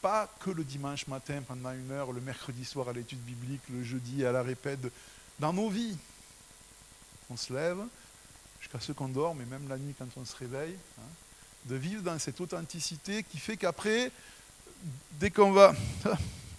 pas 0.00 0.28
que 0.40 0.50
le 0.50 0.64
dimanche 0.64 1.06
matin 1.06 1.42
pendant 1.46 1.72
une 1.72 1.90
heure, 1.90 2.12
le 2.12 2.20
mercredi 2.20 2.64
soir 2.64 2.88
à 2.88 2.92
l'étude 2.92 3.20
biblique, 3.20 3.62
le 3.70 3.82
jeudi 3.82 4.24
à 4.24 4.32
la 4.32 4.42
répète, 4.42 4.80
dans 5.38 5.52
nos 5.52 5.68
vies. 5.68 5.96
On 7.30 7.36
se 7.36 7.52
lève, 7.52 7.78
jusqu'à 8.60 8.80
ce 8.80 8.92
qu'on 8.92 9.08
dort, 9.08 9.34
mais 9.34 9.46
même 9.46 9.68
la 9.68 9.78
nuit 9.78 9.94
quand 9.98 10.08
on 10.16 10.24
se 10.24 10.36
réveille. 10.36 10.76
Hein. 10.98 11.08
de 11.66 11.76
vivre 11.76 12.02
dans 12.02 12.18
cette 12.18 12.40
authenticité 12.40 13.22
qui 13.22 13.38
fait 13.38 13.56
qu'après, 13.56 14.12
dès 15.12 15.30
qu'on 15.30 15.52
va... 15.52 15.74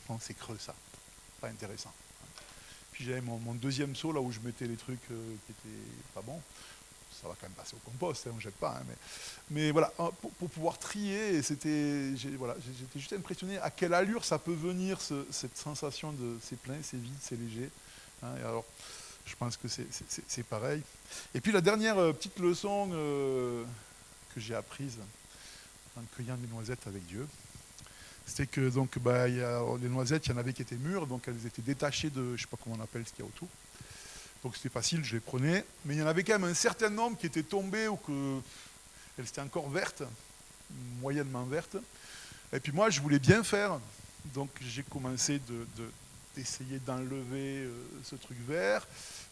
non, 0.10 0.18
c'est 0.22 0.34
creux 0.34 0.58
ça, 0.60 0.74
intéressant. 1.48 1.94
Puis 2.92 3.04
j'avais 3.04 3.22
mon, 3.22 3.54
deuxième 3.56 3.96
seau 3.96 4.14
là 4.14 4.22
où 4.22 4.32
je 4.32 4.40
mettais 4.40 4.68
les 4.68 4.78
trucs 4.78 5.00
euh, 5.12 5.36
qui 5.46 5.52
étaient 5.52 5.78
pas 6.14 6.22
bons. 6.22 6.42
Ça 7.22 7.28
va 7.28 7.36
quand 7.40 7.48
même 7.48 7.56
passer 7.56 7.76
au 7.76 7.90
compost, 7.90 8.28
hein, 8.28 8.32
on 8.34 8.38
ne 8.38 8.42
jette 8.42 8.56
pas. 8.56 8.78
Hein, 8.80 8.86
mais, 9.50 9.72
voilà, 9.72 9.92
pour, 9.98 10.50
pouvoir 10.50 10.78
trier, 10.78 11.42
c'était, 11.42 12.16
j'étais 12.16 12.38
juste 13.00 13.14
impressionné 13.14 13.58
à 13.60 13.70
quelle 13.70 13.94
allure 13.94 14.24
ça 14.24 14.38
peut 14.38 14.54
venir, 14.54 15.00
cette 15.02 15.58
sensation 15.58 16.12
de 16.14 16.38
c'est 16.42 16.60
plein, 16.60 16.76
c'est 16.84 16.98
vide, 16.98 17.16
c'est 17.22 17.38
léger. 17.38 17.70
Hein, 18.24 18.36
et 18.40 18.44
alors, 18.44 18.66
je 19.26 19.36
pense 19.36 19.58
que 19.58 19.68
c'est 19.68 20.44
pareil. 20.44 20.82
Et 21.34 21.42
puis 21.42 21.52
la 21.52 21.62
dernière 21.62 21.98
euh, 21.98 22.14
petite 22.14 22.40
leçon 22.40 22.90
euh, 22.94 23.64
que 24.34 24.40
j'ai 24.40 24.56
apprise 24.56 24.98
en 25.98 26.02
cueillant 26.16 26.38
des 26.38 26.48
noisettes 26.48 26.86
avec 26.88 27.06
Dieu, 27.06 27.28
c'était 28.26 28.48
que 28.48 28.70
donc 28.70 28.98
bah, 29.00 29.28
les 29.28 29.90
noisettes, 29.90 30.28
il 30.28 30.32
y 30.32 30.34
en 30.34 30.38
avait 30.38 30.54
qui 30.54 30.62
étaient 30.62 30.76
mûres, 30.76 31.08
donc 31.08 31.28
elles 31.28 31.46
étaient 31.46 31.62
détachées 31.62 32.10
de, 32.10 32.22
je 32.28 32.32
ne 32.32 32.38
sais 32.38 32.48
pas 32.48 32.58
comment 32.64 32.76
on 32.80 32.84
appelle 32.84 33.04
ce 33.06 33.12
qu'il 33.12 33.24
y 33.24 33.28
a 33.28 33.30
autour. 33.30 33.48
Donc 34.44 34.56
c'était 34.56 34.70
facile, 34.70 35.04
je 35.04 35.16
les 35.16 35.20
prenais. 35.20 35.66
Mais 35.86 35.96
il 35.96 36.00
y 36.00 36.04
en 36.04 36.08
avait 36.08 36.24
quand 36.24 36.38
même 36.40 36.50
un 36.50 36.54
certain 36.54 36.90
nombre 36.90 37.18
qui 37.18 37.26
étaient 37.26 37.44
tombées 37.44 37.88
ou 37.88 37.96
que 37.96 38.40
elles 39.18 39.26
étaient 39.26 39.42
encore 39.42 39.70
vertes, 39.70 40.04
moyennement 41.02 41.46
vertes. 41.46 41.78
Et 42.54 42.60
puis 42.60 42.72
moi, 42.72 42.90
je 42.90 43.02
voulais 43.02 43.20
bien 43.20 43.44
faire, 43.44 43.80
donc 44.34 44.50
j'ai 44.62 44.84
commencé 44.84 45.42
d'essayer 46.36 46.80
d'enlever 46.80 47.64
euh, 47.64 47.72
ce 48.04 48.16
truc 48.16 48.38
vert. 48.48 48.86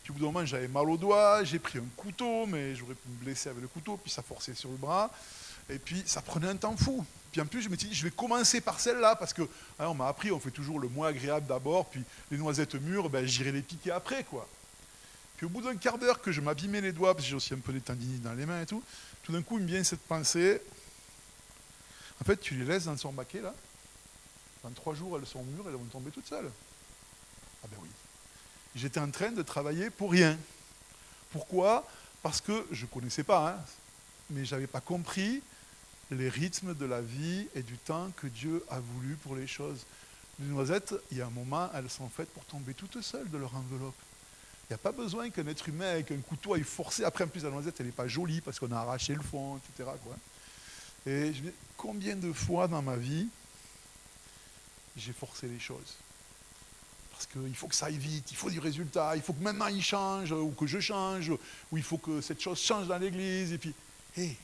Puis 0.04 0.12
au 0.12 0.14
bout 0.14 0.20
d'un 0.20 0.32
moment, 0.32 0.46
j'avais 0.46 0.68
mal 0.68 0.90
au 0.90 0.98
doigt, 0.98 1.44
j'ai 1.44 1.60
pris 1.60 1.80
un 1.80 1.88
couteau, 1.96 2.46
mais 2.46 2.76
j'aurais 2.76 2.96
pu 2.96 3.10
me 3.10 3.24
blesser 3.24 3.50
avec 3.50 3.62
le 3.62 3.68
couteau, 3.68 3.98
puis 3.98 4.12
ça 4.12 4.22
forçait 4.22 4.54
sur 4.54 4.70
le 4.70 4.78
bras. 4.78 5.12
Et 5.70 5.80
puis 5.80 6.04
ça 6.06 6.22
prenait 6.22 6.48
un 6.48 6.56
temps 6.56 6.76
fou. 6.78 7.06
Puis 7.32 7.42
en 7.42 7.48
plus, 7.48 7.64
je 7.64 7.70
me 7.70 7.76
suis 7.76 7.90
dit, 7.90 7.96
je 7.96 8.04
vais 8.04 8.12
commencer 8.12 8.62
par 8.62 8.80
celle-là, 8.80 9.16
parce 9.16 9.34
que 9.34 9.42
hein, 9.80 9.88
on 9.88 9.96
m'a 9.96 10.08
appris, 10.08 10.32
on 10.32 10.40
fait 10.40 10.52
toujours 10.52 10.80
le 10.80 10.88
moins 10.88 11.08
agréable 11.08 11.48
d'abord, 11.48 11.90
puis 11.90 12.04
les 12.30 12.38
noisettes 12.38 12.76
mûres, 12.76 13.10
ben, 13.10 13.26
j'irai 13.26 13.52
les 13.52 13.64
piquer 13.64 13.92
après, 13.92 14.24
quoi. 14.24 14.48
Puis 15.38 15.48
au 15.48 15.50
bout 15.50 15.62
d'un 15.62 15.76
quart 15.76 15.98
d'heure 15.98 16.22
que 16.22 16.32
je 16.32 16.42
m'abîmais 16.42 16.82
les 16.82 16.92
doigts, 16.92 17.16
parce 17.16 17.26
que 17.26 17.32
j'ai 17.32 17.36
aussi 17.36 17.56
un 17.56 17.60
peu 17.60 17.74
des 17.74 17.82
tendinites 17.82 18.22
dans 18.22 18.34
les 18.34 18.46
mains 18.46 18.62
et 18.62 18.66
tout, 18.68 18.84
tout 19.24 19.32
d'un 19.32 19.42
coup, 19.42 19.58
il 19.58 19.64
me 19.64 19.68
vient 19.68 19.84
cette 19.84 20.02
pensée. 20.02 20.62
En 22.22 22.24
fait, 22.24 22.38
tu 22.38 22.54
les 22.54 22.66
laisses 22.66 22.86
dans 22.86 22.98
son 22.98 23.12
baquet, 23.12 23.42
là. 23.42 23.56
Dans 24.64 24.70
trois 24.70 24.94
jours, 24.94 25.18
elles 25.18 25.26
sont 25.26 25.44
mûres, 25.44 25.66
elles 25.68 25.74
vont 25.74 25.86
tomber 25.86 26.12
toutes 26.12 26.28
seules. 26.28 26.52
Ah 27.64 27.68
ben 27.72 27.78
oui. 27.82 27.90
J'étais 28.76 29.00
en 29.00 29.10
train 29.10 29.32
de 29.32 29.42
travailler 29.42 29.90
pour 29.90 30.12
rien. 30.12 30.38
Pourquoi? 31.32 31.88
Parce 32.22 32.42
que 32.42 32.68
je 32.72 32.84
ne 32.84 32.88
connaissais 32.88 33.24
pas, 33.24 33.50
hein, 33.50 33.66
mais 34.30 34.46
je 34.46 34.54
n'avais 34.54 34.68
pas 34.68 34.82
compris 34.82 35.42
les 36.14 36.30
rythmes 36.30 36.74
de 36.74 36.86
la 36.86 37.02
vie 37.02 37.48
et 37.56 37.64
du 37.64 37.78
temps 37.78 38.12
que 38.18 38.28
Dieu 38.28 38.64
a 38.70 38.80
voulu 38.80 39.16
pour 39.16 39.36
les 39.36 39.48
choses. 39.48 39.86
Les 40.40 40.48
noisettes, 40.48 40.96
il 41.12 41.18
y 41.18 41.22
a 41.22 41.28
un 41.28 41.32
moment, 41.32 41.70
elles 41.74 41.90
sont 41.90 42.10
faites 42.10 42.30
pour 42.30 42.46
tomber 42.46 42.74
toutes 42.74 43.02
seules 43.02 43.30
de 43.30 43.38
leur 43.38 43.56
enveloppe. 43.56 43.96
Il 44.64 44.74
n'y 44.74 44.76
a 44.76 44.78
pas 44.80 44.92
besoin 44.92 45.30
qu'un 45.30 45.46
être 45.48 45.68
humain 45.68 45.92
avec 45.92 46.12
un 46.12 46.18
couteau 46.18 46.54
aille 46.54 46.64
forcer. 46.64 47.04
Après, 47.04 47.26
en 47.26 47.28
plus, 47.28 47.44
la 47.44 47.50
noisette, 47.50 47.80
elle 47.80 47.88
n'est 47.88 47.92
pas 47.92 48.08
jolie 48.08 48.42
parce 48.42 48.60
qu'on 48.60 48.72
a 48.72 48.78
arraché 48.78 49.14
le 49.14 49.22
fond, 49.22 49.58
etc. 49.58 49.90
Et 51.06 51.34
je 51.34 51.42
me 51.42 51.50
dis, 51.50 51.56
combien 51.78 52.16
de 52.16 52.32
fois 52.32 52.68
dans 52.68 52.82
ma 52.82 52.96
vie 52.96 53.28
j'ai 54.96 55.14
forcé 55.14 55.48
les 55.48 55.60
choses? 55.60 55.98
Parce 57.12 57.28
qu'il 57.28 57.56
faut 57.56 57.68
que 57.68 57.76
ça 57.76 57.88
aille 57.88 57.98
vite, 57.98 58.32
il 58.32 58.38
faut 58.38 58.50
du 58.50 58.60
résultat, 58.60 59.16
il 59.16 59.22
faut 59.22 59.34
que 59.34 59.44
maintenant 59.44 59.68
il 59.68 59.84
change, 59.84 60.32
ou 60.32 60.52
que 60.52 60.66
je 60.66 60.80
change, 60.80 61.30
ou 61.72 61.78
il 61.78 61.84
faut 61.84 61.98
que 61.98 62.22
cette 62.22 62.42
chose 62.42 62.60
change 62.60 62.88
dans 62.88 62.98
l'église. 62.98 63.52
Et 63.52 63.58
puis, 63.58 63.74
hé, 64.18 64.36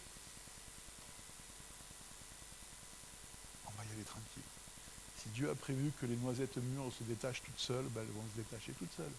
Dieu 5.34 5.50
a 5.50 5.56
prévu 5.56 5.92
que 6.02 6.06
les 6.06 6.16
noisettes 6.18 6.58
mûres 6.58 6.92
se 6.98 7.04
détachent 7.04 7.42
toutes 7.42 7.60
seules, 7.60 7.86
ben, 7.96 8.02
elles 8.02 8.14
vont 8.14 8.26
se 8.34 8.42
détacher 8.42 8.74
toutes 8.74 8.92
seules, 8.96 9.12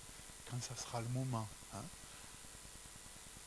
quand 0.51 0.63
ça 0.63 0.77
sera 0.77 1.01
le 1.01 1.09
moment. 1.09 1.49
Hein. 1.75 1.83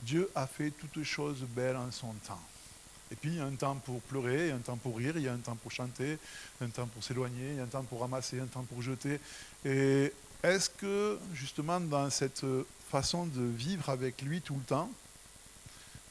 Dieu 0.01 0.29
a 0.33 0.47
fait 0.47 0.71
toutes 0.71 1.03
choses 1.03 1.41
belles 1.41 1.75
en 1.75 1.91
son 1.91 2.13
temps. 2.27 2.41
Et 3.11 3.15
puis 3.15 3.29
il 3.29 3.35
y 3.35 3.39
a 3.39 3.45
un 3.45 3.55
temps 3.55 3.75
pour 3.75 4.01
pleurer, 4.01 4.45
il 4.45 4.47
y 4.47 4.51
a 4.51 4.55
un 4.55 4.59
temps 4.59 4.77
pour 4.77 4.97
rire, 4.97 5.13
il 5.17 5.23
y 5.23 5.27
a 5.27 5.33
un 5.33 5.37
temps 5.37 5.55
pour 5.55 5.71
chanter, 5.71 6.17
un 6.61 6.69
temps 6.69 6.87
pour 6.87 7.03
s'éloigner, 7.03 7.51
il 7.51 7.55
y 7.57 7.59
a 7.59 7.63
un 7.63 7.67
temps 7.67 7.83
pour 7.83 8.01
ramasser, 8.01 8.39
un 8.39 8.47
temps 8.47 8.63
pour 8.63 8.81
jeter. 8.81 9.19
Et 9.65 10.11
est-ce 10.41 10.69
que 10.69 11.19
justement 11.33 11.79
dans 11.79 12.09
cette 12.09 12.45
façon 12.89 13.27
de 13.27 13.43
vivre 13.43 13.89
avec 13.89 14.21
lui 14.23 14.41
tout 14.41 14.55
le 14.55 14.63
temps, 14.63 14.89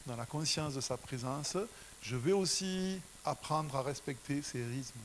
dans 0.05 0.15
la 0.15 0.25
conscience 0.25 0.75
de 0.75 0.81
sa 0.81 0.95
présence, 0.95 1.57
je 2.01 2.15
vais 2.15 2.31
aussi 2.31 3.01
apprendre 3.25 3.75
à 3.75 3.81
respecter 3.81 4.41
ses 4.41 4.63
rythmes? 4.63 4.99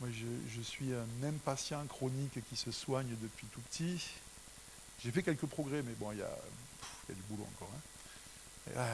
Moi, 0.00 0.10
je, 0.12 0.60
suis 0.60 0.92
un 0.92 1.26
impatient 1.26 1.84
chronique 1.86 2.44
qui 2.48 2.56
se 2.56 2.70
soigne 2.70 3.16
depuis 3.20 3.46
tout 3.46 3.60
petit. 3.62 4.04
J'ai 5.02 5.10
fait 5.10 5.22
quelques 5.22 5.46
progrès, 5.46 5.82
mais 5.82 5.94
bon, 5.94 6.12
il 6.12 6.18
y, 6.18 6.22
a, 6.22 6.30
du 7.08 7.22
boulot 7.30 7.46
encore. 7.54 7.70
Hein. 7.74 8.84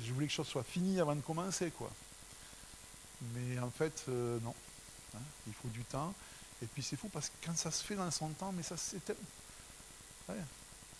Je, 0.00 0.12
voulais 0.12 0.26
que 0.26 0.30
les 0.30 0.36
choses 0.36 0.46
soient 0.46 0.62
finies 0.62 1.00
avant 1.00 1.16
de 1.16 1.22
commencer, 1.22 1.70
quoi. 1.70 1.90
Mais 3.34 3.58
en 3.58 3.70
fait, 3.70 4.04
euh, 4.08 4.38
non. 4.40 4.54
Hein, 5.16 5.22
il 5.46 5.54
faut 5.54 5.68
du 5.68 5.82
temps. 5.84 6.14
Et 6.62 6.66
puis 6.66 6.82
c'est 6.82 6.96
fou 6.96 7.08
parce 7.08 7.28
que 7.28 7.34
quand 7.44 7.56
ça 7.56 7.70
se 7.70 7.82
fait 7.82 7.96
dans 7.96 8.10
son 8.10 8.28
temps, 8.30 8.52
mais 8.52 8.62
ça 8.62 8.76
c'est 8.76 9.00
ouais. 10.28 10.34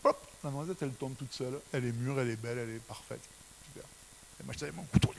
Hop, 0.02 0.30
la 0.42 0.50
noisette 0.50 0.82
elle 0.82 0.92
tombe 0.92 1.16
toute 1.16 1.32
seule. 1.32 1.60
Elle 1.72 1.84
est 1.84 1.92
mûre, 1.92 2.18
elle 2.20 2.30
est 2.30 2.36
belle, 2.36 2.58
elle 2.58 2.70
est 2.70 2.80
parfaite. 2.80 3.22
Super. 3.64 3.84
Et 4.40 4.44
moi 4.44 4.54
j'avais 4.58 4.72
mon 4.72 4.84
couteau, 4.84 5.12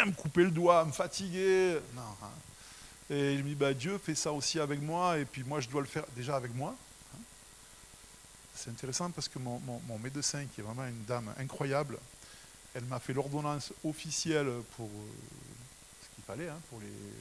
à 0.00 0.06
me 0.06 0.12
couper 0.12 0.44
le 0.44 0.50
doigt, 0.50 0.80
à 0.80 0.84
me 0.84 0.92
fatiguer. 0.92 1.78
Non, 1.94 2.02
hein. 2.22 2.30
Et 3.12 3.36
je 3.36 3.42
me 3.42 3.48
dis, 3.48 3.54
bah, 3.54 3.74
Dieu 3.74 3.98
fait 3.98 4.14
ça 4.14 4.32
aussi 4.32 4.58
avec 4.58 4.80
moi, 4.80 5.18
et 5.18 5.26
puis 5.26 5.44
moi, 5.44 5.60
je 5.60 5.68
dois 5.68 5.82
le 5.82 5.86
faire 5.86 6.04
déjà 6.16 6.34
avec 6.34 6.54
moi. 6.54 6.74
C'est 8.54 8.70
intéressant 8.70 9.10
parce 9.10 9.28
que 9.28 9.38
mon, 9.38 9.98
médecin, 10.02 10.46
qui 10.46 10.62
est 10.62 10.64
vraiment 10.64 10.86
une 10.86 11.04
dame 11.04 11.30
incroyable, 11.38 11.98
elle 12.74 12.84
m'a 12.84 12.98
fait 12.98 13.12
l'ordonnance 13.12 13.74
officielle 13.84 14.50
pour 14.76 14.86
euh, 14.86 15.10
ce 16.02 16.14
qu'il 16.14 16.24
fallait, 16.24 16.48
hein, 16.48 16.58
pour 16.70 16.80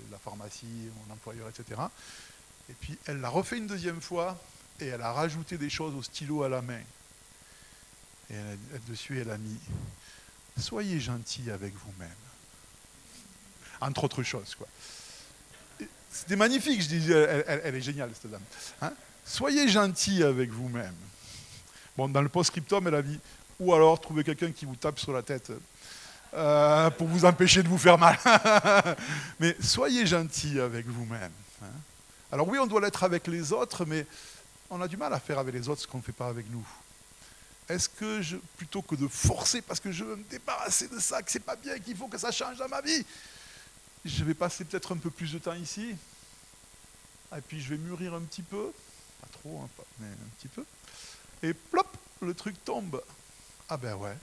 la 0.10 0.18
pharmacie, 0.18 0.90
mon 0.96 1.14
employeur, 1.14 1.50
etc. 1.50 1.82
Et 2.70 2.74
puis 2.74 2.98
elle 3.06 3.20
l'a 3.20 3.28
refait 3.28 3.58
une 3.58 3.68
deuxième 3.68 4.00
fois, 4.00 4.42
et 4.80 4.86
elle 4.86 5.02
a 5.02 5.12
rajouté 5.12 5.58
des 5.58 5.70
choses 5.70 5.94
au 5.94 6.04
stylo 6.04 6.44
à 6.44 6.50
la 6.50 6.62
main. 6.62 6.80
Et 8.30 8.36
dessus, 8.88 9.20
elle 9.20 9.32
a 9.32 9.38
mis 9.38 9.60
Soyez 10.58 11.02
gentil 11.02 11.52
avec 11.52 11.74
vous-même. 11.74 12.10
Entre 13.82 14.06
autres 14.06 14.24
choses, 14.24 14.56
quoi. 14.56 14.68
C'était 16.12 16.36
magnifique, 16.36 16.82
je 16.82 16.88
dis, 16.88 17.12
elle, 17.12 17.76
est 17.76 17.82
géniale 17.82 18.12
cette 18.20 18.32
dame. 18.32 18.42
Hein. 18.82 18.92
Soyez 19.26 19.68
gentil 19.70 20.24
avec 20.24 20.50
vous-même. 20.50 20.96
Bon, 21.96 22.10
dans 22.10 22.22
le 22.22 22.30
post-scriptum, 22.30 22.88
elle 22.88 22.96
a 22.96 23.02
dit, 23.02 23.20
ou 23.60 23.74
alors 23.74 24.00
trouvez 24.00 24.24
quelqu'un 24.24 24.52
qui 24.52 24.66
vous 24.66 24.76
tape 24.76 25.00
sur 25.00 25.14
la 25.14 25.22
tête 25.22 25.52
euh, 26.34 26.90
pour 26.92 27.08
vous 27.08 27.26
empêcher 27.26 27.64
de 27.64 27.68
vous 27.68 27.78
faire 27.78 27.98
mal. 27.98 28.18
mais 29.40 29.56
soyez 29.62 30.06
gentil 30.06 30.60
avec 30.60 30.88
vous-même. 30.88 31.32
Hein. 31.64 31.68
Alors 32.32 32.48
oui, 32.48 32.58
on 32.60 32.68
doit 32.68 32.82
l'être 32.82 33.04
avec 33.04 33.28
les 33.28 33.52
autres, 33.52 33.86
mais 33.86 34.06
on 34.70 34.82
a 34.82 34.88
du 34.88 34.98
mal 34.98 35.14
à 35.14 35.20
faire 35.20 35.38
avec 35.40 35.54
les 35.54 35.68
autres 35.68 35.82
ce 35.82 35.88
qu'on 35.88 35.98
ne 35.98 36.04
fait 36.04 36.12
pas 36.12 36.28
avec 36.28 36.50
nous. 36.50 36.66
Est-ce 37.68 37.90
que 37.90 38.22
je, 38.22 38.38
plutôt 38.58 38.82
que 38.82 38.96
de 38.96 39.08
forcer 39.08 39.62
parce 39.62 39.80
que 39.80 39.92
je 39.92 40.04
veux 40.04 40.16
me 40.16 40.24
débarrasser 40.24 40.88
de 40.88 41.00
ça, 41.00 41.22
que 41.22 41.32
c'est 41.32 41.40
pas 41.40 41.56
bien, 41.56 41.78
qu'il 41.80 41.96
faut 41.96 42.08
que 42.08 42.18
ça 42.18 42.32
change 42.32 42.58
dans 42.58 42.68
ma 42.68 42.82
vie, 42.82 43.06
je 44.06 44.24
vais 44.24 44.34
passer 44.34 44.66
peut-être 44.66 44.94
un 44.94 44.98
peu 44.98 45.10
plus 45.10 45.34
de 45.34 45.40
temps 45.40 45.54
ici, 45.54 45.96
et 47.36 47.42
puis 47.42 47.62
je 47.62 47.70
vais 47.70 47.78
mûrir 47.78 48.14
un 48.14 48.22
petit 48.22 48.42
peu, 48.42 48.72
pas 49.22 49.28
trop, 49.32 49.62
hein, 49.64 49.84
mais 50.00 50.08
un 50.08 50.30
petit 50.38 50.48
peu, 50.48 50.66
et 51.44 51.54
plop, 51.54 51.88
le 52.22 52.34
truc 52.34 52.64
tombe. 52.64 53.02
Ah 53.70 53.78
ben 53.78 53.96
ouais. 53.96 54.16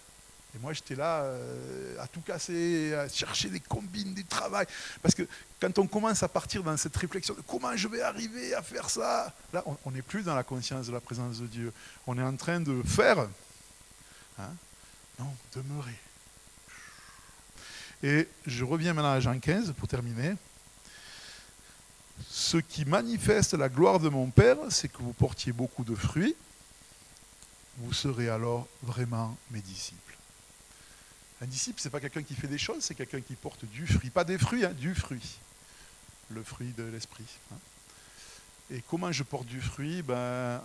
Et 0.55 0.59
moi 0.59 0.73
j'étais 0.73 0.95
là 0.95 1.23
euh, 1.23 2.01
à 2.01 2.07
tout 2.07 2.21
casser, 2.21 2.95
à 2.95 3.09
chercher 3.09 3.51
des 3.51 3.61
combines, 3.61 4.15
du 4.15 4.25
travail. 4.25 4.67
Parce 5.03 5.15
que 5.15 5.27
quand 5.61 5.79
on 5.79 5.87
commence 5.87 6.23
à 6.23 6.29
partir 6.29 6.63
dans 6.63 6.77
cette 6.77 6.97
réflexion 6.97 7.35
de 7.35 7.43
comment 7.43 7.77
je 7.77 7.89
vais 7.89 8.01
arriver 8.01 8.55
à 8.55 8.63
faire 8.63 8.89
ça, 8.89 9.35
là 9.53 9.63
on 9.85 9.91
n'est 9.91 10.03
plus 10.03 10.23
dans 10.23 10.35
la 10.35 10.45
conscience 10.45 10.87
de 10.87 10.93
la 10.93 11.01
présence 11.01 11.39
de 11.39 11.47
Dieu. 11.47 11.73
On 12.07 12.19
est 12.19 12.23
en 12.23 12.37
train 12.37 12.61
de 12.61 12.83
faire. 12.83 13.29
Hein 14.39 14.55
non, 15.19 15.35
demeurer. 15.55 15.99
Et 18.03 18.29
je 18.47 18.65
reviens 18.65 18.95
maintenant 18.95 19.13
à 19.13 19.21
Jean 19.21 19.39
15 19.39 19.75
pour 19.77 19.89
terminer. 19.89 20.35
Ce 22.29 22.57
qui 22.57 22.85
manifeste 22.85 23.55
la 23.55 23.69
gloire 23.69 23.99
de 23.99 24.09
mon 24.09 24.31
Père, 24.31 24.57
c'est 24.71 24.89
que 24.89 24.99
vous 24.99 25.13
portiez 25.13 25.53
beaucoup 25.53 25.85
de 25.85 25.95
fruits. 25.95 26.37
Vous 27.79 27.93
serez 27.93 28.29
alors 28.29 28.67
vraiment 28.83 29.37
mes 29.51 29.61
disciples. 29.61 30.17
Un 31.41 31.47
disciple, 31.47 31.81
ce 31.81 31.87
n'est 31.87 31.93
pas 31.93 32.01
quelqu'un 32.01 32.23
qui 32.23 32.35
fait 32.35 32.49
des 32.49 32.59
choses, 32.59 32.83
c'est 32.83 32.95
quelqu'un 32.95 33.21
qui 33.21 33.35
porte 33.35 33.65
du 33.65 33.87
fruit. 33.87 34.11
Pas 34.11 34.25
des 34.25 34.39
fruits, 34.39 34.65
hein, 34.65 34.73
du 34.73 34.95
fruit. 34.95 35.39
Le 36.31 36.43
fruit 36.43 36.73
de 36.77 36.83
l'esprit. 36.85 37.25
Hein. 37.53 37.59
Et 38.71 38.83
comment 38.89 39.13
je 39.13 39.23
porte 39.23 39.47
du 39.47 39.61
fruit? 39.61 40.03
Ben, 40.03 40.61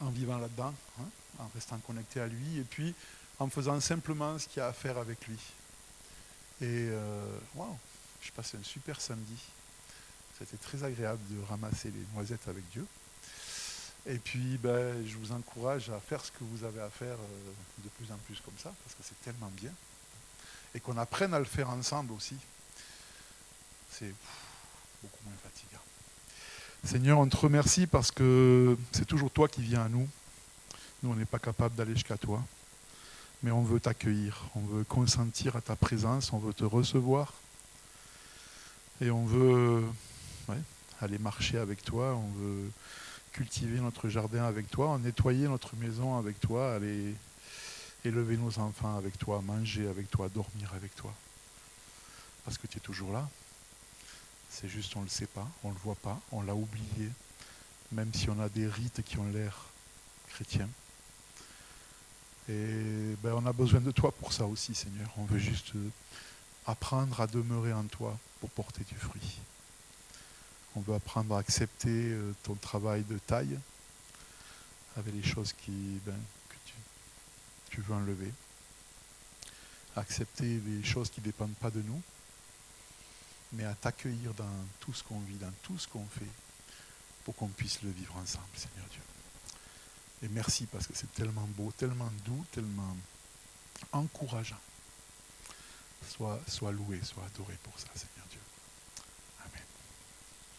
En 0.00 0.10
vivant 0.10 0.38
là-dedans, 0.38 0.74
hein, 1.00 1.08
en 1.38 1.50
restant 1.54 1.78
connecté 1.78 2.20
à 2.20 2.26
lui, 2.26 2.58
et 2.58 2.64
puis 2.64 2.94
en 3.38 3.48
faisant 3.48 3.78
simplement 3.80 4.38
ce 4.38 4.48
qu'il 4.48 4.58
y 4.58 4.62
a 4.62 4.68
à 4.68 4.72
faire 4.72 4.98
avec 4.98 5.26
lui. 5.26 5.38
Et 6.60 6.88
euh, 6.90 7.38
waouh, 7.54 7.76
je 8.20 8.32
passais 8.32 8.56
un 8.56 8.62
super 8.62 9.00
samedi. 9.00 9.38
C'était 10.38 10.56
très 10.56 10.84
agréable 10.84 11.20
de 11.30 11.42
ramasser 11.44 11.90
les 11.90 12.04
noisettes 12.14 12.46
avec 12.48 12.68
Dieu. 12.70 12.86
Et 14.06 14.18
puis, 14.18 14.58
ben, 14.58 15.06
je 15.06 15.16
vous 15.16 15.32
encourage 15.32 15.90
à 15.90 16.00
faire 16.00 16.24
ce 16.24 16.30
que 16.30 16.42
vous 16.42 16.64
avez 16.64 16.80
à 16.80 16.90
faire 16.90 17.16
euh, 17.16 17.52
de 17.84 17.88
plus 17.90 18.10
en 18.12 18.16
plus 18.26 18.40
comme 18.40 18.56
ça, 18.56 18.72
parce 18.84 18.94
que 18.94 19.02
c'est 19.02 19.20
tellement 19.22 19.50
bien. 19.56 19.72
Et 20.74 20.80
qu'on 20.80 20.96
apprenne 20.96 21.34
à 21.34 21.38
le 21.38 21.44
faire 21.44 21.70
ensemble 21.70 22.12
aussi. 22.12 22.36
C'est 23.90 24.14
beaucoup 25.02 25.24
moins 25.24 25.34
fatigant. 25.42 25.82
Seigneur, 26.84 27.18
on 27.18 27.28
te 27.28 27.36
remercie 27.36 27.86
parce 27.86 28.10
que 28.10 28.76
c'est 28.92 29.06
toujours 29.06 29.30
toi 29.30 29.48
qui 29.48 29.62
viens 29.62 29.82
à 29.82 29.88
nous. 29.88 30.08
Nous, 31.02 31.10
on 31.10 31.14
n'est 31.14 31.24
pas 31.24 31.38
capable 31.38 31.74
d'aller 31.74 31.94
jusqu'à 31.94 32.16
toi. 32.16 32.42
Mais 33.42 33.50
on 33.52 33.62
veut 33.62 33.78
t'accueillir, 33.78 34.42
on 34.56 34.60
veut 34.60 34.84
consentir 34.84 35.54
à 35.54 35.60
ta 35.60 35.76
présence, 35.76 36.32
on 36.32 36.38
veut 36.38 36.52
te 36.52 36.64
recevoir. 36.64 37.34
Et 39.00 39.10
on 39.10 39.24
veut 39.24 39.84
aller 41.00 41.18
marcher 41.18 41.58
avec 41.58 41.84
toi, 41.84 42.16
on 42.16 42.30
veut 42.32 42.70
cultiver 43.32 43.78
notre 43.80 44.08
jardin 44.08 44.44
avec 44.44 44.68
toi, 44.68 44.98
nettoyer 44.98 45.46
notre 45.46 45.76
maison 45.76 46.18
avec 46.18 46.40
toi, 46.40 46.74
aller 46.74 47.14
élever 48.04 48.36
nos 48.36 48.58
enfants 48.58 48.96
avec 48.96 49.16
toi, 49.18 49.40
manger 49.42 49.86
avec 49.86 50.10
toi, 50.10 50.28
dormir 50.28 50.72
avec 50.74 50.94
toi. 50.96 51.14
Parce 52.44 52.58
que 52.58 52.66
tu 52.66 52.78
es 52.78 52.80
toujours 52.80 53.12
là. 53.12 53.28
C'est 54.50 54.68
juste 54.68 54.96
on 54.96 55.00
ne 55.00 55.04
le 55.04 55.10
sait 55.10 55.26
pas, 55.26 55.46
on 55.62 55.68
ne 55.68 55.74
le 55.74 55.80
voit 55.80 55.94
pas, 55.94 56.18
on 56.32 56.42
l'a 56.42 56.54
oublié, 56.54 57.10
même 57.92 58.12
si 58.14 58.28
on 58.30 58.40
a 58.40 58.48
des 58.48 58.66
rites 58.66 59.02
qui 59.04 59.18
ont 59.18 59.30
l'air 59.30 59.66
chrétiens. 60.30 60.68
Et 62.48 63.16
ben, 63.22 63.34
on 63.34 63.44
a 63.46 63.52
besoin 63.52 63.80
de 63.80 63.90
toi 63.90 64.10
pour 64.12 64.32
ça 64.32 64.46
aussi, 64.46 64.74
Seigneur. 64.74 65.10
On 65.18 65.24
veut 65.24 65.38
juste 65.38 65.72
apprendre 66.66 67.20
à 67.20 67.26
demeurer 67.26 67.72
en 67.72 67.84
toi 67.84 68.18
pour 68.40 68.50
porter 68.50 68.84
du 68.84 68.94
fruit. 68.94 69.38
On 70.74 70.80
veut 70.80 70.94
apprendre 70.94 71.34
à 71.34 71.40
accepter 71.40 71.88
euh, 72.12 72.32
ton 72.42 72.54
travail 72.54 73.02
de 73.04 73.18
taille 73.18 73.58
avec 74.96 75.14
les 75.14 75.22
choses 75.22 75.52
qui, 75.52 76.00
ben, 76.06 76.16
que 76.48 76.54
tu, 76.64 76.74
tu, 77.70 77.80
veux 77.82 77.94
enlever. 77.94 78.32
Accepter 79.96 80.60
les 80.60 80.84
choses 80.84 81.10
qui 81.10 81.20
ne 81.20 81.26
dépendent 81.26 81.56
pas 81.56 81.70
de 81.70 81.82
nous, 81.82 82.00
mais 83.52 83.64
à 83.64 83.74
t'accueillir 83.74 84.32
dans 84.34 84.44
tout 84.80 84.92
ce 84.92 85.02
qu'on 85.02 85.20
vit, 85.20 85.36
dans 85.36 85.52
tout 85.62 85.78
ce 85.78 85.88
qu'on 85.88 86.06
fait, 86.06 86.30
pour 87.24 87.34
qu'on 87.34 87.48
puisse 87.48 87.82
le 87.82 87.90
vivre 87.90 88.16
ensemble, 88.16 88.46
Seigneur 88.54 88.86
Dieu. 88.90 89.07
Et 90.22 90.28
merci 90.28 90.66
parce 90.66 90.86
que 90.86 90.94
c'est 90.94 91.12
tellement 91.14 91.46
beau, 91.56 91.72
tellement 91.76 92.10
doux, 92.24 92.44
tellement 92.52 92.96
encourageant. 93.92 94.58
Sois, 96.06 96.72
loué, 96.72 97.00
sois 97.02 97.24
adoré 97.24 97.54
pour 97.62 97.78
ça, 97.78 97.88
Seigneur. 97.94 98.26